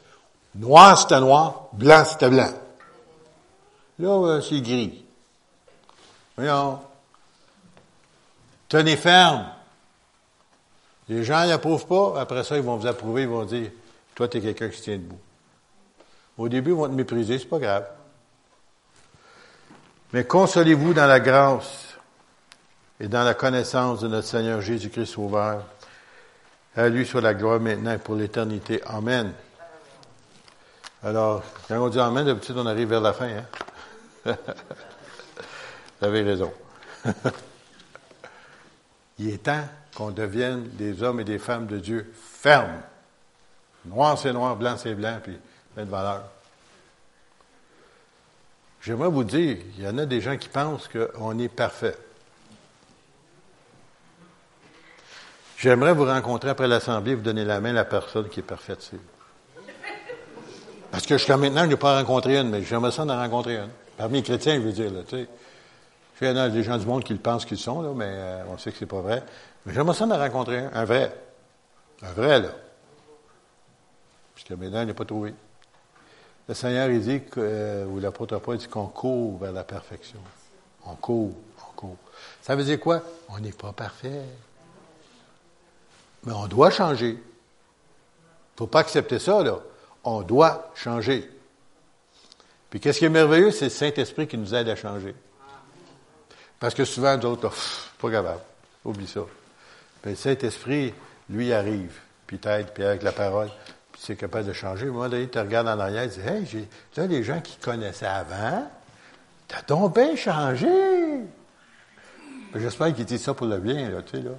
noir 0.55 0.99
c'était 0.99 1.21
noir, 1.21 1.69
blanc 1.73 2.05
c'était 2.05 2.31
blanc. 2.31 2.53
Là, 3.99 4.09
euh, 4.09 4.41
c'est 4.41 4.61
gris. 4.61 5.05
Voyons. 6.37 6.81
Tenez 8.69 8.97
ferme. 8.97 9.47
Les 11.09 11.25
gens 11.25 11.47
n'approuvent 11.47 11.87
pas, 11.87 12.21
après 12.21 12.45
ça, 12.45 12.57
ils 12.57 12.63
vont 12.63 12.77
vous 12.77 12.87
approuver, 12.87 13.23
ils 13.23 13.29
vont 13.29 13.45
dire, 13.45 13.71
toi, 14.15 14.29
tu 14.29 14.39
es 14.39 14.41
quelqu'un 14.41 14.69
qui 14.69 14.81
tient 14.81 14.97
debout. 14.97 15.19
Au 16.39 16.49
début, 16.49 16.71
ils 16.71 16.77
vont 16.77 16.89
te 16.89 16.95
mépriser, 16.95 17.39
c'est 17.39 17.47
pas 17.47 17.59
grave. 17.59 17.87
Mais 20.13 20.25
consolez-vous 20.25 20.95
dans 20.95 21.07
la 21.07 21.21
grâce 21.21 21.97
et 23.01 23.09
dans 23.09 23.25
la 23.25 23.35
connaissance 23.35 24.01
de 24.01 24.09
notre 24.09 24.29
Seigneur 24.29 24.61
Jésus-Christ 24.61 25.07
Sauveur. 25.07 25.65
À 26.75 26.89
lui 26.89 27.07
soit 27.07 27.21
la 27.21 27.35
gloire 27.35 27.61
maintenant 27.61 27.93
et 27.93 27.99
pour 27.99 28.15
l'éternité. 28.15 28.83
Amen. 28.87 29.33
Alors, 31.03 31.43
quand 31.69 31.79
on 31.79 31.89
dit 31.89 32.01
Amen, 32.01 32.25
d'habitude, 32.25 32.57
on 32.57 32.67
arrive 32.67 32.89
vers 32.89 33.01
la 33.01 33.13
fin. 33.13 33.29
Hein? 33.29 33.45
Vous 36.01 36.07
avez 36.07 36.23
raison. 36.23 36.53
Il 39.19 39.29
est 39.29 39.43
temps 39.43 39.69
qu'on 39.95 40.11
devienne 40.11 40.69
des 40.73 41.03
hommes 41.03 41.21
et 41.21 41.25
des 41.25 41.39
femmes 41.39 41.67
de 41.67 41.79
Dieu 41.79 42.13
fermes. 42.15 42.81
Noir, 43.85 44.17
c'est 44.17 44.33
noir, 44.33 44.57
blanc, 44.57 44.77
c'est 44.79 44.95
blanc, 44.95 45.19
puis 45.23 45.39
plein 45.75 45.85
de 45.85 45.91
valeur. 45.91 46.25
J'aimerais 48.81 49.11
vous 49.11 49.25
dire, 49.25 49.59
il 49.77 49.85
y 49.85 49.89
en 49.89 49.99
a 49.99 50.07
des 50.07 50.21
gens 50.21 50.37
qui 50.37 50.49
pensent 50.49 50.89
qu'on 50.89 51.39
est 51.39 51.49
parfait. 51.49 51.97
J'aimerais 55.63 55.93
vous 55.93 56.07
rencontrer 56.07 56.51
après 56.51 56.67
l'Assemblée, 56.67 57.15
vous 57.15 57.23
donner 57.23 57.45
la 57.45 57.61
main 57.61 57.71
à 57.71 57.75
la 57.75 57.85
personne 57.85 58.29
qui 58.29 58.41
est 58.41 58.43
parfaite. 58.43 58.91
Parce 60.91 61.07
que 61.07 61.17
jusqu'à 61.17 61.37
maintenant, 61.37 61.63
je 61.63 61.69
n'ai 61.69 61.77
pas 61.77 62.01
rencontré 62.01 62.37
une, 62.37 62.51
mais 62.51 62.65
j'aimerais 62.65 62.91
ça 62.91 63.05
en 63.05 63.07
rencontrer 63.07 63.59
une. 63.59 63.69
Parmi 63.97 64.17
les 64.17 64.23
chrétiens, 64.25 64.57
je 64.57 64.61
veux 64.61 64.73
dire, 64.73 64.93
là, 64.93 65.03
tu 65.07 65.19
sais. 65.19 65.29
Il 66.21 66.27
y 66.27 66.31
a 66.37 66.49
des 66.49 66.65
gens 66.65 66.77
du 66.79 66.85
monde 66.85 67.05
qui 67.05 67.13
le 67.13 67.21
pensent 67.21 67.45
qu'ils 67.45 67.59
sont, 67.59 67.81
là, 67.81 67.91
mais 67.95 68.09
euh, 68.09 68.43
on 68.49 68.59
sait 68.59 68.73
que 68.73 68.79
c'est 68.79 68.87
pas 68.87 69.03
vrai. 69.03 69.23
Mais 69.65 69.73
j'aimerais 69.73 69.95
ça 69.95 70.05
en 70.05 70.19
rencontrer 70.19 70.59
un, 70.59 70.71
un 70.75 70.85
vrai. 70.85 71.17
Un 72.03 72.11
vrai, 72.11 72.41
là. 72.41 72.49
Puisque 74.35 74.51
maintenant, 74.51 74.81
il 74.81 74.89
n'est 74.89 74.95
pas 74.95 75.05
trouvé. 75.05 75.33
Le 76.49 76.55
Seigneur, 76.55 76.91
il 76.91 77.03
dit, 77.03 77.23
euh, 77.39 77.87
ou 77.87 78.01
l'apôtre 78.01 78.37
Paul 78.39 78.57
dit 78.57 78.67
qu'on 78.67 78.87
court 78.87 79.39
vers 79.39 79.53
la 79.53 79.63
perfection. 79.63 80.19
On 80.87 80.97
court, 80.97 81.31
on 81.57 81.77
court. 81.77 81.97
Ça 82.41 82.57
veut 82.57 82.65
dire 82.65 82.81
quoi? 82.81 83.01
On 83.29 83.39
n'est 83.39 83.53
pas 83.53 83.73
parfait. 83.73 84.23
Mais 86.25 86.33
on 86.33 86.47
doit 86.47 86.71
changer. 86.71 87.11
Il 87.11 87.15
ne 87.15 88.59
faut 88.59 88.67
pas 88.67 88.81
accepter 88.81 89.19
ça, 89.19 89.43
là. 89.43 89.59
On 90.05 90.23
doit 90.23 90.71
changer. 90.75 91.29
Puis 92.71 92.81
qu'est-ce 92.81 92.99
qui 92.99 93.05
est 93.05 93.11
merveilleux, 93.11 93.51
c'est 93.51 93.67
le 93.67 93.71
Saint-Esprit 93.71 94.27
qui 94.27 94.39
nous 94.39 94.55
aide 94.55 94.69
à 94.69 94.77
changer. 94.77 95.15
Parce 96.59 96.75
que 96.75 96.85
souvent, 96.85 97.17
d'autres, 97.17 97.53
pas 98.01 98.11
capable. 98.11 98.41
Oublie 98.85 99.07
ça. 99.07 99.21
Mais 100.05 100.13
le 100.13 100.17
Saint-Esprit, 100.17 100.95
lui, 101.29 101.53
arrive, 101.53 101.99
puis 102.27 102.39
t'aide, 102.39 102.69
puis 102.73 102.85
avec 102.85 103.03
la 103.03 103.13
parole, 103.13 103.49
puis 103.93 104.01
c'est 104.05 104.17
capable 104.17 104.47
de 104.47 104.53
changer. 104.53 104.87
À 104.87 104.89
un 104.89 104.93
moment 104.93 105.09
donné, 105.09 105.29
tu 105.29 105.39
regardes 105.39 105.69
en 105.69 105.79
arrière, 105.79 106.09
tu 106.11 106.21
dis, 106.21 106.29
hey, 106.29 106.47
j'ai, 106.47 106.69
là, 106.97 107.07
les 107.07 107.23
gens 107.23 107.41
qui 107.41 107.57
connaissaient 107.57 108.07
avant, 108.07 108.71
t'as 109.49 109.63
donc 109.63 109.95
bien 109.95 110.17
changé. 110.17 110.69
J'espère 112.55 112.95
qu'il 112.95 113.05
dit 113.05 113.19
ça 113.19 113.35
pour 113.35 113.47
le 113.47 113.59
bien, 113.59 113.91
là, 113.91 114.03
tu 114.03 114.17
sais, 114.17 114.23
là. 114.23 114.33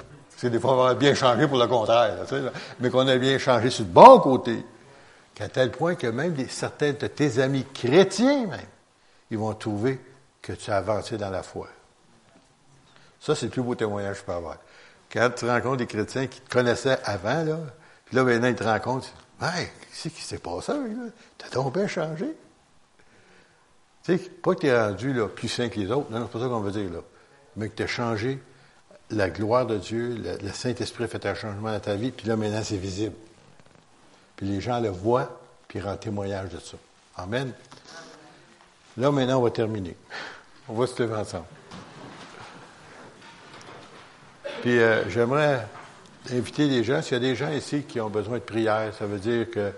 C'est 0.44 0.50
des 0.50 0.60
fois, 0.60 0.74
on 0.74 0.84
va 0.84 0.94
bien 0.94 1.16
changer 1.16 1.48
pour 1.48 1.58
le 1.58 1.68
contraire, 1.68 2.18
sais, 2.28 2.42
mais 2.82 2.90
qu'on 2.90 3.08
a 3.08 3.16
bien 3.16 3.38
changé 3.38 3.70
sur 3.70 3.86
le 3.86 3.92
bon 3.92 4.20
côté. 4.20 4.66
Qu'à 5.34 5.48
tel 5.48 5.72
point 5.72 5.96
que 5.96 6.08
même 6.08 6.36
certains 6.50 6.92
de 6.92 7.08
tes 7.08 7.40
amis 7.40 7.66
chrétiens, 7.74 8.48
même, 8.48 8.60
ils 9.32 9.38
vont 9.38 9.54
trouver 9.54 10.02
que 10.42 10.52
tu 10.52 10.70
as 10.70 10.76
avancé 10.76 11.18
dans 11.18 11.30
la 11.30 11.44
foi. 11.44 11.70
Ça, 13.22 13.36
c'est 13.36 13.46
le 13.46 13.52
plus 13.52 13.62
beau 13.62 13.74
témoignage 13.74 14.16
que 14.16 14.20
je 14.20 14.26
peux 14.26 14.34
avoir. 14.34 14.58
Quand 15.10 15.30
tu 15.34 15.46
rencontres 15.46 15.78
des 15.78 15.88
chrétiens 15.88 16.28
qui 16.28 16.42
te 16.42 16.50
connaissaient 16.50 17.00
avant, 17.06 17.46
là, 17.46 17.60
puis 18.04 18.18
là, 18.18 18.26
maintenant, 18.26 18.50
ils 18.50 18.56
te 18.56 18.66
rencontrent, 18.66 19.08
hey, 19.42 19.70
qu'est-ce 19.92 20.10
qui 20.10 20.24
s'est 20.24 20.40
passé, 20.40 20.74
là? 20.74 21.10
T'as 21.38 21.52
donc 21.52 21.74
bien 21.74 21.88
changé. 21.88 22.36
Tu 24.04 24.18
sais, 24.18 24.30
pas 24.30 24.56
que 24.56 24.60
tu 24.60 24.68
es 24.68 24.78
rendu 24.78 25.18
plus 25.38 25.48
sain 25.48 25.70
que 25.70 25.80
les 25.80 25.90
autres, 25.90 26.08
c'est 26.12 26.32
pas 26.32 26.40
ça 26.40 26.50
qu'on 26.50 26.60
veut 26.60 26.72
dire, 26.72 26.92
là. 26.92 27.00
Mais 27.56 27.70
que 27.70 27.76
tu 27.76 27.84
as 27.84 27.88
changé 27.88 28.44
la 29.10 29.30
gloire 29.30 29.66
de 29.66 29.78
Dieu, 29.78 30.16
le, 30.42 30.52
Saint-Esprit 30.52 31.08
fait 31.08 31.26
un 31.26 31.36
changement 31.36 31.72
dans 31.72 31.80
ta 31.80 31.96
vie, 31.96 32.12
puis 32.12 32.28
là, 32.28 32.36
maintenant, 32.36 32.64
c'est 32.64 32.78
visible. 32.78 33.16
Puis 34.36 34.48
les 34.48 34.62
gens 34.62 34.80
le 34.80 34.90
voient, 34.90 35.40
puis 35.68 35.80
rendent 35.80 36.00
témoignage 36.00 36.50
de 36.50 36.60
ça. 36.60 36.78
Amen. 37.18 37.54
Là, 38.98 39.12
maintenant, 39.12 39.40
on 39.40 39.44
va 39.44 39.52
terminer. 39.52 39.96
On 40.68 40.74
va 40.74 40.88
se 40.88 41.02
lever 41.02 41.16
ensemble. 41.16 41.46
Puis 44.62 44.80
euh, 44.80 45.10
j'aimerais 45.10 45.68
inviter 46.32 46.68
les 46.68 46.84
gens, 46.84 47.02
s'il 47.02 47.14
y 47.14 47.16
a 47.18 47.20
des 47.20 47.36
gens 47.36 47.52
ici 47.52 47.84
qui 47.84 48.00
ont 48.00 48.10
besoin 48.10 48.38
de 48.38 48.44
prière, 48.44 48.94
ça 48.98 49.06
veut 49.06 49.20
dire 49.20 49.50
que, 49.52 49.74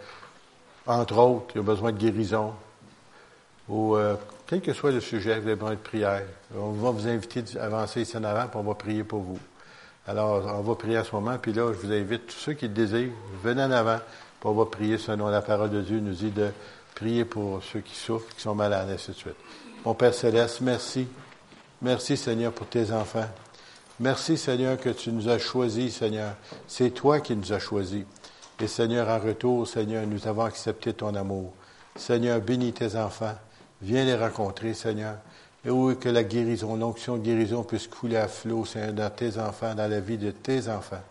entre 0.85 1.17
autres, 1.17 1.55
ils 1.55 1.61
ont 1.61 1.65
besoin 1.65 1.91
de 1.91 1.97
guérison, 1.97 2.53
ou 3.67 3.95
euh, 3.95 4.15
quel 4.47 4.61
que 4.61 4.73
soit 4.73 4.91
le 4.91 5.01
sujet, 5.01 5.39
vous 5.39 5.47
avez 5.47 5.55
besoin 5.55 5.71
de 5.71 5.79
prière. 5.79 6.23
On 6.55 6.71
va 6.71 6.91
vous 6.91 7.07
inviter 7.07 7.43
à 7.59 7.65
avancer 7.65 8.01
ici 8.01 8.15
en 8.17 8.23
avant, 8.23 8.47
puis 8.47 8.57
on 8.57 8.63
va 8.63 8.75
prier 8.75 9.03
pour 9.03 9.21
vous. 9.21 9.39
Alors, 10.07 10.45
on 10.45 10.61
va 10.61 10.75
prier 10.75 10.97
à 10.97 11.03
ce 11.03 11.15
moment, 11.15 11.37
puis 11.39 11.51
là, 11.51 11.71
je 11.73 11.87
vous 11.87 11.91
invite, 11.91 12.27
tous 12.27 12.35
ceux 12.35 12.53
qui 12.53 12.67
le 12.67 12.73
désirent, 12.73 13.11
venez 13.43 13.63
en 13.63 13.71
avant, 13.71 13.97
puis 14.39 14.49
on 14.49 14.53
va 14.53 14.65
prier 14.65 14.97
selon 14.97 15.27
la 15.27 15.41
parole 15.41 15.71
de 15.71 15.81
Dieu, 15.81 15.99
nous 15.99 16.13
dit 16.13 16.29
de 16.29 16.49
prier 16.93 17.25
pour 17.25 17.63
ceux 17.63 17.79
qui 17.79 17.95
souffrent, 17.95 18.33
qui 18.35 18.41
sont 18.41 18.53
malades, 18.53 18.89
ainsi 18.89 19.11
de 19.11 19.15
suite. 19.15 19.35
Mon 19.83 19.95
Père 19.95 20.13
Céleste, 20.13 20.61
merci. 20.61 21.07
Merci, 21.81 22.15
Seigneur, 22.15 22.51
pour 22.51 22.67
tes 22.67 22.91
enfants. 22.91 23.27
Merci, 23.99 24.37
Seigneur, 24.37 24.77
que 24.77 24.89
tu 24.89 25.11
nous 25.11 25.27
as 25.29 25.39
choisis, 25.39 25.97
Seigneur. 25.97 26.33
C'est 26.67 26.91
toi 26.91 27.19
qui 27.19 27.35
nous 27.35 27.51
as 27.51 27.59
choisis. 27.59 28.03
Et 28.59 28.67
Seigneur, 28.67 29.09
en 29.09 29.19
retour, 29.19 29.67
Seigneur, 29.67 30.05
nous 30.05 30.27
avons 30.27 30.43
accepté 30.43 30.93
ton 30.93 31.15
amour. 31.15 31.53
Seigneur, 31.95 32.39
bénis 32.41 32.73
tes 32.73 32.95
enfants. 32.95 33.35
Viens 33.81 34.05
les 34.05 34.15
rencontrer, 34.15 34.73
Seigneur. 34.73 35.15
Et 35.65 35.69
oui, 35.69 35.97
que 35.97 36.09
la 36.09 36.23
guérison, 36.23 36.75
l'onction 36.75 37.17
de 37.17 37.23
guérison 37.23 37.63
puisse 37.63 37.87
couler 37.87 38.17
à 38.17 38.27
flot, 38.27 38.65
Seigneur, 38.65 38.93
dans 38.93 39.09
tes 39.09 39.39
enfants, 39.39 39.73
dans 39.73 39.89
la 39.89 39.99
vie 39.99 40.17
de 40.17 40.31
tes 40.31 40.69
enfants. 40.69 41.01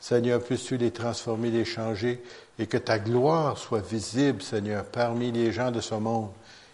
Seigneur, 0.00 0.42
puisses-tu 0.42 0.76
les 0.76 0.90
transformer, 0.90 1.50
les 1.50 1.64
changer, 1.64 2.22
et 2.58 2.66
que 2.66 2.78
ta 2.78 2.98
gloire 2.98 3.58
soit 3.58 3.86
visible, 3.86 4.42
Seigneur, 4.42 4.84
parmi 4.84 5.32
les 5.32 5.52
gens 5.52 5.70
de 5.70 5.80
ce 5.80 5.94
monde 5.94 6.30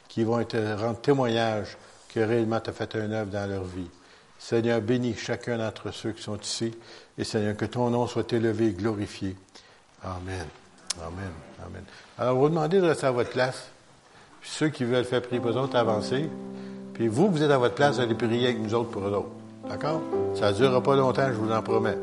qui 0.08 0.22
vont 0.24 0.42
te 0.44 0.56
rendre 0.56 1.00
témoignage 1.00 1.76
que 2.14 2.20
réellement 2.20 2.60
tu 2.60 2.70
as 2.70 2.72
fait 2.72 2.94
un 2.96 3.10
œuvre 3.10 3.30
dans 3.30 3.48
leur 3.50 3.64
vie. 3.64 3.90
Seigneur, 4.38 4.80
bénis 4.80 5.16
chacun 5.16 5.58
d'entre 5.58 5.90
ceux 5.90 6.12
qui 6.12 6.22
sont 6.22 6.38
ici. 6.38 6.72
Et 7.16 7.24
Seigneur, 7.24 7.56
que 7.56 7.64
ton 7.64 7.90
nom 7.90 8.06
soit 8.06 8.30
élevé 8.32 8.66
et 8.66 8.72
glorifié. 8.72 9.36
Amen. 10.02 10.46
Amen. 11.00 11.32
Amen. 11.64 11.84
Alors, 12.18 12.36
vous 12.36 12.48
demandez 12.48 12.78
de 12.78 12.86
rester 12.86 13.06
à 13.06 13.10
votre 13.10 13.30
place. 13.30 13.68
Puis 14.44 14.52
ceux 14.52 14.68
qui 14.68 14.84
veulent 14.84 15.06
faire 15.06 15.22
prier 15.22 15.40
pour 15.40 15.52
eux 15.52 15.56
autres, 15.56 15.74
avancez. 15.74 16.28
Puis 16.92 17.08
vous, 17.08 17.30
vous 17.30 17.42
êtes 17.42 17.50
à 17.50 17.56
votre 17.56 17.74
place, 17.74 17.98
allez 17.98 18.14
prier 18.14 18.48
avec 18.48 18.60
nous 18.60 18.74
autres 18.74 18.90
pour 18.90 19.00
eux 19.00 19.10
autres. 19.10 19.30
D'accord? 19.66 20.02
Ça 20.34 20.52
ne 20.52 20.56
durera 20.56 20.82
pas 20.82 20.96
longtemps, 20.96 21.28
je 21.28 21.32
vous 21.32 21.50
en 21.50 21.62
promets. 21.62 21.96